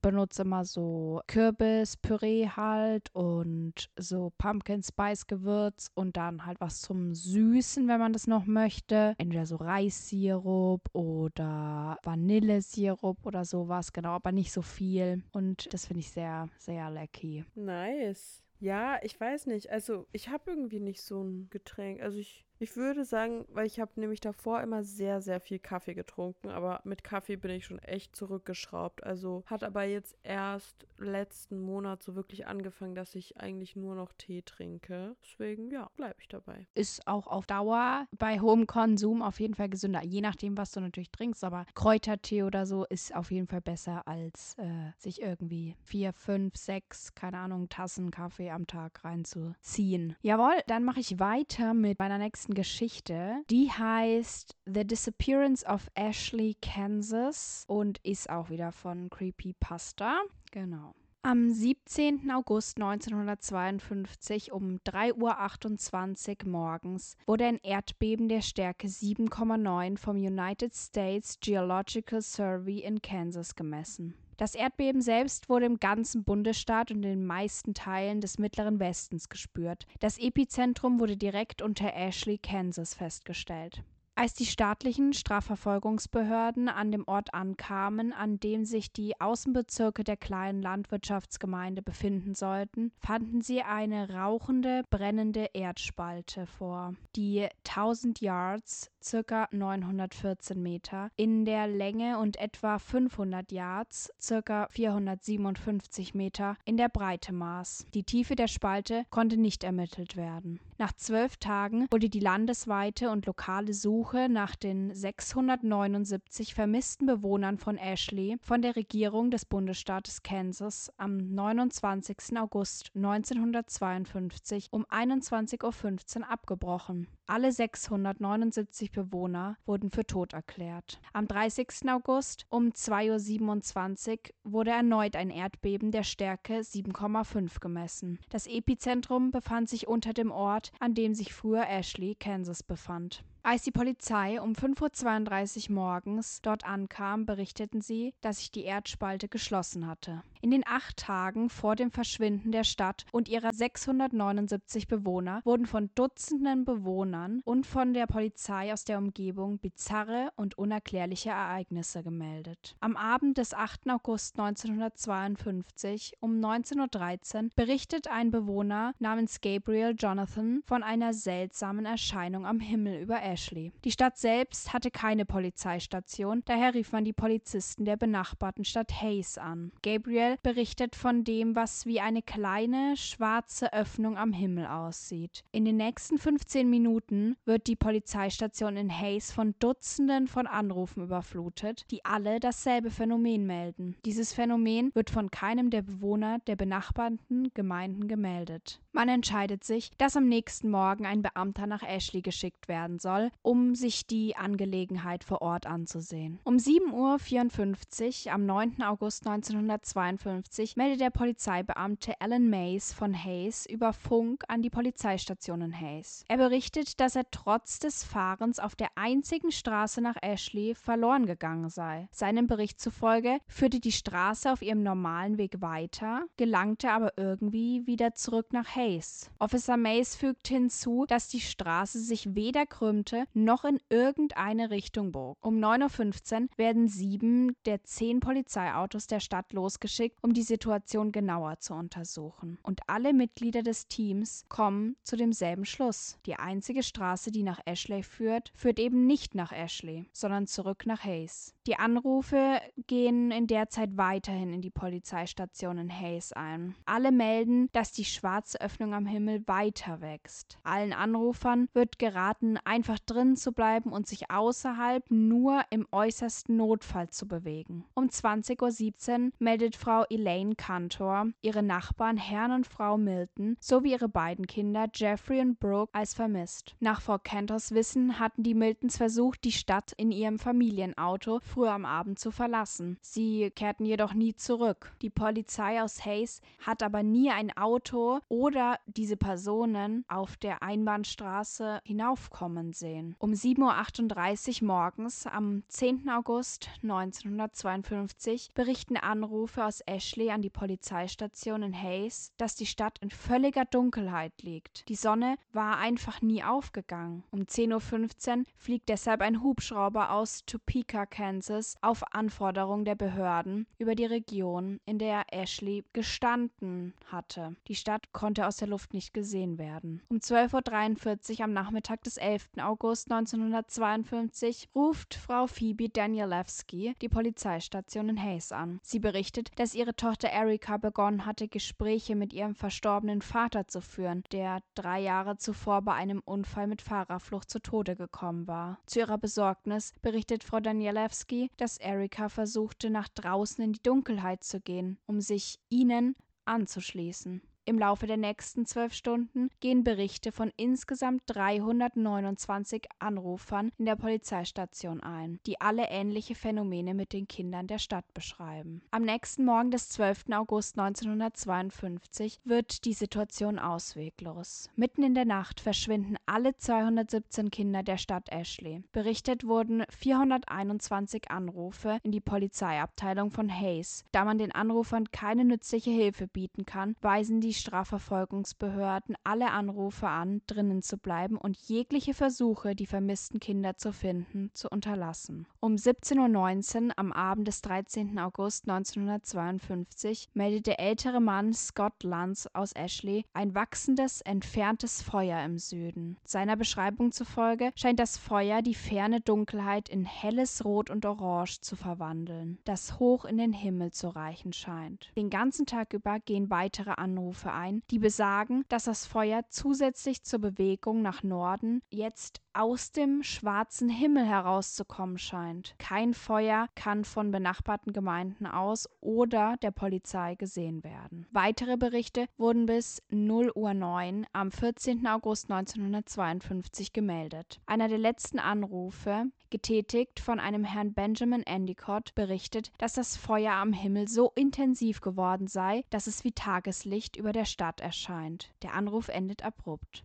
benutze 0.00 0.42
immer 0.42 0.64
so 0.64 1.20
Kürbispüree 1.26 2.48
halt 2.48 3.08
und 3.12 3.90
so 3.96 4.32
Pumpkin 4.38 4.82
Spice 4.82 5.26
Gewürz 5.26 5.90
und 5.94 6.16
dann 6.16 6.46
halt 6.46 6.60
was 6.60 6.80
zum 6.80 7.12
Süßen, 7.14 7.88
wenn 7.88 7.98
man 7.98 8.12
das 8.12 8.28
noch 8.28 8.46
möchte. 8.46 9.14
Entweder 9.18 9.46
so 9.46 9.56
Reissirup 9.56 10.82
oder 10.92 11.98
Vanillesirup 12.04 13.26
oder 13.26 13.44
sowas, 13.44 13.92
genau, 13.92 14.10
aber 14.10 14.30
nicht 14.30 14.52
so 14.52 14.62
viel. 14.62 15.24
Und 15.32 15.72
das 15.74 15.86
finde 15.86 16.00
ich 16.00 16.10
sehr, 16.12 16.48
sehr 16.58 16.88
lecky. 16.90 17.44
Nice. 17.56 18.44
Ja, 18.60 18.98
ich 19.02 19.18
weiß 19.18 19.46
nicht. 19.46 19.70
Also 19.70 20.06
ich 20.12 20.28
habe 20.28 20.52
irgendwie 20.52 20.80
nicht 20.80 21.02
so 21.02 21.22
ein 21.22 21.48
Getränk. 21.50 22.00
Also 22.00 22.18
ich, 22.18 22.45
ich 22.58 22.76
würde 22.76 23.04
sagen, 23.04 23.44
weil 23.48 23.66
ich 23.66 23.80
habe 23.80 23.92
nämlich 23.96 24.20
davor 24.20 24.60
immer 24.60 24.82
sehr, 24.82 25.20
sehr 25.20 25.40
viel 25.40 25.58
Kaffee 25.58 25.94
getrunken. 25.94 26.48
Aber 26.48 26.80
mit 26.84 27.04
Kaffee 27.04 27.36
bin 27.36 27.50
ich 27.50 27.66
schon 27.66 27.78
echt 27.80 28.16
zurückgeschraubt. 28.16 29.04
Also 29.04 29.42
hat 29.46 29.62
aber 29.62 29.84
jetzt 29.84 30.16
erst 30.22 30.86
letzten 30.98 31.60
Monat 31.60 32.02
so 32.02 32.14
wirklich 32.14 32.46
angefangen, 32.46 32.94
dass 32.94 33.14
ich 33.14 33.38
eigentlich 33.38 33.76
nur 33.76 33.94
noch 33.94 34.12
Tee 34.12 34.42
trinke. 34.42 35.16
Deswegen, 35.22 35.70
ja, 35.70 35.90
bleibe 35.96 36.16
ich 36.20 36.28
dabei. 36.28 36.66
Ist 36.74 37.06
auch 37.06 37.26
auf 37.26 37.46
Dauer 37.46 38.06
bei 38.18 38.40
hohem 38.40 38.66
Konsum 38.66 39.22
auf 39.22 39.40
jeden 39.40 39.54
Fall 39.54 39.68
gesünder. 39.68 40.02
Je 40.04 40.20
nachdem, 40.20 40.56
was 40.56 40.72
du 40.72 40.80
natürlich 40.80 41.10
trinkst, 41.10 41.44
aber 41.44 41.66
Kräutertee 41.74 42.42
oder 42.42 42.66
so 42.66 42.84
ist 42.86 43.14
auf 43.14 43.30
jeden 43.30 43.46
Fall 43.46 43.60
besser, 43.60 44.06
als 44.06 44.54
äh, 44.58 44.92
sich 44.98 45.20
irgendwie 45.20 45.76
vier, 45.84 46.12
fünf, 46.12 46.56
sechs, 46.56 47.14
keine 47.14 47.38
Ahnung, 47.38 47.68
Tassen 47.68 48.10
Kaffee 48.10 48.50
am 48.50 48.66
Tag 48.66 49.04
reinzuziehen. 49.04 50.16
Jawohl, 50.22 50.54
dann 50.66 50.84
mache 50.84 51.00
ich 51.00 51.18
weiter 51.18 51.74
mit 51.74 51.98
meiner 51.98 52.18
nächsten 52.18 52.45
Geschichte. 52.54 53.42
Die 53.50 53.70
heißt 53.70 54.56
The 54.66 54.86
Disappearance 54.86 55.64
of 55.64 55.90
Ashley, 55.94 56.56
Kansas 56.60 57.64
und 57.66 57.98
ist 57.98 58.30
auch 58.30 58.50
wieder 58.50 58.72
von 58.72 59.10
Creepypasta. 59.10 60.20
Genau. 60.52 60.94
Am 61.22 61.50
17. 61.50 62.30
August 62.30 62.76
1952 62.76 64.52
um 64.52 64.78
3.28 64.86 66.44
Uhr 66.44 66.50
morgens 66.52 67.16
wurde 67.26 67.46
ein 67.46 67.58
Erdbeben 67.64 68.28
der 68.28 68.42
Stärke 68.42 68.86
7,9 68.86 69.98
vom 69.98 70.16
United 70.16 70.72
States 70.72 71.40
Geological 71.40 72.22
Survey 72.22 72.78
in 72.78 73.02
Kansas 73.02 73.56
gemessen. 73.56 74.14
Das 74.36 74.54
Erdbeben 74.54 75.00
selbst 75.00 75.48
wurde 75.48 75.64
im 75.64 75.80
ganzen 75.80 76.22
Bundesstaat 76.22 76.90
und 76.90 76.98
in 76.98 77.02
den 77.02 77.26
meisten 77.26 77.72
Teilen 77.72 78.20
des 78.20 78.38
mittleren 78.38 78.78
Westens 78.78 79.28
gespürt. 79.28 79.86
Das 80.00 80.18
Epizentrum 80.18 81.00
wurde 81.00 81.16
direkt 81.16 81.62
unter 81.62 81.94
Ashley, 81.94 82.36
Kansas 82.36 82.94
festgestellt. 82.94 83.82
Als 84.18 84.32
die 84.32 84.46
staatlichen 84.46 85.12
Strafverfolgungsbehörden 85.12 86.70
an 86.70 86.90
dem 86.90 87.06
Ort 87.06 87.34
ankamen, 87.34 88.14
an 88.14 88.40
dem 88.40 88.64
sich 88.64 88.90
die 88.90 89.20
Außenbezirke 89.20 90.04
der 90.04 90.16
kleinen 90.16 90.62
Landwirtschaftsgemeinde 90.62 91.82
befinden 91.82 92.34
sollten, 92.34 92.92
fanden 92.98 93.42
sie 93.42 93.60
eine 93.60 94.08
rauchende, 94.08 94.84
brennende 94.88 95.50
Erdspalte 95.52 96.46
vor, 96.46 96.94
die 97.14 97.46
1000 97.68 98.22
Yards, 98.22 98.90
circa 99.02 99.48
914 99.50 100.62
Meter, 100.62 101.10
in 101.16 101.44
der 101.44 101.66
Länge 101.66 102.18
und 102.18 102.38
etwa 102.38 102.78
500 102.78 103.52
Yards, 103.52 104.10
circa 104.18 104.66
457 104.70 106.14
Meter, 106.14 106.56
in 106.64 106.78
der 106.78 106.88
Breite 106.88 107.34
maß. 107.34 107.86
Die 107.92 108.04
Tiefe 108.04 108.34
der 108.34 108.48
Spalte 108.48 109.04
konnte 109.10 109.36
nicht 109.36 109.62
ermittelt 109.62 110.16
werden. 110.16 110.58
Nach 110.78 110.92
zwölf 110.92 111.38
Tagen 111.38 111.86
wurde 111.90 112.10
die 112.10 112.20
landesweite 112.20 113.10
und 113.10 113.24
lokale 113.24 113.72
Suche 113.72 114.28
nach 114.28 114.56
den 114.56 114.94
679 114.94 116.54
vermissten 116.54 117.06
Bewohnern 117.06 117.56
von 117.56 117.78
Ashley 117.78 118.36
von 118.42 118.60
der 118.60 118.76
Regierung 118.76 119.30
des 119.30 119.46
Bundesstaates 119.46 120.22
Kansas 120.22 120.92
am 120.98 121.16
29. 121.16 122.36
August 122.36 122.90
1952 122.94 124.68
um 124.70 124.84
21.15 124.84 126.18
Uhr 126.20 126.30
abgebrochen. 126.30 127.06
Alle 127.28 127.50
679 127.50 128.92
Bewohner 128.92 129.56
wurden 129.66 129.90
für 129.90 130.06
tot 130.06 130.32
erklärt. 130.32 131.00
Am 131.12 131.26
30. 131.26 131.88
August 131.88 132.46
um 132.50 132.68
2.27 132.68 134.10
Uhr 134.44 134.52
wurde 134.52 134.70
erneut 134.70 135.16
ein 135.16 135.30
Erdbeben 135.30 135.90
der 135.90 136.04
Stärke 136.04 136.60
7,5 136.60 137.58
gemessen. 137.58 138.20
Das 138.28 138.46
Epizentrum 138.46 139.32
befand 139.32 139.68
sich 139.68 139.88
unter 139.88 140.12
dem 140.12 140.30
Ort, 140.30 140.70
an 140.78 140.94
dem 140.94 141.14
sich 141.14 141.34
früher 141.34 141.68
Ashley, 141.68 142.14
Kansas 142.14 142.62
befand. 142.62 143.24
Als 143.48 143.62
die 143.62 143.70
Polizei 143.70 144.40
um 144.40 144.54
5.32 144.54 145.68
Uhr 145.68 145.76
morgens 145.76 146.42
dort 146.42 146.66
ankam, 146.66 147.26
berichteten 147.26 147.80
sie, 147.80 148.12
dass 148.20 148.38
sich 148.38 148.50
die 148.50 148.64
Erdspalte 148.64 149.28
geschlossen 149.28 149.86
hatte. 149.86 150.24
In 150.40 150.50
den 150.50 150.64
acht 150.66 150.96
Tagen 150.96 151.48
vor 151.48 151.76
dem 151.76 151.92
Verschwinden 151.92 152.50
der 152.50 152.64
Stadt 152.64 153.04
und 153.12 153.28
ihrer 153.28 153.52
679 153.52 154.88
Bewohner 154.88 155.42
wurden 155.44 155.66
von 155.66 155.90
Dutzenden 155.94 156.64
Bewohnern 156.64 157.40
und 157.44 157.66
von 157.66 157.94
der 157.94 158.08
Polizei 158.08 158.72
aus 158.72 158.84
der 158.84 158.98
Umgebung 158.98 159.60
bizarre 159.60 160.30
und 160.34 160.58
unerklärliche 160.58 161.30
Ereignisse 161.30 162.02
gemeldet. 162.02 162.74
Am 162.80 162.96
Abend 162.96 163.38
des 163.38 163.54
8. 163.54 163.90
August 163.90 164.40
1952 164.40 166.14
um 166.18 166.40
19.13 166.40 167.44
Uhr 167.44 167.50
berichtet 167.54 168.08
ein 168.08 168.32
Bewohner 168.32 168.92
namens 168.98 169.40
Gabriel 169.40 169.94
Jonathan 169.96 170.62
von 170.66 170.82
einer 170.82 171.14
seltsamen 171.14 171.86
Erscheinung 171.86 172.44
am 172.44 172.58
Himmel 172.58 173.02
über 173.02 173.20
Ashley. 173.36 173.70
Die 173.84 173.90
Stadt 173.90 174.16
selbst 174.16 174.72
hatte 174.72 174.90
keine 174.90 175.26
Polizeistation, 175.26 176.42
daher 176.46 176.72
rief 176.72 176.92
man 176.92 177.04
die 177.04 177.12
Polizisten 177.12 177.84
der 177.84 177.98
benachbarten 177.98 178.64
Stadt 178.64 179.02
Hayes 179.02 179.36
an. 179.36 179.72
Gabriel 179.82 180.38
berichtet 180.42 180.96
von 180.96 181.22
dem, 181.22 181.54
was 181.54 181.84
wie 181.84 182.00
eine 182.00 182.22
kleine 182.22 182.96
schwarze 182.96 183.74
Öffnung 183.74 184.16
am 184.16 184.32
Himmel 184.32 184.66
aussieht. 184.66 185.44
In 185.52 185.66
den 185.66 185.76
nächsten 185.76 186.16
15 186.16 186.70
Minuten 186.70 187.36
wird 187.44 187.66
die 187.66 187.76
Polizeistation 187.76 188.78
in 188.78 188.90
Hayes 188.90 189.32
von 189.32 189.54
Dutzenden 189.58 190.28
von 190.28 190.46
Anrufen 190.46 191.02
überflutet, 191.02 191.84
die 191.90 192.06
alle 192.06 192.40
dasselbe 192.40 192.90
Phänomen 192.90 193.46
melden. 193.46 193.96
Dieses 194.06 194.32
Phänomen 194.32 194.92
wird 194.94 195.10
von 195.10 195.30
keinem 195.30 195.68
der 195.68 195.82
Bewohner 195.82 196.38
der 196.46 196.56
benachbarten 196.56 197.50
Gemeinden 197.52 198.08
gemeldet. 198.08 198.80
Man 198.92 199.10
entscheidet 199.10 199.62
sich, 199.62 199.90
dass 199.98 200.16
am 200.16 200.26
nächsten 200.26 200.70
Morgen 200.70 201.04
ein 201.04 201.20
Beamter 201.20 201.66
nach 201.66 201.82
Ashley 201.82 202.22
geschickt 202.22 202.66
werden 202.66 202.98
soll, 202.98 203.25
um 203.42 203.74
sich 203.74 204.06
die 204.06 204.36
Angelegenheit 204.36 205.24
vor 205.24 205.42
Ort 205.42 205.66
anzusehen. 205.66 206.38
Um 206.44 206.56
7.54 206.56 208.26
Uhr 208.26 208.32
am 208.32 208.46
9. 208.46 208.82
August 208.82 209.26
1952 209.26 210.76
meldet 210.76 211.00
der 211.00 211.10
Polizeibeamte 211.10 212.20
Alan 212.20 212.48
Mays 212.48 212.92
von 212.92 213.14
Hayes 213.14 213.66
über 213.66 213.92
Funk 213.92 214.44
an 214.48 214.62
die 214.62 214.70
Polizeistation 214.70 215.60
in 215.62 215.80
Hayes. 215.80 216.24
Er 216.28 216.36
berichtet, 216.36 217.00
dass 217.00 217.16
er 217.16 217.30
trotz 217.30 217.78
des 217.78 218.04
Fahrens 218.04 218.58
auf 218.58 218.74
der 218.74 218.88
einzigen 218.96 219.52
Straße 219.52 220.00
nach 220.00 220.16
Ashley 220.20 220.74
verloren 220.74 221.26
gegangen 221.26 221.68
sei. 221.68 222.08
Seinem 222.12 222.46
Bericht 222.46 222.80
zufolge 222.80 223.38
führte 223.46 223.80
die 223.80 223.92
Straße 223.92 224.52
auf 224.52 224.62
ihrem 224.62 224.82
normalen 224.82 225.38
Weg 225.38 225.60
weiter, 225.60 226.24
gelangte 226.36 226.90
aber 226.90 227.12
irgendwie 227.16 227.86
wieder 227.86 228.14
zurück 228.14 228.52
nach 228.52 228.74
Hayes. 228.74 229.30
Officer 229.38 229.76
Mays 229.76 230.16
fügt 230.16 230.48
hinzu, 230.48 231.04
dass 231.06 231.28
die 231.28 231.40
Straße 231.40 232.00
sich 232.00 232.34
weder 232.34 232.66
krümmte 232.66 233.05
noch 233.34 233.64
in 233.64 233.78
irgendeine 233.88 234.70
Richtung 234.70 235.12
bog. 235.12 235.36
Um 235.40 235.58
9.15 235.58 236.42
Uhr 236.42 236.48
werden 236.56 236.88
sieben 236.88 237.56
der 237.64 237.82
zehn 237.84 238.20
Polizeiautos 238.20 239.06
der 239.06 239.20
Stadt 239.20 239.52
losgeschickt, 239.52 240.18
um 240.22 240.32
die 240.32 240.42
Situation 240.42 241.12
genauer 241.12 241.60
zu 241.60 241.74
untersuchen. 241.74 242.58
Und 242.62 242.80
alle 242.86 243.12
Mitglieder 243.12 243.62
des 243.62 243.88
Teams 243.88 244.44
kommen 244.48 244.96
zu 245.02 245.16
demselben 245.16 245.64
Schluss. 245.64 246.18
Die 246.26 246.36
einzige 246.36 246.82
Straße, 246.82 247.30
die 247.30 247.42
nach 247.42 247.60
Ashley 247.64 248.02
führt, 248.02 248.52
führt 248.54 248.78
eben 248.78 249.06
nicht 249.06 249.34
nach 249.34 249.52
Ashley, 249.52 250.06
sondern 250.12 250.46
zurück 250.46 250.86
nach 250.86 251.04
Hayes. 251.04 251.54
Die 251.66 251.76
Anrufe 251.76 252.60
gehen 252.86 253.30
in 253.30 253.46
der 253.48 253.68
Zeit 253.68 253.96
weiterhin 253.96 254.52
in 254.52 254.60
die 254.60 254.70
Polizeistation 254.70 255.78
in 255.78 255.90
Hayes 255.90 256.32
ein. 256.32 256.76
Alle 256.84 257.10
melden, 257.10 257.68
dass 257.72 257.92
die 257.92 258.04
schwarze 258.04 258.60
Öffnung 258.60 258.94
am 258.94 259.06
Himmel 259.06 259.42
weiter 259.46 260.00
wächst. 260.00 260.58
Allen 260.62 260.92
Anrufern 260.92 261.68
wird 261.72 261.98
geraten, 261.98 262.58
einfach 262.64 262.95
drin 262.98 263.36
zu 263.36 263.52
bleiben 263.52 263.92
und 263.92 264.06
sich 264.06 264.30
außerhalb 264.30 265.10
nur 265.10 265.62
im 265.70 265.86
äußersten 265.90 266.56
Notfall 266.56 267.10
zu 267.10 267.26
bewegen. 267.26 267.84
Um 267.94 268.06
20.17 268.06 269.26
Uhr 269.26 269.32
meldet 269.38 269.76
Frau 269.76 270.04
Elaine 270.10 270.54
Cantor 270.54 271.28
ihre 271.42 271.62
Nachbarn 271.62 272.16
Herrn 272.16 272.52
und 272.52 272.66
Frau 272.66 272.96
Milton 272.96 273.56
sowie 273.60 273.92
ihre 273.92 274.08
beiden 274.08 274.46
Kinder 274.46 274.86
Jeffrey 274.94 275.40
und 275.40 275.58
Brooke 275.58 275.92
als 275.92 276.14
vermisst. 276.14 276.74
Nach 276.80 277.00
Frau 277.00 277.18
Cantors 277.18 277.72
Wissen 277.72 278.18
hatten 278.18 278.42
die 278.42 278.54
Miltons 278.54 278.96
versucht, 278.96 279.44
die 279.44 279.52
Stadt 279.52 279.92
in 279.96 280.12
ihrem 280.12 280.38
Familienauto 280.38 281.40
früher 281.40 281.72
am 281.72 281.84
Abend 281.84 282.18
zu 282.18 282.30
verlassen. 282.30 282.98
Sie 283.00 283.50
kehrten 283.50 283.84
jedoch 283.84 284.14
nie 284.14 284.34
zurück. 284.34 284.92
Die 285.02 285.10
Polizei 285.10 285.82
aus 285.82 286.04
Hayes 286.04 286.40
hat 286.64 286.82
aber 286.82 287.02
nie 287.02 287.30
ein 287.30 287.56
Auto 287.56 288.20
oder 288.28 288.78
diese 288.86 289.16
Personen 289.16 290.04
auf 290.08 290.36
der 290.36 290.62
Einbahnstraße 290.62 291.80
hinaufkommen 291.84 292.72
sehen. 292.72 292.85
Um 293.18 293.32
7.38 293.32 294.62
Uhr 294.62 294.66
morgens 294.66 295.26
am 295.26 295.62
10. 295.68 296.08
August 296.10 296.68
1952 296.82 298.50
berichten 298.54 298.96
Anrufe 298.96 299.64
aus 299.64 299.82
Ashley 299.86 300.30
an 300.30 300.42
die 300.42 300.50
Polizeistation 300.50 301.62
in 301.62 301.80
Hayes, 301.80 302.32
dass 302.36 302.56
die 302.56 302.66
Stadt 302.66 302.98
in 302.98 303.10
völliger 303.10 303.64
Dunkelheit 303.64 304.42
liegt. 304.42 304.88
Die 304.88 304.96
Sonne 304.96 305.36
war 305.52 305.78
einfach 305.78 306.22
nie 306.22 306.42
aufgegangen. 306.42 307.22
Um 307.30 307.42
10.15 307.42 308.38
Uhr 308.38 308.44
fliegt 308.56 308.88
deshalb 308.88 309.20
ein 309.20 309.42
Hubschrauber 309.42 310.10
aus 310.10 310.44
Topeka, 310.44 311.06
Kansas, 311.06 311.76
auf 311.82 312.02
Anforderung 312.12 312.84
der 312.84 312.96
Behörden 312.96 313.68
über 313.78 313.94
die 313.94 314.06
Region, 314.06 314.80
in 314.86 314.98
der 314.98 315.24
Ashley 315.32 315.84
gestanden 315.92 316.94
hatte. 317.06 317.54
Die 317.68 317.76
Stadt 317.76 318.12
konnte 318.12 318.44
aus 318.44 318.56
aus 318.56 318.60
der 318.60 318.68
Luft 318.68 318.94
nicht 318.94 319.12
gesehen 319.12 319.58
werden. 319.58 320.00
Um 320.08 320.16
12.43 320.16 321.40
Uhr 321.40 321.44
am 321.44 321.52
Nachmittag 321.52 322.02
des 322.04 322.16
11. 322.16 322.48
August 322.56 322.75
1952 322.76 324.68
ruft 324.74 325.14
Frau 325.14 325.46
Phoebe 325.46 325.88
Danielewski 325.88 326.94
die 327.00 327.08
Polizeistation 327.08 328.08
in 328.08 328.22
Hayes 328.22 328.52
an. 328.52 328.78
Sie 328.82 328.98
berichtet, 328.98 329.50
dass 329.56 329.74
ihre 329.74 329.96
Tochter 329.96 330.28
Erika 330.28 330.76
begonnen 330.76 331.26
hatte, 331.26 331.48
Gespräche 331.48 332.14
mit 332.14 332.32
ihrem 332.32 332.54
verstorbenen 332.54 333.22
Vater 333.22 333.66
zu 333.66 333.80
führen, 333.80 334.24
der 334.32 334.60
drei 334.74 335.00
Jahre 335.00 335.36
zuvor 335.38 335.82
bei 335.82 335.94
einem 335.94 336.20
Unfall 336.24 336.66
mit 336.66 336.82
Fahrerflucht 336.82 337.50
zu 337.50 337.60
Tode 337.60 337.96
gekommen 337.96 338.46
war. 338.46 338.78
Zu 338.86 339.00
ihrer 339.00 339.18
Besorgnis 339.18 339.94
berichtet 340.02 340.44
Frau 340.44 340.60
Danielewski, 340.60 341.50
dass 341.56 341.78
Erika 341.78 342.28
versuchte, 342.28 342.90
nach 342.90 343.08
draußen 343.08 343.64
in 343.64 343.72
die 343.72 343.82
Dunkelheit 343.82 344.44
zu 344.44 344.60
gehen, 344.60 344.98
um 345.06 345.20
sich 345.20 345.58
ihnen 345.68 346.14
anzuschließen. 346.44 347.42
Im 347.68 347.80
Laufe 347.80 348.06
der 348.06 348.16
nächsten 348.16 348.64
zwölf 348.64 348.92
Stunden 348.92 349.50
gehen 349.58 349.82
Berichte 349.82 350.30
von 350.30 350.52
insgesamt 350.56 351.22
329 351.26 352.84
Anrufern 353.00 353.72
in 353.76 353.86
der 353.86 353.96
Polizeistation 353.96 355.02
ein, 355.02 355.40
die 355.46 355.60
alle 355.60 355.88
ähnliche 355.88 356.36
Phänomene 356.36 356.94
mit 356.94 357.12
den 357.12 357.26
Kindern 357.26 357.66
der 357.66 357.80
Stadt 357.80 358.04
beschreiben. 358.14 358.82
Am 358.92 359.02
nächsten 359.02 359.44
Morgen 359.44 359.72
des 359.72 359.88
12. 359.88 360.26
August 360.30 360.78
1952 360.78 362.38
wird 362.44 362.84
die 362.84 362.92
Situation 362.92 363.58
ausweglos. 363.58 364.70
Mitten 364.76 365.02
in 365.02 365.14
der 365.14 365.24
Nacht 365.24 365.58
verschwinden 365.58 366.18
alle 366.24 366.56
217 366.56 367.50
Kinder 367.50 367.82
der 367.82 367.98
Stadt 367.98 368.28
Ashley. 368.30 368.84
Berichtet 368.92 369.44
wurden 369.44 369.82
421 369.88 371.32
Anrufe 371.32 371.98
in 372.04 372.12
die 372.12 372.20
Polizeiabteilung 372.20 373.32
von 373.32 373.50
Hayes. 373.52 374.04
Da 374.12 374.24
man 374.24 374.38
den 374.38 374.52
Anrufern 374.52 375.10
keine 375.10 375.44
nützliche 375.44 375.90
Hilfe 375.90 376.28
bieten 376.28 376.64
kann, 376.64 376.94
weisen 377.00 377.40
die 377.40 377.55
Strafverfolgungsbehörden 377.56 379.16
alle 379.24 379.50
Anrufe 379.50 380.08
an, 380.08 380.42
drinnen 380.46 380.82
zu 380.82 380.98
bleiben 380.98 381.36
und 381.36 381.56
jegliche 381.56 382.14
Versuche, 382.14 382.74
die 382.74 382.86
vermissten 382.86 383.40
Kinder 383.40 383.76
zu 383.76 383.92
finden, 383.92 384.50
zu 384.54 384.68
unterlassen. 384.68 385.46
Um 385.60 385.74
17.19 385.74 386.88
Uhr 386.88 386.92
am 386.96 387.12
Abend 387.12 387.48
des 387.48 387.62
13. 387.62 388.18
August 388.18 388.68
1952 388.68 390.28
meldet 390.34 390.66
der 390.66 390.80
ältere 390.80 391.20
Mann 391.20 391.52
Scott 391.54 392.02
Lanz 392.02 392.48
aus 392.52 392.72
Ashley 392.72 393.24
ein 393.32 393.54
wachsendes, 393.54 394.20
entferntes 394.20 395.02
Feuer 395.02 395.44
im 395.44 395.58
Süden. 395.58 396.16
Seiner 396.24 396.56
Beschreibung 396.56 397.12
zufolge 397.12 397.72
scheint 397.74 397.98
das 397.98 398.16
Feuer 398.18 398.62
die 398.62 398.74
ferne 398.74 399.20
Dunkelheit 399.20 399.88
in 399.88 400.04
helles 400.04 400.64
Rot 400.64 400.90
und 400.90 401.04
Orange 401.06 401.60
zu 401.60 401.76
verwandeln, 401.76 402.58
das 402.64 402.98
hoch 402.98 403.24
in 403.24 403.38
den 403.38 403.52
Himmel 403.52 403.92
zu 403.92 404.08
reichen 404.08 404.52
scheint. 404.52 405.10
Den 405.16 405.30
ganzen 405.30 405.66
Tag 405.66 405.92
über 405.92 406.20
gehen 406.20 406.50
weitere 406.50 406.90
Anrufe 406.90 407.45
ein, 407.52 407.82
die 407.90 407.98
besagen, 407.98 408.64
dass 408.68 408.84
das 408.84 409.06
Feuer 409.06 409.42
zusätzlich 409.48 410.22
zur 410.22 410.40
Bewegung 410.40 411.02
nach 411.02 411.22
Norden 411.22 411.82
jetzt 411.90 412.40
aus 412.56 412.90
dem 412.90 413.22
schwarzen 413.22 413.88
Himmel 413.88 414.24
herauszukommen 414.24 415.18
scheint. 415.18 415.74
Kein 415.78 416.14
Feuer 416.14 416.68
kann 416.74 417.04
von 417.04 417.30
benachbarten 417.30 417.92
Gemeinden 417.92 418.46
aus 418.46 418.88
oder 419.00 419.56
der 419.58 419.70
Polizei 419.70 420.34
gesehen 420.36 420.82
werden. 420.82 421.26
Weitere 421.30 421.76
Berichte 421.76 422.26
wurden 422.38 422.66
bis 422.66 423.02
0 423.10 423.52
Uhr 423.54 423.74
9 423.74 424.26
am 424.32 424.50
14. 424.50 425.06
August 425.06 425.50
1952 425.50 426.92
gemeldet. 426.92 427.60
Einer 427.66 427.88
der 427.88 427.98
letzten 427.98 428.38
Anrufe, 428.38 429.26
getätigt 429.50 430.18
von 430.18 430.40
einem 430.40 430.64
Herrn 430.64 430.94
Benjamin 430.94 431.42
Endicott, 431.42 432.14
berichtet, 432.14 432.72
dass 432.78 432.94
das 432.94 433.16
Feuer 433.16 433.52
am 433.52 433.72
Himmel 433.72 434.08
so 434.08 434.32
intensiv 434.34 435.00
geworden 435.00 435.46
sei, 435.46 435.84
dass 435.90 436.06
es 436.06 436.24
wie 436.24 436.32
Tageslicht 436.32 437.16
über 437.16 437.32
der 437.32 437.44
Stadt 437.44 437.80
erscheint. 437.80 438.50
Der 438.62 438.74
Anruf 438.74 439.08
endet 439.08 439.44
abrupt 439.44 440.04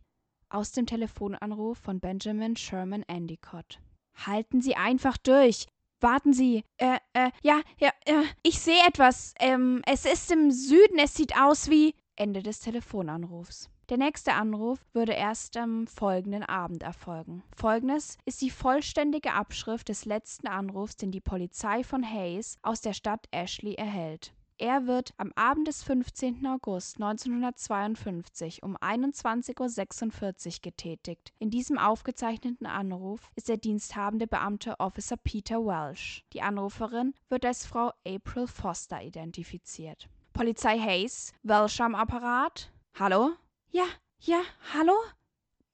aus 0.54 0.72
dem 0.72 0.86
Telefonanruf 0.86 1.78
von 1.78 2.00
Benjamin 2.00 2.56
Sherman 2.56 3.04
Endicott. 3.08 3.80
Halten 4.26 4.62
Sie 4.62 4.76
einfach 4.76 5.18
durch. 5.18 5.68
Warten 6.00 6.34
Sie. 6.34 6.64
Äh, 6.78 6.98
äh, 7.14 7.32
ja, 7.44 7.62
ja, 7.80 7.90
äh, 8.06 8.24
ich 8.44 8.60
sehe 8.60 8.82
etwas. 8.88 9.34
Ähm, 9.40 9.82
es 9.86 10.06
ist 10.06 10.32
im 10.32 10.52
Süden, 10.52 11.00
es 11.00 11.16
sieht 11.16 11.38
aus 11.38 11.70
wie. 11.70 11.96
Ende 12.16 12.44
des 12.44 12.60
Telefonanrufs. 12.60 13.70
Der 13.90 13.98
nächste 13.98 14.34
Anruf 14.34 14.80
würde 14.94 15.14
erst 15.14 15.58
am 15.58 15.86
folgenden 15.88 16.44
Abend 16.44 16.84
erfolgen. 16.84 17.44
Folgendes 17.56 18.18
ist 18.26 18.42
die 18.42 18.50
vollständige 18.50 19.34
Abschrift 19.34 19.90
des 19.90 20.06
letzten 20.06 20.48
Anrufs, 20.48 20.96
den 20.96 21.12
die 21.12 21.20
Polizei 21.20 21.84
von 21.84 22.04
Hayes 22.04 22.58
aus 22.62 22.82
der 22.82 22.94
Stadt 22.94 23.28
Ashley 23.32 23.74
erhält. 23.74 24.34
Er 24.62 24.86
wird 24.86 25.16
am 25.18 25.32
Abend 25.36 25.68
des 25.68 25.82
15. 25.82 26.46
August 26.46 26.98
1952 27.02 28.62
um 28.62 28.78
21.46 28.78 30.46
Uhr 30.46 30.62
getätigt. 30.62 31.34
In 31.40 31.50
diesem 31.50 31.80
aufgezeichneten 31.80 32.68
Anruf 32.68 33.32
ist 33.36 33.50
der 33.50 33.58
diensthabende 33.58 34.28
Beamte 34.28 34.80
Officer 34.80 35.18
Peter 35.18 35.66
Welsh. 35.66 36.24
Die 36.34 36.44
Anruferin 36.44 37.16
wird 37.28 37.44
als 37.44 37.66
Frau 37.66 37.92
April 38.06 38.46
Foster 38.46 39.02
identifiziert. 39.02 40.08
Polizei 40.32 40.78
Hayes, 40.78 41.34
Welsh 41.42 41.82
am 41.82 41.96
Apparat. 41.96 42.72
Hallo? 43.00 43.32
Ja, 43.72 43.86
ja, 44.20 44.44
hallo? 44.76 44.94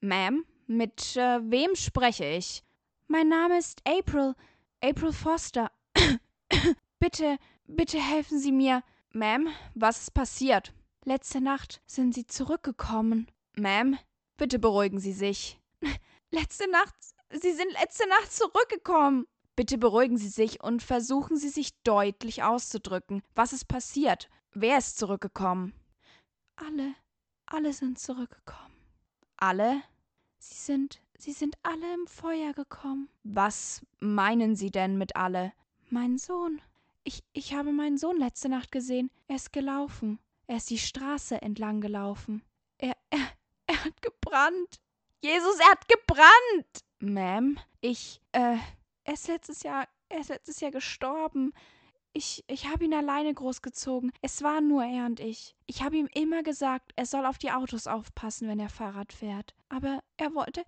Ma'am, 0.01 0.45
mit 0.65 1.17
äh, 1.17 1.41
wem 1.43 1.75
spreche 1.75 2.23
ich? 2.23 2.63
Mein 3.07 3.27
Name 3.27 3.57
ist 3.57 3.81
April. 3.85 4.33
April 4.81 5.11
Foster. 5.11 5.71
bitte, 6.99 7.37
bitte 7.67 7.99
helfen 7.99 8.39
Sie 8.39 8.51
mir. 8.51 8.83
Ma'am, 9.13 9.47
was 9.75 10.01
ist 10.01 10.13
passiert? 10.13 10.73
Letzte 11.05 11.41
Nacht 11.41 11.81
sind 11.85 12.13
Sie 12.13 12.25
zurückgekommen. 12.25 13.29
Ma'am, 13.55 13.97
bitte 14.37 14.59
beruhigen 14.59 14.99
Sie 14.99 15.13
sich. 15.13 15.59
Letzte 16.31 16.69
Nacht. 16.69 16.95
Sie 17.29 17.51
sind 17.51 17.71
letzte 17.73 18.07
Nacht 18.07 18.31
zurückgekommen. 18.31 19.27
Bitte 19.55 19.77
beruhigen 19.77 20.17
Sie 20.17 20.29
sich 20.29 20.63
und 20.63 20.81
versuchen 20.83 21.35
Sie 21.35 21.49
sich 21.49 21.71
deutlich 21.83 22.43
auszudrücken. 22.43 23.21
Was 23.35 23.53
ist 23.53 23.65
passiert? 23.67 24.29
Wer 24.53 24.77
ist 24.77 24.97
zurückgekommen? 24.97 25.73
Alle. 26.55 26.93
Alle 27.45 27.73
sind 27.73 27.99
zurückgekommen. 27.99 28.75
Alle? 29.37 29.81
Sie 30.37 30.55
sind. 30.55 31.01
Sie 31.17 31.31
sind 31.33 31.55
alle 31.63 31.93
im 31.93 32.07
Feuer 32.07 32.53
gekommen. 32.53 33.09
Was 33.23 33.81
meinen 33.99 34.55
Sie 34.55 34.69
denn 34.69 34.97
mit 34.97 35.15
alle? 35.15 35.53
Mein 35.89 36.17
Sohn. 36.17 36.61
Ich, 37.07 37.23
ich 37.31 37.53
habe 37.53 37.71
meinen 37.71 37.97
Sohn 37.97 38.17
letzte 38.17 38.49
Nacht 38.49 38.69
gesehen. 38.69 39.09
Er 39.29 39.37
ist 39.37 39.53
gelaufen. 39.53 40.19
Er 40.45 40.57
ist 40.57 40.69
die 40.69 40.77
Straße 40.77 41.41
entlang 41.41 41.79
gelaufen. 41.79 42.43
Er, 42.77 42.97
er, 43.11 43.31
er 43.65 43.85
hat 43.85 44.01
gebrannt. 44.01 44.81
Jesus, 45.21 45.57
er 45.57 45.71
hat 45.71 45.87
gebrannt! 45.87 46.83
Ma'am, 46.99 47.57
ich, 47.79 48.19
äh, 48.33 48.57
er 49.05 49.13
ist 49.13 49.29
letztes 49.29 49.63
Jahr, 49.63 49.87
er 50.09 50.19
ist 50.19 50.27
letztes 50.27 50.59
Jahr 50.59 50.71
gestorben. 50.71 51.53
Ich, 52.11 52.43
ich 52.47 52.67
habe 52.67 52.83
ihn 52.83 52.93
alleine 52.93 53.33
großgezogen. 53.33 54.11
Es 54.21 54.43
waren 54.43 54.67
nur 54.67 54.83
er 54.83 55.05
und 55.05 55.21
ich. 55.21 55.55
Ich 55.65 55.83
habe 55.83 55.95
ihm 55.95 56.09
immer 56.13 56.43
gesagt, 56.43 56.91
er 56.97 57.05
soll 57.05 57.25
auf 57.25 57.37
die 57.37 57.53
Autos 57.53 57.87
aufpassen, 57.87 58.49
wenn 58.49 58.59
er 58.59 58.67
Fahrrad 58.67 59.13
fährt. 59.13 59.55
Aber 59.69 60.03
er 60.17 60.35
wollte, 60.35 60.65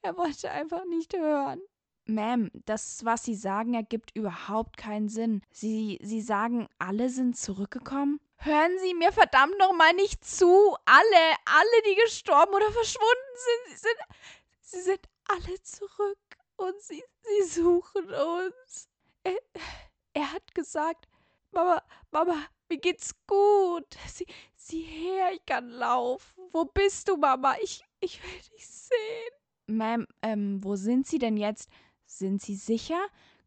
er 0.00 0.16
wollte 0.16 0.50
einfach 0.50 0.86
nicht 0.86 1.14
hören. 1.14 1.60
Ma'am, 2.08 2.50
das, 2.64 3.04
was 3.04 3.24
Sie 3.24 3.34
sagen, 3.34 3.74
ergibt 3.74 4.16
überhaupt 4.16 4.78
keinen 4.78 5.10
Sinn. 5.10 5.42
Sie, 5.50 5.98
Sie 6.02 6.22
sagen, 6.22 6.66
alle 6.78 7.10
sind 7.10 7.36
zurückgekommen? 7.36 8.18
Hören 8.36 8.78
Sie 8.78 8.94
mir 8.94 9.12
verdammt 9.12 9.58
nochmal 9.58 9.92
nicht 9.92 10.24
zu. 10.24 10.74
Alle, 10.86 11.36
alle, 11.44 11.82
die 11.86 12.00
gestorben 12.02 12.54
oder 12.54 12.70
verschwunden 12.72 13.34
sind, 13.36 13.76
sie 13.76 13.86
sind, 13.88 13.98
sie 14.60 14.80
sind 14.80 15.00
alle 15.28 15.62
zurück 15.62 16.18
und 16.56 16.80
sie, 16.80 17.04
sie 17.20 17.48
suchen 17.60 18.06
uns. 18.06 18.88
Er, 19.24 19.36
er 20.14 20.32
hat 20.32 20.54
gesagt, 20.54 21.06
Mama, 21.50 21.82
Mama, 22.10 22.36
mir 22.70 22.78
geht's 22.78 23.14
gut. 23.26 23.98
Sie, 24.06 24.26
sieh 24.56 24.82
her, 24.82 25.32
ich 25.34 25.44
kann 25.44 25.68
laufen. 25.68 26.44
Wo 26.52 26.64
bist 26.64 27.08
du, 27.08 27.18
Mama? 27.18 27.56
Ich, 27.62 27.84
ich 28.00 28.22
will 28.22 28.40
dich 28.56 28.66
sehen. 28.66 29.32
Ma'am, 29.68 30.06
ähm, 30.22 30.64
wo 30.64 30.76
sind 30.76 31.06
Sie 31.06 31.18
denn 31.18 31.36
jetzt? 31.36 31.68
Sind 32.08 32.40
Sie 32.40 32.56
sicher? 32.56 32.98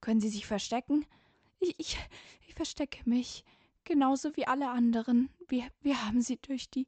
Können 0.02 0.22
Sie 0.22 0.30
sich 0.30 0.46
verstecken? 0.46 1.06
Ich, 1.60 1.76
ich, 1.80 1.98
ich 2.48 2.54
verstecke 2.54 3.02
mich. 3.10 3.44
Genauso 3.84 4.36
wie 4.38 4.46
alle 4.46 4.70
anderen. 4.70 5.30
Wir, 5.48 5.68
wir 5.82 6.06
haben 6.06 6.22
sie 6.22 6.38
durch 6.38 6.70
die 6.70 6.88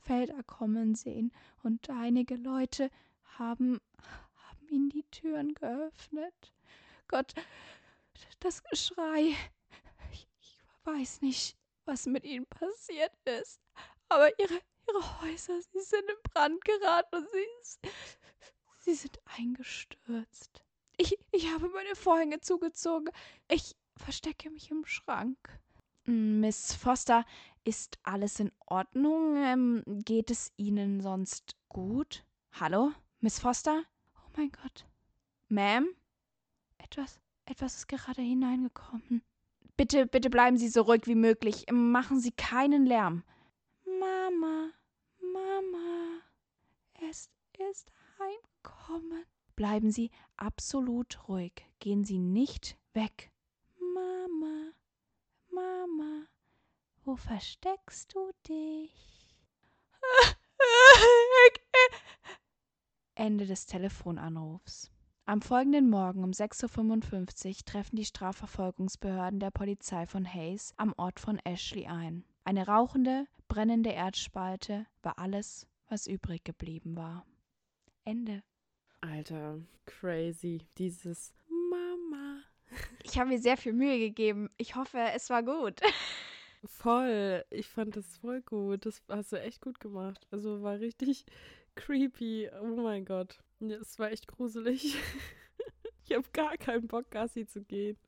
Felder 0.00 0.42
kommen 0.42 0.96
sehen. 0.96 1.32
Und 1.62 1.88
einige 1.88 2.34
Leute 2.34 2.90
haben, 3.38 3.80
haben 4.48 4.68
ihnen 4.68 4.90
die 4.90 5.04
Türen 5.12 5.54
geöffnet. 5.54 6.52
Gott, 7.06 7.34
das 8.40 8.64
Geschrei. 8.64 9.36
Ich, 10.12 10.28
ich 10.40 10.58
weiß 10.84 11.22
nicht, 11.22 11.56
was 11.84 12.06
mit 12.06 12.24
ihnen 12.24 12.46
passiert 12.46 13.12
ist. 13.40 13.60
Aber 14.08 14.28
ihre, 14.40 14.60
ihre 14.88 15.22
Häuser, 15.22 15.62
sie 15.62 15.80
sind 15.80 16.02
in 16.02 16.32
Brand 16.32 16.64
geraten 16.64 17.14
und 17.14 17.28
sie, 17.32 17.90
sie 18.80 18.94
sind 18.94 19.20
eingestürzt. 19.38 20.64
Ich, 21.02 21.18
ich 21.32 21.50
habe 21.52 21.68
meine 21.70 21.96
Vorhänge 21.96 22.40
zugezogen. 22.40 23.12
Ich 23.50 23.74
verstecke 23.96 24.50
mich 24.50 24.70
im 24.70 24.84
Schrank. 24.86 25.36
Miss 26.04 26.74
Foster, 26.74 27.24
ist 27.64 27.98
alles 28.04 28.38
in 28.38 28.52
Ordnung? 28.66 29.34
Ähm, 29.36 29.82
geht 30.04 30.30
es 30.30 30.52
Ihnen 30.56 31.00
sonst 31.00 31.56
gut? 31.68 32.24
Hallo? 32.52 32.92
Miss 33.18 33.40
Foster? 33.40 33.82
Oh 34.14 34.30
mein 34.36 34.52
Gott. 34.52 34.86
Ma'am? 35.50 35.86
Etwas, 36.78 37.18
etwas 37.46 37.74
ist 37.78 37.88
gerade 37.88 38.22
hineingekommen. 38.22 39.24
Bitte, 39.76 40.06
bitte 40.06 40.30
bleiben 40.30 40.56
Sie 40.56 40.68
so 40.68 40.82
ruhig 40.82 41.06
wie 41.06 41.16
möglich. 41.16 41.66
Machen 41.72 42.20
Sie 42.20 42.30
keinen 42.30 42.86
Lärm. 42.86 43.24
Mama, 43.98 44.70
Mama, 45.20 46.20
er 46.94 47.10
ist, 47.10 47.28
ist 47.72 47.90
heimgekommen. 48.20 49.24
Bleiben 49.56 49.90
Sie 49.90 50.10
absolut 50.36 51.28
ruhig. 51.28 51.52
Gehen 51.78 52.04
Sie 52.04 52.18
nicht 52.18 52.78
weg. 52.94 53.32
Mama, 53.94 54.72
Mama, 55.50 56.26
wo 57.04 57.16
versteckst 57.16 58.14
du 58.14 58.30
dich? 58.48 59.36
Ende 63.14 63.46
des 63.46 63.66
Telefonanrufs. 63.66 64.90
Am 65.24 65.40
folgenden 65.40 65.88
Morgen 65.88 66.24
um 66.24 66.30
6.55 66.30 67.48
Uhr 67.48 67.64
treffen 67.64 67.96
die 67.96 68.04
Strafverfolgungsbehörden 68.04 69.38
der 69.38 69.52
Polizei 69.52 70.06
von 70.06 70.26
Hayes 70.26 70.74
am 70.76 70.92
Ort 70.96 71.20
von 71.20 71.38
Ashley 71.44 71.86
ein. 71.86 72.24
Eine 72.44 72.66
rauchende, 72.66 73.26
brennende 73.46 73.90
Erdspalte 73.90 74.86
war 75.02 75.18
alles, 75.18 75.68
was 75.88 76.08
übrig 76.08 76.42
geblieben 76.42 76.96
war. 76.96 77.24
Ende. 78.04 78.42
Alter, 79.02 79.60
crazy. 79.84 80.62
Dieses 80.78 81.34
Mama. 81.70 82.40
Ich 83.02 83.18
habe 83.18 83.30
mir 83.30 83.38
sehr 83.38 83.56
viel 83.56 83.72
Mühe 83.72 83.98
gegeben. 83.98 84.48
Ich 84.56 84.76
hoffe, 84.76 84.98
es 85.14 85.28
war 85.28 85.42
gut. 85.42 85.80
Voll. 86.64 87.44
Ich 87.50 87.66
fand 87.66 87.96
das 87.96 88.16
voll 88.18 88.40
gut. 88.40 88.86
Das 88.86 89.02
hast 89.08 89.32
du 89.32 89.40
echt 89.40 89.60
gut 89.60 89.80
gemacht. 89.80 90.28
Also 90.30 90.62
war 90.62 90.78
richtig 90.78 91.26
creepy. 91.74 92.48
Oh 92.62 92.76
mein 92.76 93.04
Gott. 93.04 93.40
Es 93.58 93.98
war 93.98 94.12
echt 94.12 94.28
gruselig. 94.28 94.94
ich 96.04 96.12
habe 96.12 96.24
gar 96.32 96.56
keinen 96.56 96.86
Bock, 96.86 97.10
Gassi 97.10 97.46
zu 97.46 97.62
gehen. 97.64 97.98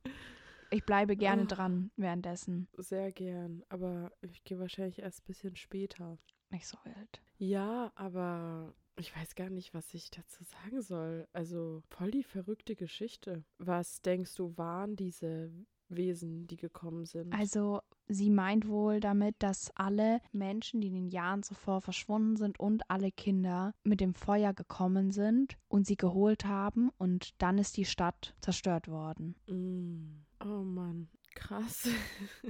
Ich 0.71 0.85
bleibe 0.85 1.17
gerne 1.17 1.43
oh. 1.43 1.47
dran 1.47 1.91
währenddessen. 1.97 2.69
Sehr 2.77 3.11
gern. 3.11 3.63
Aber 3.67 4.13
ich 4.21 4.45
gehe 4.45 4.57
wahrscheinlich 4.57 4.99
erst 4.99 5.19
ein 5.19 5.27
bisschen 5.27 5.55
später. 5.57 6.17
Nicht 6.49 6.65
so 6.65 6.77
wild. 6.85 7.21
Ja, 7.37 7.91
aber 7.95 8.73
ich 8.97 9.15
weiß 9.15 9.35
gar 9.35 9.49
nicht, 9.49 9.73
was 9.73 9.93
ich 9.93 10.09
dazu 10.09 10.43
sagen 10.43 10.81
soll. 10.81 11.27
Also 11.33 11.81
voll 11.89 12.11
die 12.11 12.23
verrückte 12.23 12.75
Geschichte. 12.75 13.43
Was 13.57 14.01
denkst 14.01 14.35
du, 14.35 14.57
waren 14.57 14.95
diese 14.95 15.51
Wesen, 15.89 16.47
die 16.47 16.57
gekommen 16.57 17.05
sind? 17.05 17.33
Also 17.33 17.81
sie 18.07 18.29
meint 18.29 18.67
wohl 18.67 18.99
damit, 18.99 19.35
dass 19.39 19.71
alle 19.75 20.21
Menschen, 20.31 20.81
die 20.81 20.87
in 20.87 20.93
den 20.93 21.09
Jahren 21.09 21.43
zuvor 21.43 21.81
verschwunden 21.81 22.37
sind 22.37 22.59
und 22.59 22.89
alle 22.89 23.11
Kinder 23.11 23.73
mit 23.83 23.99
dem 24.01 24.15
Feuer 24.15 24.53
gekommen 24.53 25.11
sind 25.11 25.57
und 25.67 25.85
sie 25.85 25.97
geholt 25.97 26.45
haben 26.45 26.89
und 26.97 27.41
dann 27.41 27.57
ist 27.57 27.77
die 27.77 27.85
Stadt 27.85 28.35
zerstört 28.41 28.87
worden. 28.87 29.35
Mm. 29.47 30.23
Oh 30.43 30.63
Mann, 30.63 31.09
krass. 31.33 31.89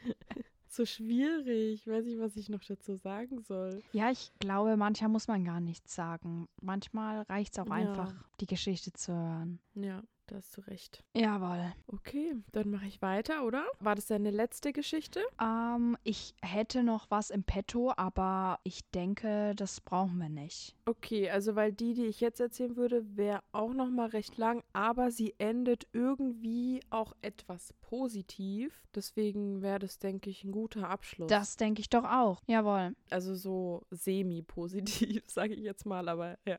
so 0.75 0.87
schwierig. 0.87 1.75
Ich 1.75 1.87
weiß 1.87 2.05
nicht, 2.05 2.19
was 2.21 2.37
ich 2.37 2.49
noch 2.49 2.63
dazu 2.65 2.97
sagen 2.97 3.43
soll. 3.43 3.83
Ja, 3.93 4.11
ich 4.11 4.33
glaube, 4.39 4.77
manchmal 4.77 5.11
muss 5.11 5.29
man 5.29 5.45
gar 5.45 5.61
nichts 5.61 5.95
sagen. 5.95 6.49
Manchmal 6.61 7.23
reicht 7.23 7.55
es 7.55 7.59
auch 7.59 7.67
ja. 7.67 7.73
einfach, 7.73 8.15
die 8.41 8.47
Geschichte 8.47 8.93
zu 8.93 9.13
hören. 9.13 9.59
Ja. 9.75 10.03
Da 10.27 10.37
hast 10.37 10.57
du 10.57 10.61
recht. 10.63 11.03
Jawohl. 11.15 11.73
Okay, 11.89 12.35
dann 12.53 12.71
mache 12.71 12.87
ich 12.87 13.03
weiter, 13.03 13.45
oder? 13.45 13.65
War 13.81 13.97
das 13.97 14.07
deine 14.07 14.31
letzte 14.31 14.73
Geschichte? 14.73 15.21
Ähm, 15.41 15.97
ich 16.05 16.35
hätte 16.43 16.83
noch 16.83 17.11
was 17.11 17.31
im 17.31 17.43
Petto, 17.43 17.93
aber 17.97 18.61
ich 18.63 18.89
denke, 18.93 19.53
das 19.57 19.81
brauchen 19.81 20.19
wir 20.19 20.29
nicht. 20.29 20.77
Okay, 20.87 21.29
also 21.29 21.57
weil 21.57 21.73
die, 21.73 21.95
die 21.95 22.07
ich 22.07 22.21
jetzt 22.21 22.41
erzählen 22.41 22.77
würde, 22.77 23.17
wäre 23.17 23.43
auch 23.53 23.75
noch 23.75 23.91
mal 23.91 24.09
recht 24.09 24.37
lang, 24.39 24.63
aber 24.73 25.11
sie 25.11 25.35
endet 25.39 25.89
irgendwie 25.93 26.81
auch 26.91 27.15
etwas 27.21 27.75
positiv. 27.81 28.87
Deswegen 28.95 29.61
wäre 29.61 29.81
das, 29.81 29.99
denke 29.99 30.31
ich, 30.31 30.45
ein 30.45 30.53
guter 30.53 30.89
Abschluss. 30.89 31.29
Das 31.29 31.57
denke 31.57 31.81
ich 31.81 31.91
doch 31.91 32.05
auch. 32.05 32.43
Jawohl. 32.47 32.95
Also 33.11 33.35
so 33.35 33.83
semi-positiv, 33.91 35.25
sage 35.27 35.55
ich 35.55 35.63
jetzt 35.63 35.85
mal, 35.85 36.09
aber 36.09 36.39
ja. 36.47 36.59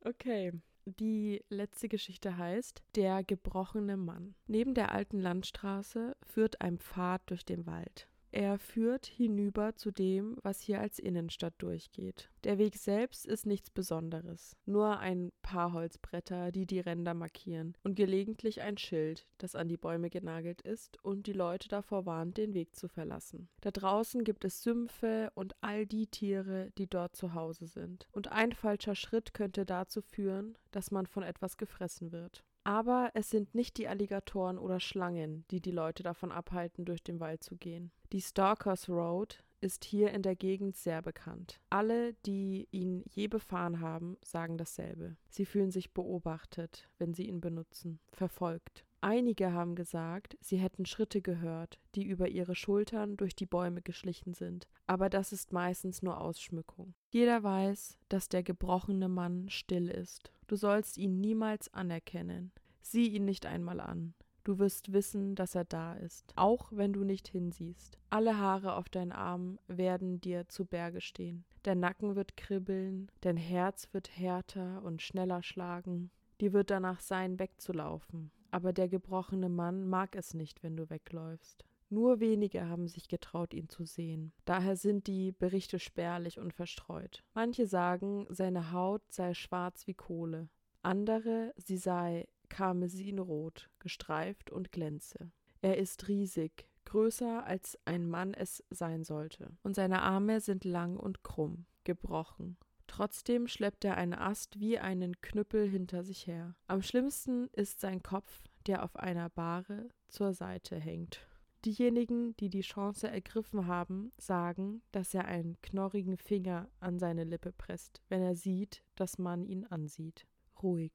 Okay, 0.06 0.52
Die 0.86 1.44
letzte 1.50 1.88
Geschichte 1.88 2.38
heißt 2.38 2.84
Der 2.96 3.24
gebrochene 3.24 3.96
Mann. 3.96 4.36
Neben 4.48 4.74
der 4.74 4.92
alten 4.92 5.20
Landstraße 5.20 6.18
führt 6.24 6.60
ein 6.60 6.78
Pfad 6.78 7.22
durch 7.28 7.46
den 7.46 7.66
Wald. 7.66 8.10
Er 8.34 8.58
führt 8.58 9.06
hinüber 9.06 9.76
zu 9.76 9.92
dem, 9.92 10.38
was 10.42 10.60
hier 10.60 10.80
als 10.82 10.98
Innenstadt 10.98 11.54
durchgeht. 11.60 12.32
Der 12.46 12.58
Weg 12.58 12.78
selbst 12.78 13.28
ist 13.28 13.46
nichts 13.46 13.70
Besonderes, 13.70 14.58
nur 14.66 14.98
ein 14.98 15.32
paar 15.44 15.72
Holzbretter, 15.72 16.52
die 16.52 16.66
die 16.66 16.80
Ränder 16.80 17.14
markieren, 17.14 17.78
und 17.84 17.94
gelegentlich 17.94 18.64
ein 18.64 18.80
Schild, 18.80 19.28
das 19.38 19.54
an 19.54 19.68
die 19.68 19.78
Bäume 19.78 20.10
genagelt 20.10 20.64
ist 20.64 20.98
und 21.04 21.28
die 21.28 21.34
Leute 21.34 21.68
davor 21.68 22.08
warnt, 22.08 22.38
den 22.38 22.56
Weg 22.56 22.76
zu 22.76 22.88
verlassen. 22.88 23.50
Da 23.62 23.70
draußen 23.70 24.24
gibt 24.24 24.46
es 24.46 24.64
Sümpfe 24.64 25.32
und 25.36 25.54
all 25.62 25.86
die 25.86 26.08
Tiere, 26.08 26.72
die 26.80 26.88
dort 26.88 27.16
zu 27.16 27.36
Hause 27.36 27.68
sind. 27.68 28.08
Und 28.14 28.32
ein 28.32 28.52
falscher 28.52 28.96
Schritt 28.96 29.36
könnte 29.36 29.64
dazu 29.64 30.02
führen, 30.02 30.58
dass 30.72 30.90
man 30.90 31.06
von 31.06 31.22
etwas 31.22 31.58
gefressen 31.58 32.12
wird. 32.12 32.44
Aber 32.64 33.12
es 33.14 33.30
sind 33.30 33.56
nicht 33.56 33.78
die 33.78 33.88
Alligatoren 33.88 34.58
oder 34.58 34.80
Schlangen, 34.80 35.46
die 35.52 35.62
die 35.62 35.72
Leute 35.72 36.04
davon 36.04 36.32
abhalten, 36.32 36.86
durch 36.86 37.04
den 37.04 37.20
Wald 37.20 37.44
zu 37.44 37.58
gehen. 37.58 37.92
Die 38.14 38.22
Stalkers 38.22 38.88
Road 38.88 39.44
ist 39.64 39.86
hier 39.86 40.12
in 40.12 40.22
der 40.22 40.36
Gegend 40.36 40.76
sehr 40.76 41.02
bekannt. 41.02 41.62
Alle, 41.70 42.14
die 42.26 42.68
ihn 42.72 43.04
je 43.08 43.28
befahren 43.28 43.80
haben, 43.80 44.18
sagen 44.24 44.58
dasselbe. 44.58 45.16
Sie 45.30 45.46
fühlen 45.46 45.72
sich 45.72 45.94
beobachtet, 45.94 46.90
wenn 47.00 47.14
sie 47.14 47.28
ihn 47.28 47.40
benutzen, 47.40 48.00
verfolgt. 48.12 48.86
Einige 49.00 49.52
haben 49.52 49.76
gesagt, 49.76 50.38
sie 50.40 50.58
hätten 50.58 50.86
Schritte 50.86 51.22
gehört, 51.22 51.78
die 51.96 52.06
über 52.06 52.30
ihre 52.30 52.56
Schultern 52.56 53.18
durch 53.18 53.36
die 53.36 53.46
Bäume 53.46 53.82
geschlichen 53.82 54.34
sind, 54.34 54.68
aber 54.88 55.10
das 55.10 55.34
ist 55.34 55.52
meistens 55.52 56.02
nur 56.02 56.22
Ausschmückung. 56.22 56.94
Jeder 57.10 57.44
weiß, 57.44 57.98
dass 58.08 58.30
der 58.30 58.44
gebrochene 58.44 59.10
Mann 59.10 59.50
still 59.50 59.90
ist. 59.90 60.32
Du 60.54 60.58
sollst 60.58 61.00
ihn 61.00 61.20
niemals 61.20 61.74
anerkennen. 61.74 62.52
Sieh 62.84 63.08
ihn 63.08 63.26
nicht 63.26 63.48
einmal 63.48 63.80
an. 63.80 64.14
Du 64.44 64.60
wirst 64.60 64.94
wissen, 64.94 65.34
dass 65.34 65.56
er 65.56 65.66
da 65.66 65.96
ist, 65.96 66.32
auch 66.36 66.72
wenn 66.72 66.94
du 66.94 67.04
nicht 67.04 67.28
hinsiehst. 67.28 67.98
Alle 68.12 68.38
Haare 68.38 68.76
auf 68.76 68.88
deinen 68.88 69.14
Armen 69.14 69.58
werden 69.66 70.22
dir 70.22 70.48
zu 70.50 70.66
Berge 70.66 71.02
stehen. 71.02 71.44
Dein 71.64 71.80
Nacken 71.80 72.16
wird 72.16 72.38
kribbeln, 72.38 73.12
dein 73.22 73.36
Herz 73.36 73.88
wird 73.94 74.16
härter 74.16 74.84
und 74.84 75.02
schneller 75.02 75.42
schlagen. 75.42 76.12
Dir 76.40 76.54
wird 76.54 76.70
danach 76.70 77.00
sein, 77.00 77.40
wegzulaufen 77.40 78.30
aber 78.54 78.72
der 78.72 78.88
gebrochene 78.88 79.50
Mann 79.50 79.88
mag 79.88 80.16
es 80.16 80.36
nicht, 80.36 80.62
wenn 80.62 80.78
du 80.78 80.88
wegläufst. 80.92 81.66
Nur 81.94 82.20
wenige 82.20 82.68
haben 82.68 82.88
sich 82.88 83.08
getraut, 83.08 83.54
ihn 83.54 83.70
zu 83.70 83.86
sehen. 83.86 84.34
Daher 84.46 84.76
sind 84.76 85.06
die 85.06 85.32
Berichte 85.32 85.78
spärlich 85.78 86.40
und 86.40 86.52
verstreut. 86.52 87.24
Manche 87.36 87.68
sagen, 87.68 88.26
seine 88.30 88.72
Haut 88.72 89.04
sei 89.12 89.36
schwarz 89.36 89.86
wie 89.86 89.94
Kohle. 89.94 90.50
Andere, 90.82 91.54
sie 91.56 91.78
sei 91.78 92.28
karmesinrot, 92.50 93.70
gestreift 93.78 94.50
und 94.50 94.72
glänze. 94.72 95.32
Er 95.62 95.78
ist 95.78 96.08
riesig, 96.08 96.68
größer 96.86 97.46
als 97.46 97.78
ein 97.86 98.10
Mann 98.10 98.34
es 98.34 98.64
sein 98.72 99.04
sollte, 99.04 99.52
und 99.62 99.76
seine 99.76 100.02
Arme 100.02 100.42
sind 100.42 100.66
lang 100.66 100.98
und 100.98 101.24
krumm, 101.24 101.68
gebrochen. 101.84 102.58
Trotzdem 102.88 103.48
schleppt 103.48 103.86
er 103.86 103.98
einen 103.98 104.16
Ast 104.16 104.60
wie 104.60 104.80
einen 104.80 105.22
Knüppel 105.22 105.70
hinter 105.70 106.04
sich 106.04 106.26
her. 106.26 106.56
Am 106.66 106.82
schlimmsten 106.82 107.50
ist 107.54 107.82
sein 107.82 108.02
Kopf, 108.02 108.42
der 108.66 108.84
auf 108.84 108.96
einer 108.96 109.30
Bahre 109.30 109.90
zur 110.08 110.34
Seite 110.34 110.76
hängt. 110.76 111.28
Diejenigen, 111.66 112.36
die 112.38 112.50
die 112.50 112.62
Chance 112.62 113.08
ergriffen 113.08 113.68
haben, 113.68 114.12
sagen, 114.18 114.82
dass 114.92 115.14
er 115.14 115.26
einen 115.26 115.62
knorrigen 115.62 116.18
Finger 116.18 116.70
an 116.82 117.00
seine 117.00 117.24
Lippe 117.24 117.54
presst, 117.54 118.02
wenn 118.10 118.22
er 118.22 118.36
sieht, 118.36 118.84
dass 118.96 119.18
man 119.18 119.46
ihn 119.46 119.66
ansieht. 119.66 120.28
Ruhig. 120.62 120.92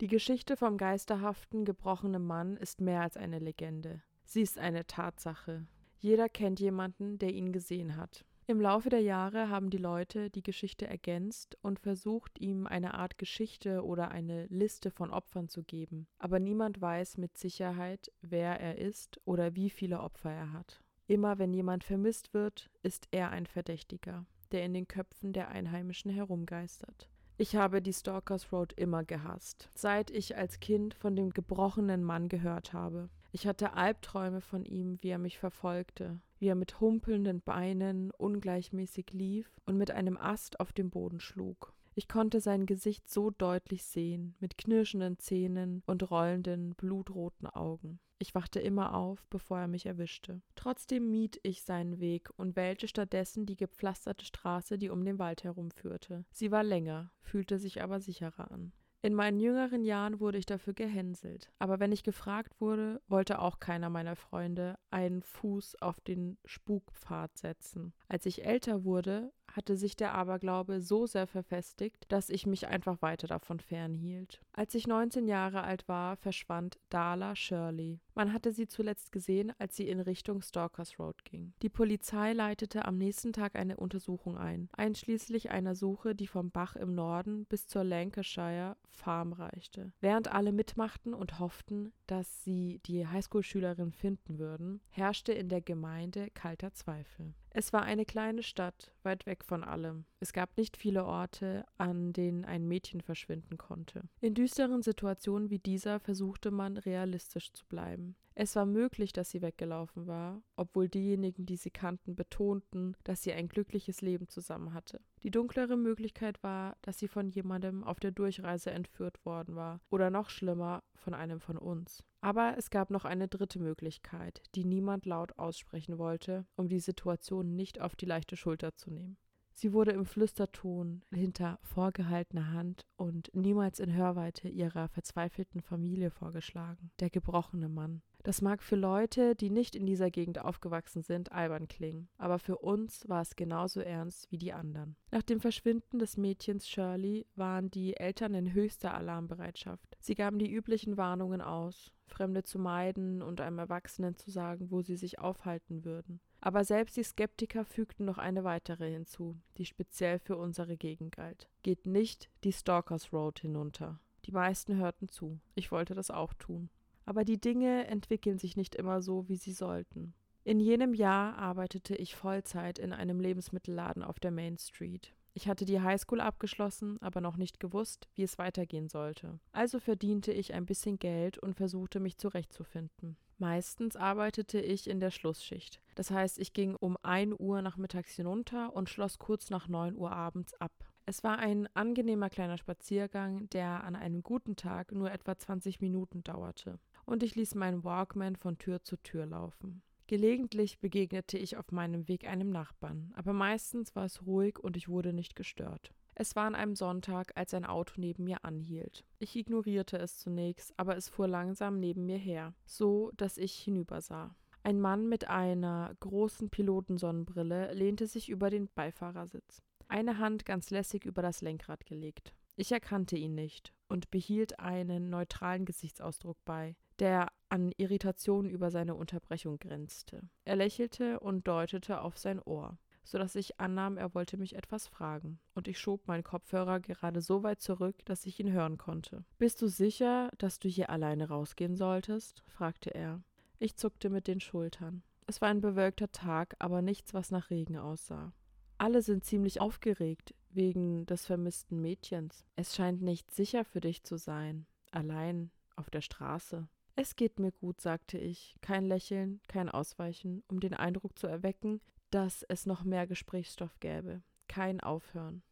Die 0.00 0.06
Geschichte 0.06 0.56
vom 0.56 0.76
geisterhaften, 0.76 1.64
gebrochenen 1.64 2.24
Mann 2.24 2.56
ist 2.56 2.80
mehr 2.80 3.02
als 3.02 3.16
eine 3.16 3.40
Legende. 3.40 4.00
Sie 4.24 4.42
ist 4.42 4.58
eine 4.58 4.86
Tatsache. 4.86 5.66
Jeder 5.98 6.28
kennt 6.28 6.60
jemanden, 6.60 7.18
der 7.18 7.34
ihn 7.34 7.52
gesehen 7.52 7.96
hat. 7.96 8.24
Im 8.50 8.62
Laufe 8.62 8.88
der 8.88 9.02
Jahre 9.02 9.50
haben 9.50 9.68
die 9.68 9.76
Leute 9.76 10.30
die 10.30 10.42
Geschichte 10.42 10.86
ergänzt 10.86 11.58
und 11.60 11.78
versucht, 11.78 12.40
ihm 12.40 12.66
eine 12.66 12.94
Art 12.94 13.18
Geschichte 13.18 13.84
oder 13.84 14.10
eine 14.10 14.46
Liste 14.46 14.90
von 14.90 15.10
Opfern 15.10 15.50
zu 15.50 15.62
geben, 15.64 16.06
aber 16.18 16.38
niemand 16.40 16.80
weiß 16.80 17.18
mit 17.18 17.36
Sicherheit, 17.36 18.10
wer 18.22 18.58
er 18.58 18.78
ist 18.78 19.20
oder 19.26 19.54
wie 19.54 19.68
viele 19.68 20.00
Opfer 20.00 20.30
er 20.30 20.52
hat. 20.54 20.80
Immer 21.08 21.38
wenn 21.38 21.52
jemand 21.52 21.84
vermisst 21.84 22.32
wird, 22.32 22.70
ist 22.82 23.08
er 23.10 23.28
ein 23.32 23.44
Verdächtiger, 23.44 24.24
der 24.50 24.64
in 24.64 24.72
den 24.72 24.88
Köpfen 24.88 25.34
der 25.34 25.48
Einheimischen 25.48 26.10
herumgeistert. 26.10 27.10
Ich 27.36 27.54
habe 27.54 27.82
die 27.82 27.92
Stalkers 27.92 28.50
Road 28.50 28.72
immer 28.72 29.04
gehasst, 29.04 29.68
seit 29.74 30.10
ich 30.10 30.38
als 30.38 30.58
Kind 30.58 30.94
von 30.94 31.14
dem 31.16 31.34
gebrochenen 31.34 32.02
Mann 32.02 32.30
gehört 32.30 32.72
habe. 32.72 33.10
Ich 33.30 33.46
hatte 33.46 33.74
Albträume 33.74 34.40
von 34.40 34.64
ihm, 34.64 34.96
wie 35.02 35.10
er 35.10 35.18
mich 35.18 35.38
verfolgte, 35.38 36.22
wie 36.38 36.48
er 36.48 36.54
mit 36.54 36.80
humpelnden 36.80 37.40
Beinen 37.42 38.10
ungleichmäßig 38.12 39.12
lief 39.12 39.50
und 39.66 39.76
mit 39.76 39.90
einem 39.90 40.16
Ast 40.16 40.60
auf 40.60 40.72
den 40.72 40.90
Boden 40.90 41.20
schlug. 41.20 41.74
Ich 41.94 42.06
konnte 42.06 42.40
sein 42.40 42.64
Gesicht 42.64 43.10
so 43.10 43.30
deutlich 43.30 43.84
sehen, 43.84 44.36
mit 44.38 44.56
knirschenden 44.56 45.18
Zähnen 45.18 45.82
und 45.86 46.10
rollenden, 46.10 46.74
blutroten 46.76 47.48
Augen. 47.48 47.98
Ich 48.20 48.34
wachte 48.34 48.60
immer 48.60 48.94
auf, 48.94 49.26
bevor 49.30 49.58
er 49.58 49.68
mich 49.68 49.86
erwischte. 49.86 50.40
Trotzdem 50.56 51.10
mied 51.10 51.38
ich 51.42 51.62
seinen 51.62 52.00
Weg 52.00 52.30
und 52.36 52.56
wählte 52.56 52.88
stattdessen 52.88 53.46
die 53.46 53.56
gepflasterte 53.56 54.24
Straße, 54.24 54.78
die 54.78 54.90
um 54.90 55.04
den 55.04 55.18
Wald 55.18 55.44
herumführte. 55.44 56.24
Sie 56.30 56.50
war 56.50 56.64
länger, 56.64 57.12
fühlte 57.20 57.58
sich 57.58 57.82
aber 57.82 58.00
sicherer 58.00 58.50
an. 58.50 58.72
In 59.02 59.14
meinen 59.14 59.38
jüngeren 59.38 59.84
Jahren 59.84 60.18
wurde 60.18 60.38
ich 60.38 60.46
dafür 60.46 60.74
gehänselt, 60.74 61.52
aber 61.60 61.78
wenn 61.78 61.92
ich 61.92 62.02
gefragt 62.02 62.60
wurde, 62.60 63.00
wollte 63.06 63.38
auch 63.38 63.60
keiner 63.60 63.90
meiner 63.90 64.16
Freunde 64.16 64.76
einen 64.90 65.22
Fuß 65.22 65.76
auf 65.82 66.00
den 66.00 66.38
Spukpfad 66.44 67.36
setzen. 67.36 67.92
Als 68.08 68.26
ich 68.26 68.44
älter 68.44 68.84
wurde, 68.84 69.32
hatte 69.48 69.76
sich 69.76 69.96
der 69.96 70.14
Aberglaube 70.14 70.80
so 70.80 71.06
sehr 71.06 71.26
verfestigt, 71.26 72.04
dass 72.08 72.30
ich 72.30 72.46
mich 72.46 72.68
einfach 72.68 73.02
weiter 73.02 73.26
davon 73.26 73.60
fernhielt. 73.60 74.40
Als 74.52 74.74
ich 74.74 74.86
19 74.86 75.26
Jahre 75.26 75.62
alt 75.62 75.88
war, 75.88 76.16
verschwand 76.16 76.78
Darla 76.90 77.34
Shirley. 77.34 78.00
Man 78.14 78.32
hatte 78.32 78.52
sie 78.52 78.66
zuletzt 78.66 79.12
gesehen, 79.12 79.52
als 79.58 79.76
sie 79.76 79.88
in 79.88 80.00
Richtung 80.00 80.42
Stalkers 80.42 80.98
Road 80.98 81.24
ging. 81.24 81.52
Die 81.62 81.68
Polizei 81.68 82.32
leitete 82.32 82.84
am 82.84 82.98
nächsten 82.98 83.32
Tag 83.32 83.56
eine 83.56 83.76
Untersuchung 83.76 84.36
ein, 84.36 84.68
einschließlich 84.72 85.50
einer 85.50 85.74
Suche, 85.74 86.14
die 86.14 86.26
vom 86.26 86.50
Bach 86.50 86.76
im 86.76 86.94
Norden 86.94 87.46
bis 87.46 87.66
zur 87.66 87.84
Lancashire 87.84 88.76
Farm 88.90 89.32
reichte. 89.32 89.92
Während 90.00 90.28
alle 90.28 90.52
mitmachten 90.52 91.14
und 91.14 91.38
hofften, 91.38 91.92
dass 92.06 92.44
sie 92.44 92.80
die 92.86 93.06
Highschool-Schülerin 93.06 93.92
finden 93.92 94.38
würden, 94.38 94.77
herrschte 94.90 95.32
in 95.32 95.48
der 95.48 95.60
Gemeinde 95.60 96.30
kalter 96.30 96.72
Zweifel. 96.72 97.34
Es 97.50 97.72
war 97.72 97.82
eine 97.82 98.04
kleine 98.04 98.42
Stadt, 98.42 98.92
weit 99.02 99.26
weg 99.26 99.44
von 99.44 99.64
allem. 99.64 100.04
Es 100.20 100.32
gab 100.32 100.56
nicht 100.56 100.76
viele 100.76 101.04
Orte, 101.04 101.64
an 101.76 102.12
denen 102.12 102.44
ein 102.44 102.68
Mädchen 102.68 103.00
verschwinden 103.00 103.58
konnte. 103.58 104.02
In 104.20 104.34
düsteren 104.34 104.82
Situationen 104.82 105.50
wie 105.50 105.58
dieser 105.58 105.98
versuchte 105.98 106.50
man 106.50 106.76
realistisch 106.76 107.52
zu 107.52 107.66
bleiben. 107.66 108.16
Es 108.40 108.54
war 108.54 108.66
möglich, 108.66 109.12
dass 109.12 109.30
sie 109.30 109.42
weggelaufen 109.42 110.06
war, 110.06 110.40
obwohl 110.54 110.88
diejenigen, 110.88 111.44
die 111.44 111.56
sie 111.56 111.72
kannten, 111.72 112.14
betonten, 112.14 112.96
dass 113.02 113.24
sie 113.24 113.32
ein 113.32 113.48
glückliches 113.48 114.00
Leben 114.00 114.28
zusammen 114.28 114.74
hatte. 114.74 115.00
Die 115.24 115.32
dunklere 115.32 115.76
Möglichkeit 115.76 116.40
war, 116.44 116.76
dass 116.82 117.00
sie 117.00 117.08
von 117.08 117.30
jemandem 117.30 117.82
auf 117.82 117.98
der 117.98 118.12
Durchreise 118.12 118.70
entführt 118.70 119.26
worden 119.26 119.56
war 119.56 119.80
oder 119.90 120.10
noch 120.10 120.30
schlimmer, 120.30 120.84
von 120.94 121.14
einem 121.14 121.40
von 121.40 121.58
uns. 121.58 122.04
Aber 122.20 122.54
es 122.56 122.70
gab 122.70 122.90
noch 122.90 123.04
eine 123.04 123.26
dritte 123.26 123.58
Möglichkeit, 123.58 124.40
die 124.54 124.64
niemand 124.64 125.04
laut 125.04 125.36
aussprechen 125.36 125.98
wollte, 125.98 126.46
um 126.54 126.68
die 126.68 126.78
Situation 126.78 127.56
nicht 127.56 127.80
auf 127.80 127.96
die 127.96 128.06
leichte 128.06 128.36
Schulter 128.36 128.76
zu 128.76 128.92
nehmen. 128.92 129.16
Sie 129.60 129.72
wurde 129.72 129.90
im 129.90 130.04
Flüsterton 130.04 131.02
hinter 131.12 131.58
vorgehaltener 131.62 132.52
Hand 132.52 132.86
und 132.94 133.34
niemals 133.34 133.80
in 133.80 133.92
Hörweite 133.92 134.46
ihrer 134.48 134.86
verzweifelten 134.86 135.60
Familie 135.60 136.12
vorgeschlagen. 136.12 136.92
Der 137.00 137.10
gebrochene 137.10 137.68
Mann. 137.68 138.02
Das 138.24 138.42
mag 138.42 138.62
für 138.62 138.76
Leute, 138.76 139.34
die 139.34 139.50
nicht 139.50 139.74
in 139.74 139.86
dieser 139.86 140.10
Gegend 140.10 140.40
aufgewachsen 140.40 141.02
sind, 141.02 141.32
albern 141.32 141.68
klingen, 141.68 142.08
aber 142.18 142.38
für 142.38 142.58
uns 142.58 143.08
war 143.08 143.22
es 143.22 143.36
genauso 143.36 143.80
ernst 143.80 144.30
wie 144.30 144.38
die 144.38 144.52
anderen. 144.52 144.96
Nach 145.10 145.22
dem 145.22 145.40
Verschwinden 145.40 145.98
des 145.98 146.16
Mädchens 146.16 146.68
Shirley 146.68 147.26
waren 147.36 147.70
die 147.70 147.96
Eltern 147.96 148.34
in 148.34 148.52
höchster 148.52 148.92
Alarmbereitschaft. 148.92 149.96
Sie 150.00 150.14
gaben 150.14 150.38
die 150.38 150.52
üblichen 150.52 150.96
Warnungen 150.96 151.40
aus, 151.40 151.92
Fremde 152.06 152.42
zu 152.42 152.58
meiden 152.58 153.22
und 153.22 153.40
einem 153.40 153.58
Erwachsenen 153.58 154.16
zu 154.16 154.30
sagen, 154.30 154.70
wo 154.70 154.82
sie 154.82 154.96
sich 154.96 155.18
aufhalten 155.18 155.84
würden. 155.84 156.20
Aber 156.40 156.64
selbst 156.64 156.96
die 156.96 157.02
Skeptiker 157.02 157.64
fügten 157.64 158.04
noch 158.04 158.18
eine 158.18 158.44
weitere 158.44 158.90
hinzu, 158.90 159.40
die 159.56 159.64
speziell 159.64 160.18
für 160.18 160.36
unsere 160.36 160.76
Gegend 160.76 161.16
galt. 161.16 161.48
Geht 161.62 161.86
nicht 161.86 162.30
die 162.44 162.52
Stalkers 162.52 163.12
Road 163.12 163.40
hinunter. 163.40 164.00
Die 164.24 164.32
meisten 164.32 164.76
hörten 164.76 165.08
zu. 165.08 165.40
Ich 165.54 165.72
wollte 165.72 165.94
das 165.94 166.10
auch 166.10 166.34
tun. 166.34 166.70
Aber 167.08 167.24
die 167.24 167.40
Dinge 167.40 167.86
entwickeln 167.86 168.36
sich 168.36 168.54
nicht 168.58 168.74
immer 168.74 169.00
so, 169.00 169.30
wie 169.30 169.36
sie 169.36 169.52
sollten. 169.52 170.12
In 170.44 170.60
jenem 170.60 170.92
Jahr 170.92 171.38
arbeitete 171.38 171.96
ich 171.96 172.14
Vollzeit 172.14 172.78
in 172.78 172.92
einem 172.92 173.18
Lebensmittelladen 173.18 174.02
auf 174.02 174.20
der 174.20 174.30
Main 174.30 174.58
Street. 174.58 175.14
Ich 175.32 175.48
hatte 175.48 175.64
die 175.64 175.80
Highschool 175.80 176.20
abgeschlossen, 176.20 177.00
aber 177.00 177.22
noch 177.22 177.38
nicht 177.38 177.60
gewusst, 177.60 178.08
wie 178.14 178.24
es 178.24 178.36
weitergehen 178.36 178.90
sollte. 178.90 179.40
Also 179.52 179.80
verdiente 179.80 180.32
ich 180.32 180.52
ein 180.52 180.66
bisschen 180.66 180.98
Geld 180.98 181.38
und 181.38 181.54
versuchte 181.54 181.98
mich 181.98 182.18
zurechtzufinden. 182.18 183.16
Meistens 183.38 183.96
arbeitete 183.96 184.60
ich 184.60 184.86
in 184.86 185.00
der 185.00 185.10
Schlussschicht. 185.10 185.80
Das 185.94 186.10
heißt, 186.10 186.38
ich 186.38 186.52
ging 186.52 186.76
um 186.76 186.98
1 187.02 187.36
Uhr 187.38 187.62
nachmittags 187.62 188.16
hinunter 188.16 188.76
und 188.76 188.90
schloss 188.90 189.18
kurz 189.18 189.48
nach 189.48 189.66
9 189.66 189.96
Uhr 189.96 190.12
abends 190.12 190.52
ab. 190.60 190.74
Es 191.06 191.24
war 191.24 191.38
ein 191.38 191.70
angenehmer 191.72 192.28
kleiner 192.28 192.58
Spaziergang, 192.58 193.48
der 193.48 193.82
an 193.84 193.96
einem 193.96 194.22
guten 194.22 194.56
Tag 194.56 194.92
nur 194.92 195.10
etwa 195.10 195.38
20 195.38 195.80
Minuten 195.80 196.22
dauerte. 196.22 196.78
Und 197.08 197.22
ich 197.22 197.36
ließ 197.36 197.54
meinen 197.54 197.84
Walkman 197.84 198.36
von 198.36 198.58
Tür 198.58 198.82
zu 198.82 198.98
Tür 198.98 199.24
laufen. 199.24 199.80
Gelegentlich 200.08 200.78
begegnete 200.78 201.38
ich 201.38 201.56
auf 201.56 201.72
meinem 201.72 202.06
Weg 202.06 202.28
einem 202.28 202.50
Nachbarn, 202.50 203.14
aber 203.16 203.32
meistens 203.32 203.96
war 203.96 204.04
es 204.04 204.26
ruhig 204.26 204.58
und 204.58 204.76
ich 204.76 204.90
wurde 204.90 205.14
nicht 205.14 205.34
gestört. 205.34 205.94
Es 206.14 206.36
war 206.36 206.44
an 206.44 206.54
einem 206.54 206.76
Sonntag, 206.76 207.32
als 207.34 207.54
ein 207.54 207.64
Auto 207.64 207.94
neben 207.96 208.24
mir 208.24 208.44
anhielt. 208.44 209.06
Ich 209.20 209.36
ignorierte 209.36 209.96
es 209.96 210.18
zunächst, 210.18 210.74
aber 210.76 210.98
es 210.98 211.08
fuhr 211.08 211.28
langsam 211.28 211.80
neben 211.80 212.04
mir 212.04 212.18
her, 212.18 212.52
so 212.66 213.10
dass 213.16 213.38
ich 213.38 213.54
hinübersah. 213.54 214.36
Ein 214.62 214.78
Mann 214.78 215.08
mit 215.08 215.28
einer 215.28 215.96
großen 216.00 216.50
Pilotensonnenbrille 216.50 217.72
lehnte 217.72 218.06
sich 218.06 218.28
über 218.28 218.50
den 218.50 218.68
Beifahrersitz, 218.74 219.62
eine 219.88 220.18
Hand 220.18 220.44
ganz 220.44 220.68
lässig 220.68 221.06
über 221.06 221.22
das 221.22 221.40
Lenkrad 221.40 221.86
gelegt. 221.86 222.34
Ich 222.56 222.70
erkannte 222.70 223.16
ihn 223.16 223.34
nicht 223.34 223.72
und 223.88 224.10
behielt 224.10 224.60
einen 224.60 225.08
neutralen 225.08 225.64
Gesichtsausdruck 225.64 226.36
bei, 226.44 226.76
der 226.98 227.28
an 227.48 227.72
Irritation 227.76 228.48
über 228.48 228.70
seine 228.70 228.94
Unterbrechung 228.94 229.58
grenzte. 229.58 230.28
Er 230.44 230.56
lächelte 230.56 231.20
und 231.20 231.48
deutete 231.48 232.00
auf 232.00 232.18
sein 232.18 232.40
Ohr 232.42 232.78
so 233.08 233.16
dass 233.16 233.34
ich 233.36 233.58
annahm, 233.58 233.96
er 233.96 234.14
wollte 234.14 234.36
mich 234.36 234.54
etwas 234.54 234.86
fragen, 234.86 235.40
und 235.54 235.66
ich 235.66 235.78
schob 235.78 236.06
meinen 236.06 236.22
Kopfhörer 236.22 236.78
gerade 236.78 237.22
so 237.22 237.42
weit 237.42 237.62
zurück, 237.62 238.04
dass 238.04 238.26
ich 238.26 238.38
ihn 238.38 238.52
hören 238.52 238.76
konnte. 238.76 239.24
Bist 239.38 239.62
du 239.62 239.68
sicher, 239.68 240.30
dass 240.36 240.58
du 240.58 240.68
hier 240.68 240.90
alleine 240.90 241.28
rausgehen 241.28 241.74
solltest? 241.74 242.44
fragte 242.46 242.94
er. 242.94 243.22
Ich 243.58 243.76
zuckte 243.76 244.10
mit 244.10 244.26
den 244.26 244.40
Schultern. 244.40 245.02
Es 245.26 245.40
war 245.40 245.48
ein 245.48 245.62
bewölkter 245.62 246.12
Tag, 246.12 246.54
aber 246.58 246.82
nichts, 246.82 247.14
was 247.14 247.30
nach 247.30 247.48
Regen 247.48 247.78
aussah. 247.78 248.32
Alle 248.76 249.00
sind 249.00 249.24
ziemlich 249.24 249.60
aufgeregt 249.60 250.34
wegen 250.50 251.06
des 251.06 251.24
vermissten 251.24 251.80
Mädchens. 251.80 252.44
Es 252.56 252.76
scheint 252.76 253.00
nicht 253.00 253.30
sicher 253.30 253.64
für 253.64 253.80
dich 253.80 254.04
zu 254.04 254.18
sein, 254.18 254.66
allein 254.90 255.50
auf 255.76 255.88
der 255.88 256.02
Straße. 256.02 256.68
Es 257.00 257.14
geht 257.14 257.38
mir 257.38 257.52
gut, 257.52 257.80
sagte 257.80 258.18
ich, 258.18 258.56
kein 258.60 258.84
Lächeln, 258.84 259.40
kein 259.46 259.68
Ausweichen, 259.68 260.42
um 260.48 260.58
den 260.58 260.74
Eindruck 260.74 261.16
zu 261.16 261.28
erwecken, 261.28 261.80
dass 262.10 262.42
es 262.42 262.66
noch 262.66 262.82
mehr 262.82 263.06
Gesprächsstoff 263.06 263.78
gäbe. 263.78 264.20
Kein 264.48 264.80
Aufhören. 264.80 265.44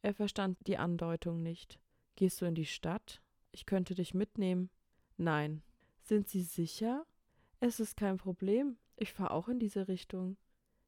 Er 0.00 0.14
verstand 0.14 0.56
die 0.66 0.78
Andeutung 0.78 1.42
nicht. 1.42 1.78
Gehst 2.16 2.40
du 2.40 2.46
in 2.46 2.54
die 2.54 2.64
Stadt? 2.64 3.20
Ich 3.52 3.66
könnte 3.66 3.94
dich 3.94 4.14
mitnehmen. 4.14 4.70
Nein. 5.18 5.62
Sind 6.00 6.30
Sie 6.30 6.40
sicher? 6.40 7.04
Es 7.60 7.78
ist 7.78 7.98
kein 7.98 8.16
Problem. 8.16 8.78
Ich 8.96 9.12
fahre 9.12 9.32
auch 9.32 9.48
in 9.48 9.58
diese 9.58 9.86
Richtung. 9.86 10.38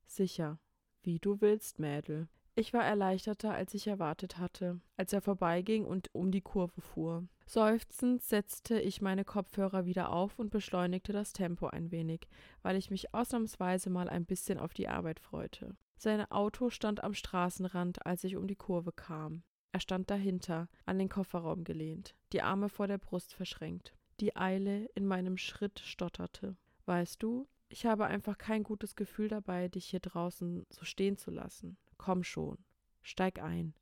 Sicher. 0.07 0.59
Wie 1.03 1.19
du 1.19 1.43
willst, 1.43 1.79
Mädel. 1.79 2.29
Ich 2.55 2.73
war 2.73 2.83
erleichterter, 2.83 3.53
als 3.53 3.75
ich 3.75 3.89
erwartet 3.89 4.39
hatte, 4.39 4.81
als 4.97 5.13
er 5.13 5.21
vorbeiging 5.21 5.85
und 5.85 6.09
um 6.15 6.31
die 6.31 6.41
Kurve 6.41 6.81
fuhr. 6.81 7.29
Seufzend 7.55 8.23
setzte 8.23 8.81
ich 8.81 9.03
meine 9.03 9.27
Kopfhörer 9.27 9.85
wieder 9.85 10.11
auf 10.11 10.39
und 10.39 10.49
beschleunigte 10.49 11.13
das 11.13 11.35
Tempo 11.35 11.67
ein 11.67 11.91
wenig, 11.91 12.27
weil 12.63 12.77
ich 12.77 12.91
mich 12.91 13.13
ausnahmsweise 13.13 13.91
mal 13.91 14.09
ein 14.09 14.25
bisschen 14.25 14.59
auf 14.59 14.73
die 14.73 14.89
Arbeit 14.89 15.21
freute. 15.21 15.77
Sein 15.99 16.25
Auto 16.31 16.71
stand 16.71 17.05
am 17.05 17.13
Straßenrand, 17.13 18.07
als 18.07 18.25
ich 18.25 18.37
um 18.37 18.47
die 18.47 18.57
Kurve 18.57 18.91
kam. 18.91 19.43
Er 19.71 19.81
stand 19.81 20.09
dahinter, 20.09 20.71
an 20.87 20.99
den 20.99 21.11
Kofferraum 21.11 21.63
gelehnt, 21.63 22.15
die 22.33 22.41
Arme 22.41 22.71
vor 22.71 22.87
der 22.87 22.97
Brust 22.97 23.35
verschränkt. 23.35 23.93
Die 24.21 24.35
Eile 24.35 24.87
in 24.95 25.05
meinem 25.07 25.37
Schritt 25.37 25.79
stotterte. 25.81 26.57
Weißt 26.87 27.23
du, 27.23 27.47
ich 27.69 27.85
habe 27.85 28.07
einfach 28.07 28.39
kein 28.39 28.63
gutes 28.63 28.97
Gefühl 28.97 29.29
dabei, 29.29 29.69
dich 29.69 29.85
hier 29.85 30.01
draußen 30.01 30.65
so 30.71 30.87
stehen 30.87 31.19
zu 31.19 31.31
lassen. 31.31 31.77
Komm 31.99 32.25
schon, 32.25 32.57
steig 33.03 33.43
ein. 33.43 33.75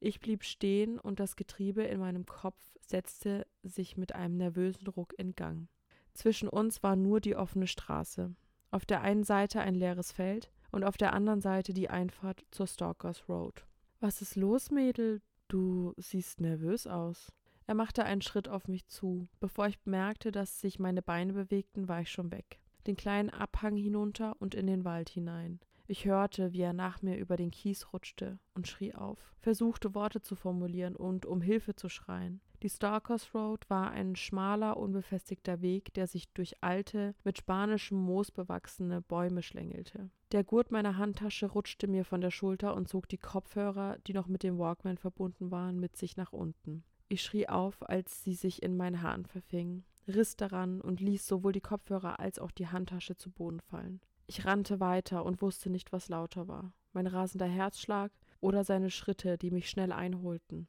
Ich 0.00 0.18
blieb 0.20 0.44
stehen 0.44 0.98
und 0.98 1.20
das 1.20 1.36
Getriebe 1.36 1.82
in 1.82 2.00
meinem 2.00 2.24
Kopf 2.24 2.58
setzte 2.80 3.46
sich 3.62 3.98
mit 3.98 4.14
einem 4.14 4.38
nervösen 4.38 4.86
Ruck 4.86 5.12
in 5.18 5.34
Gang. 5.34 5.68
Zwischen 6.14 6.48
uns 6.48 6.82
war 6.82 6.96
nur 6.96 7.20
die 7.20 7.36
offene 7.36 7.66
Straße. 7.66 8.34
Auf 8.70 8.86
der 8.86 9.02
einen 9.02 9.24
Seite 9.24 9.60
ein 9.60 9.74
leeres 9.74 10.10
Feld 10.10 10.50
und 10.72 10.84
auf 10.84 10.96
der 10.96 11.12
anderen 11.12 11.42
Seite 11.42 11.74
die 11.74 11.90
Einfahrt 11.90 12.46
zur 12.50 12.66
Stalkers 12.66 13.28
Road. 13.28 13.66
Was 14.00 14.22
ist 14.22 14.36
los, 14.36 14.70
Mädel? 14.70 15.20
Du 15.48 15.92
siehst 15.98 16.40
nervös 16.40 16.86
aus. 16.86 17.30
Er 17.66 17.74
machte 17.74 18.04
einen 18.04 18.22
Schritt 18.22 18.48
auf 18.48 18.68
mich 18.68 18.86
zu. 18.86 19.28
Bevor 19.38 19.66
ich 19.66 19.78
bemerkte, 19.80 20.32
dass 20.32 20.60
sich 20.60 20.78
meine 20.78 21.02
Beine 21.02 21.34
bewegten, 21.34 21.88
war 21.88 22.00
ich 22.00 22.10
schon 22.10 22.32
weg. 22.32 22.58
Den 22.86 22.96
kleinen 22.96 23.30
Abhang 23.30 23.76
hinunter 23.76 24.34
und 24.40 24.54
in 24.54 24.66
den 24.66 24.84
Wald 24.84 25.10
hinein. 25.10 25.60
Ich 25.90 26.04
hörte, 26.04 26.52
wie 26.52 26.60
er 26.60 26.72
nach 26.72 27.02
mir 27.02 27.16
über 27.16 27.36
den 27.36 27.50
Kies 27.50 27.92
rutschte 27.92 28.38
und 28.54 28.68
schrie 28.68 28.94
auf, 28.94 29.34
versuchte 29.40 29.92
Worte 29.92 30.22
zu 30.22 30.36
formulieren 30.36 30.94
und 30.94 31.26
um 31.26 31.42
Hilfe 31.42 31.74
zu 31.74 31.88
schreien. 31.88 32.40
Die 32.62 32.68
Starkers 32.68 33.34
Road 33.34 33.68
war 33.68 33.90
ein 33.90 34.14
schmaler, 34.14 34.76
unbefestigter 34.76 35.62
Weg, 35.62 35.92
der 35.94 36.06
sich 36.06 36.32
durch 36.32 36.62
alte, 36.62 37.16
mit 37.24 37.38
spanischem 37.38 37.98
Moos 37.98 38.30
bewachsene 38.30 39.02
Bäume 39.02 39.42
schlängelte. 39.42 40.10
Der 40.30 40.44
Gurt 40.44 40.70
meiner 40.70 40.96
Handtasche 40.96 41.46
rutschte 41.46 41.88
mir 41.88 42.04
von 42.04 42.20
der 42.20 42.30
Schulter 42.30 42.76
und 42.76 42.88
zog 42.88 43.08
die 43.08 43.18
Kopfhörer, 43.18 43.98
die 44.06 44.12
noch 44.12 44.28
mit 44.28 44.44
dem 44.44 44.60
Walkman 44.60 44.96
verbunden 44.96 45.50
waren, 45.50 45.80
mit 45.80 45.96
sich 45.96 46.16
nach 46.16 46.32
unten. 46.32 46.84
Ich 47.08 47.20
schrie 47.20 47.48
auf, 47.48 47.82
als 47.90 48.22
sie 48.22 48.34
sich 48.34 48.62
in 48.62 48.76
meinen 48.76 49.02
Haaren 49.02 49.26
verfingen, 49.26 49.82
riss 50.06 50.36
daran 50.36 50.80
und 50.80 51.00
ließ 51.00 51.26
sowohl 51.26 51.50
die 51.50 51.60
Kopfhörer 51.60 52.20
als 52.20 52.38
auch 52.38 52.52
die 52.52 52.68
Handtasche 52.68 53.16
zu 53.16 53.32
Boden 53.32 53.58
fallen. 53.58 54.00
Ich 54.30 54.44
rannte 54.44 54.78
weiter 54.78 55.24
und 55.24 55.42
wusste 55.42 55.70
nicht, 55.70 55.90
was 55.90 56.08
lauter 56.08 56.46
war. 56.46 56.72
Mein 56.92 57.08
rasender 57.08 57.48
Herzschlag 57.48 58.12
oder 58.38 58.62
seine 58.62 58.88
Schritte, 58.88 59.36
die 59.36 59.50
mich 59.50 59.68
schnell 59.68 59.90
einholten. 59.90 60.68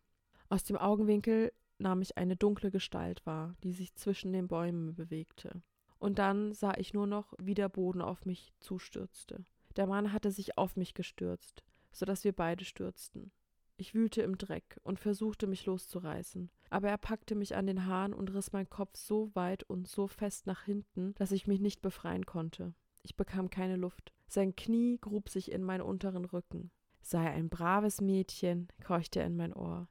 Aus 0.50 0.64
dem 0.64 0.78
Augenwinkel 0.78 1.54
nahm 1.78 2.02
ich 2.02 2.18
eine 2.18 2.36
dunkle 2.36 2.72
Gestalt 2.72 3.24
wahr, 3.28 3.54
die 3.64 3.72
sich 3.72 3.94
zwischen 3.94 4.34
den 4.34 4.48
Bäumen 4.48 4.96
bewegte. 4.96 5.62
Und 6.00 6.18
dann 6.18 6.54
sah 6.54 6.74
ich 6.76 6.96
nur 6.96 7.06
noch, 7.06 7.36
wie 7.38 7.54
der 7.54 7.70
Boden 7.70 8.02
auf 8.02 8.26
mich 8.26 8.52
zustürzte. 8.62 9.46
Der 9.76 9.86
Mann 9.86 10.12
hatte 10.12 10.32
sich 10.32 10.58
auf 10.58 10.76
mich 10.76 10.96
gestürzt, 10.96 11.64
so 11.92 12.04
dass 12.04 12.24
wir 12.24 12.34
beide 12.34 12.66
stürzten. 12.66 13.32
Ich 13.78 13.94
wühlte 13.94 14.24
im 14.24 14.40
Dreck 14.40 14.80
und 14.82 15.00
versuchte 15.00 15.46
mich 15.46 15.68
loszureißen, 15.68 16.50
aber 16.72 16.90
er 16.90 16.98
packte 16.98 17.36
mich 17.36 17.56
an 17.56 17.68
den 17.68 17.86
Haaren 17.86 18.16
und 18.16 18.34
riss 18.34 18.54
meinen 18.54 18.72
Kopf 18.72 18.98
so 18.98 19.30
weit 19.36 19.62
und 19.62 19.88
so 19.88 20.08
fest 20.08 20.48
nach 20.48 20.64
hinten, 20.64 21.14
dass 21.14 21.32
ich 21.32 21.46
mich 21.46 21.60
nicht 21.60 21.84
befreien 21.84 22.26
konnte. 22.26 22.74
Ich 23.04 23.16
bekam 23.16 23.50
keine 23.50 23.76
Luft. 23.76 24.14
Sein 24.28 24.56
Knie 24.56 24.98
grub 25.00 25.30
sich 25.30 25.52
in 25.52 25.64
meinen 25.64 25.82
unteren 25.82 26.26
Rücken. 26.26 26.72
Sei 27.02 27.30
ein 27.30 27.50
braves 27.50 28.00
Mädchen, 28.00 28.68
keuchte 28.84 29.20
er 29.20 29.26
in 29.26 29.36
mein 29.36 29.54
Ohr. 29.54 29.88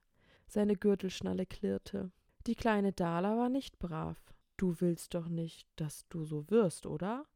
Seine 0.47 0.77
Gürtelschnalle 0.77 1.47
klirrte. 1.47 2.11
Die 2.47 2.55
kleine 2.55 2.93
Dala 2.93 3.37
war 3.37 3.49
nicht 3.49 3.79
brav. 3.79 4.19
Du 4.57 4.81
willst 4.81 5.15
doch 5.15 5.29
nicht, 5.29 5.69
dass 5.77 6.07
du 6.09 6.25
so 6.25 6.49
wirst, 6.51 6.87
oder? 6.87 7.27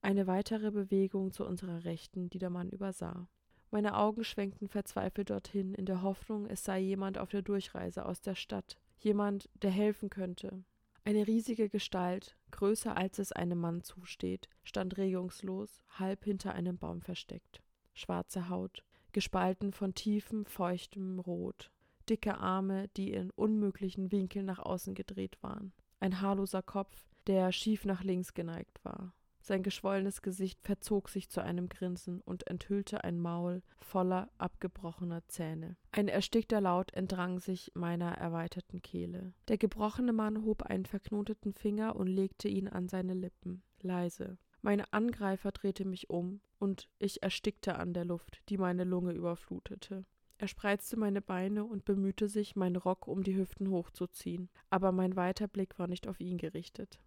Eine 0.00 0.26
weitere 0.26 0.70
Bewegung 0.70 1.32
zu 1.32 1.46
unserer 1.46 1.84
Rechten, 1.84 2.28
die 2.28 2.38
der 2.38 2.50
Mann 2.50 2.68
übersah. 2.68 3.28
Meine 3.70 3.96
Augen 3.96 4.24
schwenkten 4.24 4.68
verzweifelt 4.68 5.30
dorthin, 5.30 5.74
in 5.74 5.86
der 5.86 6.02
Hoffnung, 6.02 6.46
es 6.46 6.64
sei 6.64 6.80
jemand 6.80 7.16
auf 7.16 7.30
der 7.30 7.42
Durchreise 7.42 8.04
aus 8.04 8.20
der 8.20 8.34
Stadt, 8.34 8.78
jemand, 8.98 9.48
der 9.62 9.70
helfen 9.70 10.10
könnte. 10.10 10.64
Eine 11.04 11.26
riesige 11.26 11.68
Gestalt, 11.68 12.36
größer 12.52 12.96
als 12.96 13.18
es 13.18 13.32
einem 13.32 13.58
Mann 13.58 13.82
zusteht, 13.82 14.48
stand 14.62 14.96
regungslos, 14.98 15.82
halb 15.98 16.24
hinter 16.24 16.54
einem 16.54 16.78
Baum 16.78 17.02
versteckt. 17.02 17.60
Schwarze 17.92 18.48
Haut, 18.48 18.84
gespalten 19.10 19.72
von 19.72 19.94
tiefem, 19.94 20.46
feuchtem 20.46 21.18
Rot, 21.18 21.72
dicke 22.08 22.38
Arme, 22.38 22.88
die 22.96 23.12
in 23.12 23.30
unmöglichen 23.30 24.12
Winkeln 24.12 24.46
nach 24.46 24.60
außen 24.60 24.94
gedreht 24.94 25.42
waren, 25.42 25.72
ein 25.98 26.20
haarloser 26.20 26.62
Kopf, 26.62 27.08
der 27.26 27.50
schief 27.50 27.84
nach 27.84 28.04
links 28.04 28.32
geneigt 28.32 28.84
war. 28.84 29.12
Sein 29.42 29.64
geschwollenes 29.64 30.22
Gesicht 30.22 30.60
verzog 30.62 31.08
sich 31.08 31.28
zu 31.28 31.42
einem 31.42 31.68
Grinsen 31.68 32.20
und 32.20 32.46
enthüllte 32.46 33.02
ein 33.02 33.18
Maul 33.18 33.62
voller 33.80 34.30
abgebrochener 34.38 35.26
Zähne. 35.26 35.76
Ein 35.90 36.06
erstickter 36.06 36.60
Laut 36.60 36.92
entrang 36.94 37.40
sich 37.40 37.72
meiner 37.74 38.12
erweiterten 38.12 38.82
Kehle. 38.82 39.34
Der 39.48 39.58
gebrochene 39.58 40.12
Mann 40.12 40.44
hob 40.44 40.62
einen 40.62 40.86
verknoteten 40.86 41.54
Finger 41.54 41.96
und 41.96 42.06
legte 42.06 42.46
ihn 42.46 42.68
an 42.68 42.88
seine 42.88 43.14
Lippen, 43.14 43.64
leise. 43.80 44.38
Mein 44.60 44.80
Angreifer 44.92 45.50
drehte 45.50 45.84
mich 45.84 46.08
um, 46.08 46.40
und 46.60 46.88
ich 47.00 47.24
erstickte 47.24 47.76
an 47.76 47.92
der 47.92 48.04
Luft, 48.04 48.40
die 48.48 48.58
meine 48.58 48.84
Lunge 48.84 49.10
überflutete. 49.12 50.04
Er 50.38 50.48
spreizte 50.48 50.96
meine 50.96 51.20
Beine 51.20 51.64
und 51.64 51.84
bemühte 51.84 52.28
sich, 52.28 52.54
meinen 52.54 52.76
Rock 52.76 53.08
um 53.08 53.24
die 53.24 53.36
Hüften 53.36 53.70
hochzuziehen, 53.70 54.50
aber 54.70 54.92
mein 54.92 55.16
weiter 55.16 55.48
Blick 55.48 55.80
war 55.80 55.88
nicht 55.88 56.06
auf 56.06 56.20
ihn 56.20 56.38
gerichtet. 56.38 57.00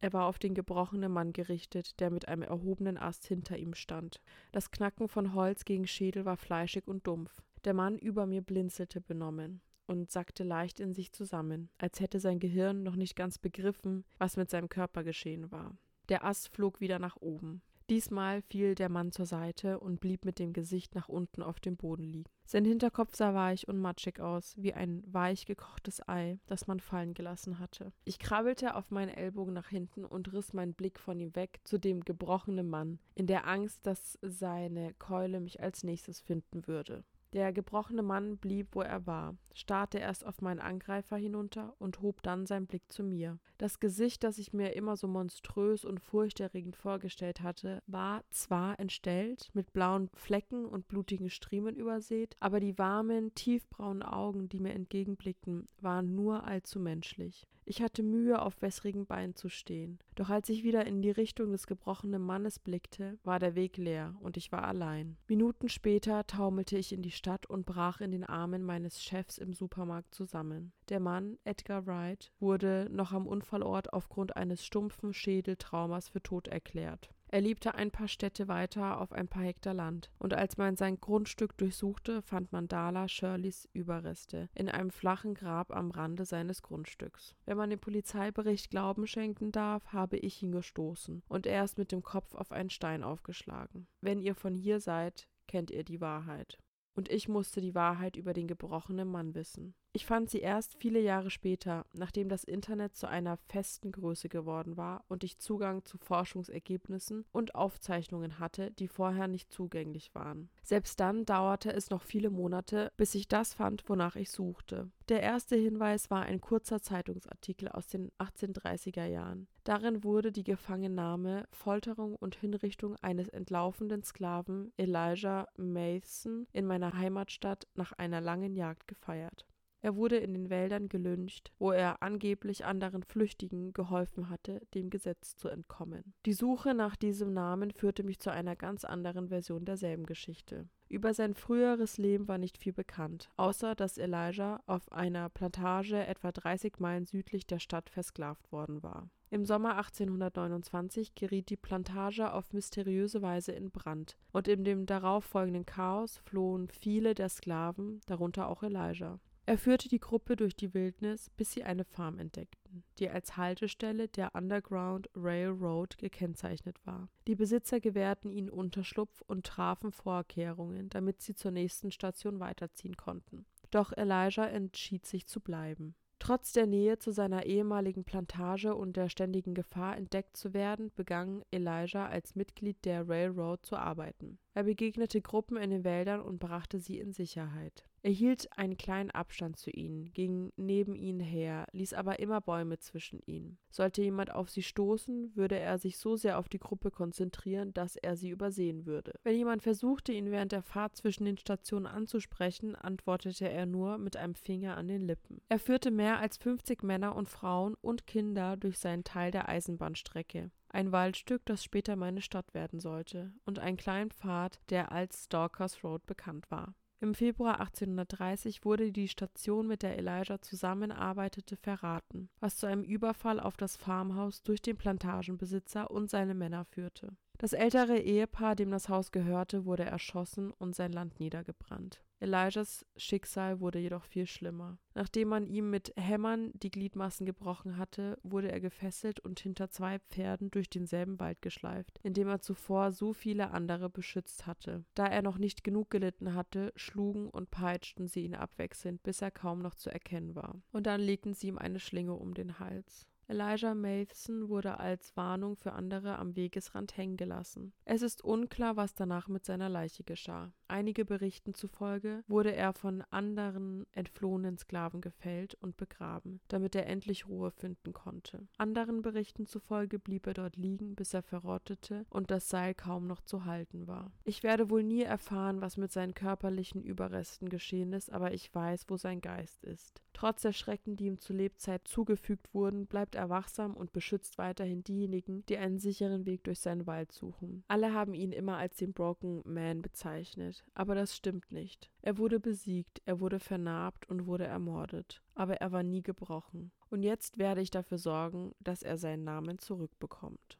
Er 0.00 0.12
war 0.12 0.24
auf 0.26 0.38
den 0.38 0.54
gebrochenen 0.54 1.12
Mann 1.12 1.32
gerichtet, 1.32 2.00
der 2.00 2.10
mit 2.10 2.26
einem 2.28 2.42
erhobenen 2.42 2.96
Ast 2.96 3.26
hinter 3.26 3.58
ihm 3.58 3.74
stand. 3.74 4.20
Das 4.52 4.70
Knacken 4.70 5.08
von 5.08 5.34
Holz 5.34 5.64
gegen 5.64 5.86
Schädel 5.86 6.24
war 6.24 6.36
fleischig 6.36 6.88
und 6.88 7.06
dumpf. 7.06 7.42
Der 7.64 7.74
Mann 7.74 7.98
über 7.98 8.24
mir 8.24 8.40
blinzelte 8.40 9.02
benommen 9.02 9.60
und 9.86 10.10
sackte 10.10 10.44
leicht 10.44 10.80
in 10.80 10.94
sich 10.94 11.12
zusammen, 11.12 11.68
als 11.76 12.00
hätte 12.00 12.20
sein 12.20 12.38
Gehirn 12.38 12.82
noch 12.82 12.96
nicht 12.96 13.16
ganz 13.16 13.38
begriffen, 13.38 14.04
was 14.18 14.36
mit 14.36 14.48
seinem 14.48 14.68
Körper 14.68 15.04
geschehen 15.04 15.50
war. 15.50 15.76
Der 16.08 16.24
Ast 16.24 16.48
flog 16.48 16.80
wieder 16.80 16.98
nach 16.98 17.16
oben. 17.16 17.60
Diesmal 17.90 18.40
fiel 18.42 18.76
der 18.76 18.88
Mann 18.88 19.10
zur 19.10 19.26
Seite 19.26 19.80
und 19.80 19.98
blieb 19.98 20.24
mit 20.24 20.38
dem 20.38 20.52
Gesicht 20.52 20.94
nach 20.94 21.08
unten 21.08 21.42
auf 21.42 21.58
dem 21.58 21.76
Boden 21.76 22.04
liegen. 22.04 22.30
Sein 22.46 22.64
Hinterkopf 22.64 23.16
sah 23.16 23.34
weich 23.34 23.66
und 23.66 23.80
matschig 23.80 24.20
aus, 24.20 24.54
wie 24.56 24.72
ein 24.72 25.02
weich 25.06 25.44
gekochtes 25.44 26.00
Ei, 26.08 26.38
das 26.46 26.68
man 26.68 26.78
fallen 26.78 27.14
gelassen 27.14 27.58
hatte. 27.58 27.92
Ich 28.04 28.20
krabbelte 28.20 28.76
auf 28.76 28.92
meinen 28.92 29.08
Ellbogen 29.08 29.54
nach 29.54 29.66
hinten 29.66 30.04
und 30.04 30.32
riss 30.32 30.52
meinen 30.52 30.74
Blick 30.74 31.00
von 31.00 31.18
ihm 31.18 31.34
weg 31.34 31.58
zu 31.64 31.78
dem 31.78 32.04
gebrochenen 32.04 32.70
Mann, 32.70 33.00
in 33.16 33.26
der 33.26 33.48
Angst, 33.48 33.84
dass 33.84 34.20
seine 34.22 34.94
Keule 34.94 35.40
mich 35.40 35.60
als 35.60 35.82
nächstes 35.82 36.20
finden 36.20 36.68
würde. 36.68 37.02
Der 37.32 37.52
gebrochene 37.52 38.02
Mann 38.02 38.38
blieb, 38.38 38.68
wo 38.72 38.80
er 38.80 39.06
war, 39.06 39.36
starrte 39.54 39.98
erst 39.98 40.26
auf 40.26 40.40
meinen 40.40 40.58
Angreifer 40.58 41.16
hinunter 41.16 41.76
und 41.78 42.00
hob 42.00 42.22
dann 42.22 42.44
seinen 42.44 42.66
Blick 42.66 42.90
zu 42.90 43.04
mir. 43.04 43.38
Das 43.56 43.78
Gesicht, 43.78 44.24
das 44.24 44.38
ich 44.38 44.52
mir 44.52 44.74
immer 44.74 44.96
so 44.96 45.06
monströs 45.06 45.84
und 45.84 46.00
furchterregend 46.00 46.74
vorgestellt 46.74 47.40
hatte, 47.40 47.82
war 47.86 48.24
zwar 48.30 48.80
entstellt, 48.80 49.50
mit 49.52 49.72
blauen 49.72 50.08
Flecken 50.14 50.66
und 50.66 50.88
blutigen 50.88 51.30
Striemen 51.30 51.76
übersät, 51.76 52.36
aber 52.40 52.58
die 52.58 52.78
warmen, 52.78 53.32
tiefbraunen 53.34 54.02
Augen, 54.02 54.48
die 54.48 54.58
mir 54.58 54.72
entgegenblickten, 54.72 55.66
waren 55.80 56.16
nur 56.16 56.44
allzu 56.44 56.80
menschlich. 56.80 57.46
Ich 57.70 57.82
hatte 57.82 58.02
Mühe, 58.02 58.42
auf 58.42 58.60
wässrigen 58.62 59.06
Beinen 59.06 59.36
zu 59.36 59.48
stehen. 59.48 60.00
Doch 60.16 60.28
als 60.28 60.48
ich 60.48 60.64
wieder 60.64 60.86
in 60.86 61.02
die 61.02 61.12
Richtung 61.12 61.52
des 61.52 61.68
gebrochenen 61.68 62.20
Mannes 62.20 62.58
blickte, 62.58 63.16
war 63.22 63.38
der 63.38 63.54
Weg 63.54 63.76
leer 63.76 64.16
und 64.18 64.36
ich 64.36 64.50
war 64.50 64.64
allein. 64.64 65.16
Minuten 65.28 65.68
später 65.68 66.26
taumelte 66.26 66.76
ich 66.76 66.92
in 66.92 67.00
die 67.00 67.12
Stadt 67.12 67.46
und 67.46 67.66
brach 67.66 68.00
in 68.00 68.10
den 68.10 68.24
Armen 68.24 68.64
meines 68.64 69.00
Chefs 69.00 69.38
im 69.38 69.52
Supermarkt 69.52 70.12
zusammen. 70.12 70.72
Der 70.88 70.98
Mann, 70.98 71.38
Edgar 71.44 71.86
Wright, 71.86 72.32
wurde 72.40 72.88
noch 72.90 73.12
am 73.12 73.28
Unfallort 73.28 73.92
aufgrund 73.92 74.34
eines 74.34 74.66
stumpfen 74.66 75.14
Schädeltraumas 75.14 76.08
für 76.08 76.24
tot 76.24 76.48
erklärt. 76.48 77.10
Er 77.32 77.40
lebte 77.40 77.76
ein 77.76 77.92
paar 77.92 78.08
Städte 78.08 78.48
weiter 78.48 79.00
auf 79.00 79.12
ein 79.12 79.28
paar 79.28 79.44
Hektar 79.44 79.72
Land, 79.72 80.10
und 80.18 80.34
als 80.34 80.56
man 80.56 80.76
sein 80.76 81.00
Grundstück 81.00 81.56
durchsuchte, 81.58 82.22
fand 82.22 82.50
man 82.50 82.66
Dala 82.66 83.06
Shirleys 83.06 83.68
Überreste 83.72 84.48
in 84.52 84.68
einem 84.68 84.90
flachen 84.90 85.34
Grab 85.34 85.72
am 85.72 85.92
Rande 85.92 86.24
seines 86.24 86.60
Grundstücks. 86.60 87.36
Wenn 87.46 87.56
man 87.56 87.70
dem 87.70 87.78
Polizeibericht 87.78 88.70
Glauben 88.70 89.06
schenken 89.06 89.52
darf, 89.52 89.92
habe 89.92 90.16
ich 90.16 90.42
ihn 90.42 90.50
gestoßen, 90.50 91.22
und 91.28 91.46
er 91.46 91.62
ist 91.62 91.78
mit 91.78 91.92
dem 91.92 92.02
Kopf 92.02 92.34
auf 92.34 92.50
einen 92.50 92.70
Stein 92.70 93.04
aufgeschlagen. 93.04 93.86
Wenn 94.00 94.18
ihr 94.18 94.34
von 94.34 94.56
hier 94.56 94.80
seid, 94.80 95.28
kennt 95.46 95.70
ihr 95.70 95.84
die 95.84 96.00
Wahrheit. 96.00 96.58
Und 96.94 97.08
ich 97.08 97.28
musste 97.28 97.60
die 97.60 97.76
Wahrheit 97.76 98.16
über 98.16 98.32
den 98.32 98.48
gebrochenen 98.48 99.06
Mann 99.06 99.36
wissen. 99.36 99.76
Ich 99.92 100.06
fand 100.06 100.30
sie 100.30 100.38
erst 100.38 100.76
viele 100.76 101.00
Jahre 101.00 101.30
später, 101.30 101.84
nachdem 101.94 102.28
das 102.28 102.44
Internet 102.44 102.94
zu 102.94 103.08
einer 103.08 103.38
festen 103.48 103.90
Größe 103.90 104.28
geworden 104.28 104.76
war 104.76 105.04
und 105.08 105.24
ich 105.24 105.38
Zugang 105.38 105.84
zu 105.84 105.98
Forschungsergebnissen 105.98 107.24
und 107.32 107.56
Aufzeichnungen 107.56 108.38
hatte, 108.38 108.70
die 108.70 108.86
vorher 108.86 109.26
nicht 109.26 109.50
zugänglich 109.50 110.14
waren. 110.14 110.48
Selbst 110.62 111.00
dann 111.00 111.24
dauerte 111.24 111.72
es 111.72 111.90
noch 111.90 112.02
viele 112.02 112.30
Monate, 112.30 112.92
bis 112.96 113.16
ich 113.16 113.26
das 113.26 113.54
fand, 113.54 113.88
wonach 113.88 114.14
ich 114.14 114.30
suchte. 114.30 114.92
Der 115.08 115.22
erste 115.22 115.56
Hinweis 115.56 116.08
war 116.08 116.22
ein 116.22 116.40
kurzer 116.40 116.80
Zeitungsartikel 116.80 117.66
aus 117.66 117.88
den 117.88 118.12
1830er 118.20 119.06
Jahren. 119.06 119.48
Darin 119.64 120.04
wurde 120.04 120.30
die 120.30 120.44
Gefangennahme, 120.44 121.48
Folterung 121.50 122.14
und 122.14 122.36
Hinrichtung 122.36 122.94
eines 123.02 123.28
entlaufenden 123.28 124.04
Sklaven 124.04 124.72
Elijah 124.76 125.48
Mason 125.56 126.46
in 126.52 126.64
meiner 126.64 126.96
Heimatstadt 126.96 127.66
nach 127.74 127.90
einer 127.92 128.20
langen 128.20 128.54
Jagd 128.54 128.86
gefeiert. 128.86 129.46
Er 129.82 129.96
wurde 129.96 130.18
in 130.18 130.34
den 130.34 130.50
Wäldern 130.50 130.88
gelyncht, 130.88 131.52
wo 131.58 131.70
er 131.70 132.02
angeblich 132.02 132.64
anderen 132.66 133.02
Flüchtigen 133.02 133.72
geholfen 133.72 134.28
hatte, 134.28 134.60
dem 134.74 134.90
Gesetz 134.90 135.36
zu 135.36 135.48
entkommen. 135.48 136.14
Die 136.26 136.34
Suche 136.34 136.74
nach 136.74 136.96
diesem 136.96 137.32
Namen 137.32 137.70
führte 137.70 138.02
mich 138.02 138.20
zu 138.20 138.30
einer 138.30 138.56
ganz 138.56 138.84
anderen 138.84 139.28
Version 139.28 139.64
derselben 139.64 140.04
Geschichte. 140.04 140.68
Über 140.88 141.14
sein 141.14 141.34
früheres 141.34 141.98
Leben 141.98 142.28
war 142.28 142.36
nicht 142.36 142.58
viel 142.58 142.72
bekannt, 142.72 143.30
außer 143.36 143.74
dass 143.74 143.96
Elijah 143.96 144.60
auf 144.66 144.90
einer 144.92 145.28
Plantage 145.28 146.04
etwa 146.04 146.32
30 146.32 146.78
Meilen 146.78 147.06
südlich 147.06 147.46
der 147.46 147.60
Stadt 147.60 147.88
versklavt 147.90 148.50
worden 148.52 148.82
war. 148.82 149.08
Im 149.30 149.44
Sommer 149.44 149.76
1829 149.76 151.14
geriet 151.14 151.50
die 151.50 151.56
Plantage 151.56 152.32
auf 152.32 152.52
mysteriöse 152.52 153.22
Weise 153.22 153.52
in 153.52 153.70
Brand, 153.70 154.16
und 154.32 154.48
in 154.48 154.64
dem 154.64 154.86
darauffolgenden 154.86 155.64
Chaos 155.64 156.18
flohen 156.18 156.66
viele 156.68 157.14
der 157.14 157.28
Sklaven, 157.28 158.00
darunter 158.06 158.48
auch 158.48 158.64
Elijah. 158.64 159.20
Er 159.50 159.58
führte 159.58 159.88
die 159.88 159.98
Gruppe 159.98 160.36
durch 160.36 160.54
die 160.54 160.74
Wildnis, 160.74 161.28
bis 161.30 161.50
sie 161.50 161.64
eine 161.64 161.84
Farm 161.84 162.20
entdeckten, 162.20 162.84
die 163.00 163.10
als 163.10 163.36
Haltestelle 163.36 164.06
der 164.06 164.36
Underground 164.36 165.10
Railroad 165.16 165.98
gekennzeichnet 165.98 166.76
war. 166.86 167.08
Die 167.26 167.34
Besitzer 167.34 167.80
gewährten 167.80 168.30
ihnen 168.30 168.48
Unterschlupf 168.48 169.22
und 169.22 169.44
trafen 169.44 169.90
Vorkehrungen, 169.90 170.88
damit 170.88 171.20
sie 171.20 171.34
zur 171.34 171.50
nächsten 171.50 171.90
Station 171.90 172.38
weiterziehen 172.38 172.96
konnten. 172.96 173.44
Doch 173.72 173.90
Elijah 173.90 174.46
entschied 174.46 175.04
sich 175.04 175.26
zu 175.26 175.40
bleiben. 175.40 175.96
Trotz 176.20 176.52
der 176.52 176.68
Nähe 176.68 177.00
zu 177.00 177.10
seiner 177.10 177.44
ehemaligen 177.44 178.04
Plantage 178.04 178.76
und 178.76 178.96
der 178.96 179.08
ständigen 179.08 179.54
Gefahr, 179.54 179.96
entdeckt 179.96 180.36
zu 180.36 180.54
werden, 180.54 180.92
begann 180.94 181.42
Elijah 181.50 182.06
als 182.06 182.36
Mitglied 182.36 182.84
der 182.84 183.08
Railroad 183.08 183.66
zu 183.66 183.74
arbeiten. 183.74 184.38
Er 184.54 184.62
begegnete 184.62 185.20
Gruppen 185.20 185.56
in 185.56 185.70
den 185.70 185.82
Wäldern 185.82 186.20
und 186.20 186.38
brachte 186.38 186.78
sie 186.78 187.00
in 187.00 187.12
Sicherheit. 187.12 187.89
Er 188.02 188.10
hielt 188.10 188.56
einen 188.56 188.78
kleinen 188.78 189.10
Abstand 189.10 189.58
zu 189.58 189.70
ihnen, 189.70 190.12
ging 190.12 190.52
neben 190.56 190.94
ihnen 190.94 191.20
her, 191.20 191.66
ließ 191.72 191.92
aber 191.92 192.18
immer 192.18 192.40
Bäume 192.40 192.78
zwischen 192.78 193.20
ihnen. 193.26 193.58
Sollte 193.70 194.02
jemand 194.02 194.32
auf 194.32 194.48
sie 194.48 194.62
stoßen, 194.62 195.36
würde 195.36 195.58
er 195.58 195.78
sich 195.78 195.98
so 195.98 196.16
sehr 196.16 196.38
auf 196.38 196.48
die 196.48 196.58
Gruppe 196.58 196.90
konzentrieren, 196.90 197.74
dass 197.74 197.96
er 197.96 198.16
sie 198.16 198.30
übersehen 198.30 198.86
würde. 198.86 199.12
Wenn 199.22 199.36
jemand 199.36 199.62
versuchte, 199.62 200.12
ihn 200.12 200.30
während 200.30 200.52
der 200.52 200.62
Fahrt 200.62 200.96
zwischen 200.96 201.26
den 201.26 201.36
Stationen 201.36 201.86
anzusprechen, 201.86 202.74
antwortete 202.74 203.50
er 203.50 203.66
nur 203.66 203.98
mit 203.98 204.16
einem 204.16 204.34
Finger 204.34 204.78
an 204.78 204.88
den 204.88 205.02
Lippen. 205.02 205.42
Er 205.50 205.58
führte 205.58 205.90
mehr 205.90 206.20
als 206.20 206.38
50 206.38 206.82
Männer 206.82 207.14
und 207.14 207.28
Frauen 207.28 207.74
und 207.82 208.06
Kinder 208.06 208.56
durch 208.56 208.78
seinen 208.78 209.04
Teil 209.04 209.30
der 209.30 209.48
Eisenbahnstrecke 209.48 210.50
ein 210.72 210.92
Waldstück, 210.92 211.42
das 211.46 211.64
später 211.64 211.96
meine 211.96 212.22
Stadt 212.22 212.54
werden 212.54 212.80
sollte, 212.80 213.32
und 213.44 213.58
einen 213.58 213.76
kleinen 213.76 214.10
Pfad, 214.10 214.60
der 214.70 214.92
als 214.92 215.24
Stalkers 215.24 215.82
Road 215.82 216.06
bekannt 216.06 216.50
war. 216.50 216.74
Im 217.02 217.14
Februar 217.14 217.60
1830 217.60 218.62
wurde 218.66 218.92
die 218.92 219.08
Station, 219.08 219.66
mit 219.66 219.82
der 219.82 219.96
Elijah 219.96 220.42
zusammenarbeitete, 220.42 221.56
verraten, 221.56 222.28
was 222.40 222.58
zu 222.58 222.66
einem 222.66 222.82
Überfall 222.82 223.40
auf 223.40 223.56
das 223.56 223.76
Farmhaus 223.76 224.42
durch 224.42 224.60
den 224.60 224.76
Plantagenbesitzer 224.76 225.90
und 225.90 226.10
seine 226.10 226.34
Männer 226.34 226.66
führte. 226.66 227.16
Das 227.40 227.54
ältere 227.54 227.98
Ehepaar, 227.98 228.54
dem 228.54 228.70
das 228.70 228.90
Haus 228.90 229.12
gehörte, 229.12 229.64
wurde 229.64 229.84
erschossen 229.84 230.50
und 230.58 230.74
sein 230.74 230.92
Land 230.92 231.20
niedergebrannt. 231.20 232.04
Elijahs 232.18 232.84
Schicksal 232.96 233.60
wurde 233.60 233.78
jedoch 233.78 234.04
viel 234.04 234.26
schlimmer. 234.26 234.76
Nachdem 234.92 235.28
man 235.28 235.46
ihm 235.46 235.70
mit 235.70 235.94
Hämmern 235.96 236.50
die 236.52 236.70
Gliedmaßen 236.70 237.24
gebrochen 237.24 237.78
hatte, 237.78 238.18
wurde 238.22 238.52
er 238.52 238.60
gefesselt 238.60 239.20
und 239.20 239.40
hinter 239.40 239.70
zwei 239.70 240.00
Pferden 240.10 240.50
durch 240.50 240.68
denselben 240.68 241.18
Wald 241.18 241.40
geschleift, 241.40 241.98
in 242.02 242.12
dem 242.12 242.28
er 242.28 242.42
zuvor 242.42 242.92
so 242.92 243.14
viele 243.14 243.52
andere 243.52 243.88
beschützt 243.88 244.46
hatte. 244.46 244.84
Da 244.94 245.06
er 245.06 245.22
noch 245.22 245.38
nicht 245.38 245.64
genug 245.64 245.88
gelitten 245.88 246.34
hatte, 246.34 246.74
schlugen 246.76 247.30
und 247.30 247.50
peitschten 247.50 248.06
sie 248.06 248.22
ihn 248.22 248.34
abwechselnd, 248.34 249.02
bis 249.02 249.22
er 249.22 249.30
kaum 249.30 249.60
noch 249.60 249.76
zu 249.76 249.88
erkennen 249.88 250.34
war. 250.34 250.60
Und 250.72 250.86
dann 250.86 251.00
legten 251.00 251.32
sie 251.32 251.46
ihm 251.46 251.56
eine 251.56 251.80
Schlinge 251.80 252.12
um 252.12 252.34
den 252.34 252.58
Hals. 252.58 253.06
Elijah 253.30 253.76
Matheson 253.76 254.48
wurde 254.48 254.80
als 254.80 255.16
Warnung 255.16 255.54
für 255.54 255.72
andere 255.72 256.18
am 256.18 256.34
Wegesrand 256.34 256.96
hängen 256.96 257.16
gelassen. 257.16 257.72
Es 257.84 258.02
ist 258.02 258.24
unklar, 258.24 258.76
was 258.76 258.96
danach 258.96 259.28
mit 259.28 259.44
seiner 259.44 259.68
Leiche 259.68 260.02
geschah. 260.02 260.52
Einige 260.66 261.04
Berichten 261.04 261.54
zufolge 261.54 262.24
wurde 262.26 262.52
er 262.54 262.72
von 262.72 263.02
anderen 263.10 263.86
entflohenen 263.92 264.58
Sklaven 264.58 265.00
gefällt 265.00 265.54
und 265.54 265.76
begraben, 265.76 266.40
damit 266.48 266.74
er 266.74 266.86
endlich 266.86 267.28
Ruhe 267.28 267.52
finden 267.52 267.92
konnte. 267.92 268.48
Anderen 268.58 269.00
Berichten 269.00 269.46
zufolge 269.46 270.00
blieb 270.00 270.26
er 270.26 270.34
dort 270.34 270.56
liegen, 270.56 270.96
bis 270.96 271.14
er 271.14 271.22
verrottete 271.22 272.06
und 272.10 272.32
das 272.32 272.48
Seil 272.48 272.74
kaum 272.74 273.06
noch 273.06 273.20
zu 273.20 273.44
halten 273.44 273.86
war. 273.86 274.12
Ich 274.24 274.42
werde 274.42 274.70
wohl 274.70 274.82
nie 274.82 275.02
erfahren, 275.02 275.60
was 275.60 275.76
mit 275.76 275.92
seinen 275.92 276.14
körperlichen 276.14 276.82
Überresten 276.82 277.48
geschehen 277.48 277.92
ist, 277.92 278.12
aber 278.12 278.32
ich 278.32 278.52
weiß, 278.52 278.86
wo 278.88 278.96
sein 278.96 279.20
Geist 279.20 279.62
ist. 279.64 280.02
Trotz 280.20 280.42
der 280.42 280.52
Schrecken, 280.52 280.96
die 280.96 281.06
ihm 281.06 281.18
zu 281.18 281.32
Lebzeit 281.32 281.88
zugefügt 281.88 282.52
wurden, 282.52 282.86
bleibt 282.86 283.14
er 283.14 283.30
wachsam 283.30 283.74
und 283.74 283.94
beschützt 283.94 284.36
weiterhin 284.36 284.84
diejenigen, 284.84 285.46
die 285.46 285.56
einen 285.56 285.78
sicheren 285.78 286.26
Weg 286.26 286.44
durch 286.44 286.60
seinen 286.60 286.86
Wald 286.86 287.10
suchen. 287.10 287.64
Alle 287.68 287.94
haben 287.94 288.12
ihn 288.12 288.30
immer 288.32 288.58
als 288.58 288.76
den 288.76 288.92
Broken 288.92 289.40
Man 289.46 289.80
bezeichnet, 289.80 290.62
aber 290.74 290.94
das 290.94 291.16
stimmt 291.16 291.50
nicht. 291.52 291.90
Er 292.02 292.18
wurde 292.18 292.38
besiegt, 292.38 293.00
er 293.06 293.18
wurde 293.20 293.40
vernarbt 293.40 294.10
und 294.10 294.26
wurde 294.26 294.44
ermordet, 294.44 295.22
aber 295.34 295.62
er 295.62 295.72
war 295.72 295.82
nie 295.82 296.02
gebrochen. 296.02 296.70
Und 296.90 297.02
jetzt 297.02 297.38
werde 297.38 297.62
ich 297.62 297.70
dafür 297.70 297.96
sorgen, 297.96 298.52
dass 298.60 298.82
er 298.82 298.98
seinen 298.98 299.24
Namen 299.24 299.58
zurückbekommt. 299.58 300.59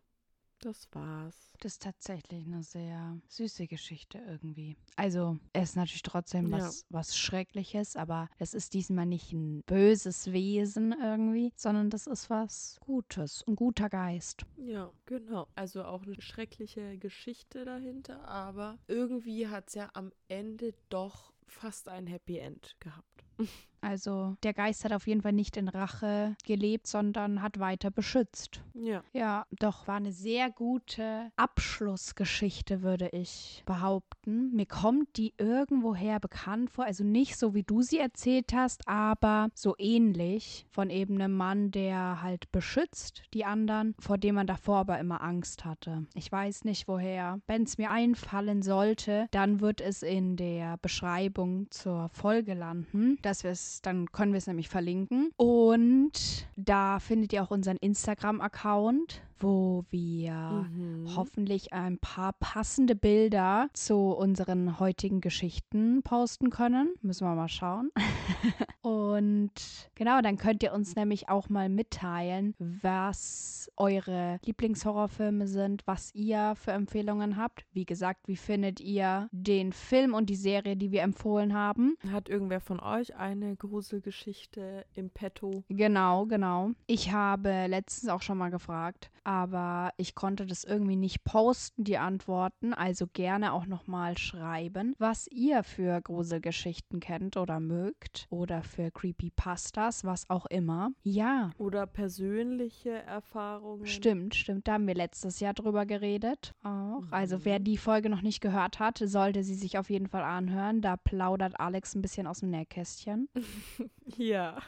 Das 0.61 0.89
war's. 0.93 1.53
Das 1.61 1.73
ist 1.73 1.83
tatsächlich 1.83 2.47
eine 2.47 2.63
sehr 2.63 3.19
süße 3.29 3.67
Geschichte 3.67 4.19
irgendwie. 4.19 4.77
Also, 4.97 5.39
es 5.53 5.71
ist 5.71 5.77
natürlich 5.77 6.03
trotzdem 6.03 6.51
Ja. 6.51 6.59
was, 6.59 6.85
was 6.91 7.17
Schreckliches, 7.17 7.97
aber 7.97 8.29
es 8.39 8.55
ist 8.55 8.75
diesmal 8.75 9.07
nicht 9.07 9.33
ein 9.33 9.63
böses 9.67 10.33
Wesen 10.33 10.93
irgendwie, 10.93 11.53
sondern 11.57 11.91
das 11.91 12.07
ist 12.07 12.31
was 12.31 12.79
Gutes, 12.81 13.45
ein 13.47 13.57
guter 13.57 13.89
Geist. 13.91 14.45
Ja, 14.57 14.91
genau. 15.07 15.49
Also 15.55 15.85
auch 15.85 16.03
eine 16.03 16.21
schreckliche 16.21 16.99
Geschichte 16.99 17.65
dahinter, 17.65 18.27
aber 18.27 18.79
irgendwie 18.87 19.49
hat 19.49 19.69
es 19.69 19.75
ja 19.75 19.91
am 19.95 20.13
Ende 20.29 20.73
doch 20.89 21.33
fast 21.47 21.89
ein 21.89 22.07
Happy 22.07 22.39
End 22.39 22.77
gehabt. 22.81 23.25
Also, 23.81 24.37
der 24.43 24.55
Geist 24.55 24.85
hat 24.85 24.93
auf 24.93 25.07
jeden 25.07 25.23
Fall 25.23 25.33
nicht 25.33 25.57
in 25.57 25.69
Rache 25.69 26.37
gelebt, 26.47 26.87
sondern 26.87 27.43
hat 27.43 27.59
weiter 27.59 27.91
beschützt. 27.91 28.63
Ja. 28.75 29.03
Ja, 29.13 29.47
doch 29.51 29.89
war 29.89 29.97
eine 29.97 30.13
sehr 30.13 30.51
gute 30.51 31.31
Abschlussgeschichte, 31.37 32.83
würde 32.83 33.09
ich 33.13 33.63
behaupten. 33.67 34.55
Mir 34.55 34.67
kommt 34.67 35.17
die 35.17 35.35
irgendwoher 35.39 36.21
bekannt 36.21 36.71
vor, 36.71 36.85
also 36.85 37.05
nicht 37.05 37.37
so 37.37 37.55
wie 37.55 37.63
du 37.63 37.83
sie 37.83 37.99
erzählt 37.99 38.53
hast, 38.55 38.87
aber 38.87 39.49
so 39.55 39.75
ähnlich 39.79 40.67
von 40.71 40.91
eben 40.91 41.21
einem 41.21 41.37
Mann, 41.37 41.71
der 41.71 42.23
halt 42.23 42.51
beschützt 42.53 43.23
die 43.35 43.45
anderen, 43.45 43.95
vor 43.99 44.19
dem 44.19 44.35
man 44.35 44.47
davor 44.47 44.79
aber 44.79 44.99
immer 44.99 45.21
Angst 45.23 45.65
hatte. 45.65 46.07
Ich 46.15 46.31
weiß 46.31 46.65
nicht 46.65 46.89
woher. 46.89 47.41
Wenn 47.47 47.63
es 47.63 47.79
mir 47.79 47.91
einfallen 47.91 48.63
sollte, 48.63 49.27
dann 49.31 49.61
wird 49.61 49.81
es 49.81 50.03
in 50.03 50.37
der 50.37 50.77
Beschreibung 50.79 51.71
zur 51.71 52.09
Folge 52.11 52.55
landen, 52.55 53.19
dass 53.23 53.45
wir 53.45 53.51
es, 53.51 53.70
dann 53.83 54.11
können 54.13 54.33
wir 54.33 54.39
es 54.39 54.47
nämlich 54.47 54.69
verlinken. 54.69 55.31
Und 55.37 56.47
da 56.57 56.99
findet 56.99 57.33
ihr 57.33 57.43
auch 57.43 57.51
unseren 57.51 57.77
Instagram-Account, 57.77 59.23
wo 59.41 59.85
wir 59.91 60.33
Mhm. 60.71 61.17
hoffentlich 61.17 61.73
ein 61.73 61.99
paar 61.99 62.33
passende 62.35 62.95
Bilder 62.95 63.69
zu 63.73 63.97
unseren 64.13 64.79
heutigen 64.79 65.21
Geschichten 65.21 66.03
posten 66.03 66.51
können. 66.51 66.95
Müssen 67.03 67.27
wir 67.27 67.35
mal 67.35 67.49
schauen. 67.49 67.91
Und 68.83 69.51
genau, 69.95 70.21
dann 70.23 70.37
könnt 70.39 70.63
ihr 70.63 70.73
uns 70.73 70.97
nämlich 70.97 71.29
auch 71.29 71.49
mal 71.49 71.69
mitteilen, 71.69 72.55
was 72.59 73.71
eure 73.77 74.39
Lieblingshorrorfilme 74.45 75.47
sind, 75.47 75.87
was 75.87 76.15
ihr 76.15 76.55
für 76.57 76.73
Empfehlungen 76.73 77.37
habt. 77.37 77.65
Wie 77.73 77.85
gesagt, 77.85 78.27
wie 78.27 78.37
findet 78.37 78.81
ihr 78.81 79.29
den 79.33 79.73
Film 79.73 80.15
und 80.15 80.31
die 80.31 80.37
Serie, 80.37 80.77
die 80.77 80.93
wir 80.93 81.03
empfohlen 81.03 81.55
haben? 81.55 81.97
Hat 82.11 82.29
irgendwer 82.29 82.61
von 82.61 82.81
euch 82.81 83.15
eine 83.17 83.57
Gruselgeschichte 83.57 84.85
im 84.95 85.11
Petto? 85.11 85.65
Genau, 85.69 86.27
genau. 86.27 86.71
Ich 86.87 87.13
habe 87.13 87.67
letztens 87.67 88.11
auch 88.11 88.23
schon 88.23 88.39
mal 88.39 88.51
gefragt, 88.51 89.11
aber 89.31 89.93
ich 89.97 90.17
konnte 90.17 90.45
das 90.45 90.65
irgendwie 90.65 90.97
nicht 90.97 91.23
posten, 91.23 91.85
die 91.85 91.99
Antworten. 91.99 92.75
Also 92.75 93.07
gerne 93.07 93.53
auch 93.53 93.65
nochmal 93.65 94.19
schreiben, 94.19 94.97
was 94.99 95.29
ihr 95.29 95.63
für 95.63 96.01
Gruselgeschichten 96.01 96.99
kennt 96.99 97.37
oder 97.37 97.61
mögt 97.61 98.27
oder 98.31 98.65
für 98.65 98.91
Creepypastas, 98.91 100.05
was 100.05 100.29
auch 100.31 100.47
immer. 100.47 100.91
Ja, 101.05 101.53
Oder 101.59 101.87
persönliche 101.87 102.91
Erfahrungen? 102.91 103.87
Stimmt, 103.87 104.35
stimmt. 104.35 104.67
Da 104.67 104.73
haben 104.73 104.89
wir 104.89 104.97
letztes 104.97 105.39
Jahr 105.39 105.55
drüber 105.55 105.87
geredet 105.87 106.53
auch. 106.65 107.05
Also 107.13 107.45
wer 107.45 107.61
die 107.61 107.77
Folge 107.77 108.11
noch 108.11 108.23
nicht 108.23 108.41
gehört 108.41 108.81
hat, 108.81 108.99
sollte 108.99 109.45
sie 109.45 109.55
sich 109.55 109.79
auf 109.79 109.91
jeden 109.91 110.09
Fall 110.09 110.25
anhören. 110.25 110.81
Da 110.81 110.97
plaudert 110.97 111.61
Alex 111.61 111.95
ein 111.95 112.03
bisschen 112.03 112.27
aus 112.27 112.41
dem 112.41 112.51
Nähkästchen. 112.51 113.29
Ja. 114.17 114.61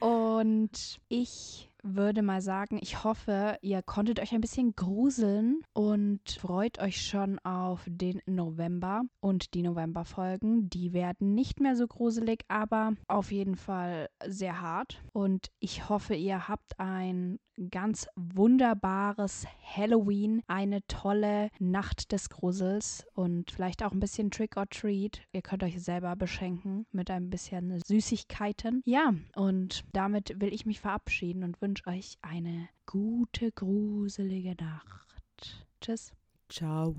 Und 0.00 0.98
ich 1.08 1.70
würde 1.82 2.22
mal 2.22 2.40
sagen, 2.42 2.78
ich 2.80 3.04
hoffe, 3.04 3.56
ihr 3.62 3.82
konntet 3.82 4.20
euch 4.20 4.32
ein 4.32 4.40
bisschen 4.40 4.74
gruseln 4.74 5.62
und 5.74 6.20
freut 6.30 6.80
euch 6.80 7.00
schon 7.00 7.38
auf 7.40 7.84
den 7.86 8.20
November 8.26 9.02
und 9.20 9.54
die 9.54 9.62
Novemberfolgen. 9.62 10.68
Die 10.70 10.92
werden 10.92 11.34
nicht 11.34 11.60
mehr 11.60 11.76
so 11.76 11.86
gruselig, 11.86 12.44
aber 12.48 12.92
auf 13.06 13.32
jeden 13.32 13.56
Fall 13.56 14.08
sehr 14.26 14.60
hart. 14.60 15.02
Und 15.12 15.48
ich 15.60 15.88
hoffe, 15.88 16.14
ihr 16.14 16.48
habt 16.48 16.78
ein 16.78 17.38
ganz 17.70 18.06
wunderbares 18.14 19.46
Halloween, 19.62 20.42
eine 20.46 20.86
tolle 20.86 21.50
Nacht 21.58 22.12
des 22.12 22.30
Grusels 22.30 23.04
und 23.14 23.50
vielleicht 23.50 23.82
auch 23.82 23.92
ein 23.92 24.00
bisschen 24.00 24.30
Trick 24.30 24.56
or 24.56 24.68
Treat. 24.68 25.22
Ihr 25.32 25.42
könnt 25.42 25.64
euch 25.64 25.82
selber 25.82 26.14
beschenken 26.14 26.86
mit 26.92 27.10
ein 27.10 27.30
bisschen 27.30 27.80
Süßigkeiten. 27.84 28.67
Ja, 28.84 29.14
und 29.34 29.84
damit 29.92 30.40
will 30.40 30.52
ich 30.52 30.66
mich 30.66 30.80
verabschieden 30.80 31.44
und 31.44 31.60
wünsche 31.60 31.86
euch 31.86 32.18
eine 32.22 32.68
gute, 32.86 33.52
gruselige 33.52 34.54
Nacht. 34.62 35.66
Tschüss. 35.80 36.12
Ciao. 36.48 36.94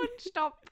und 0.00 0.20
stopp. 0.20 0.70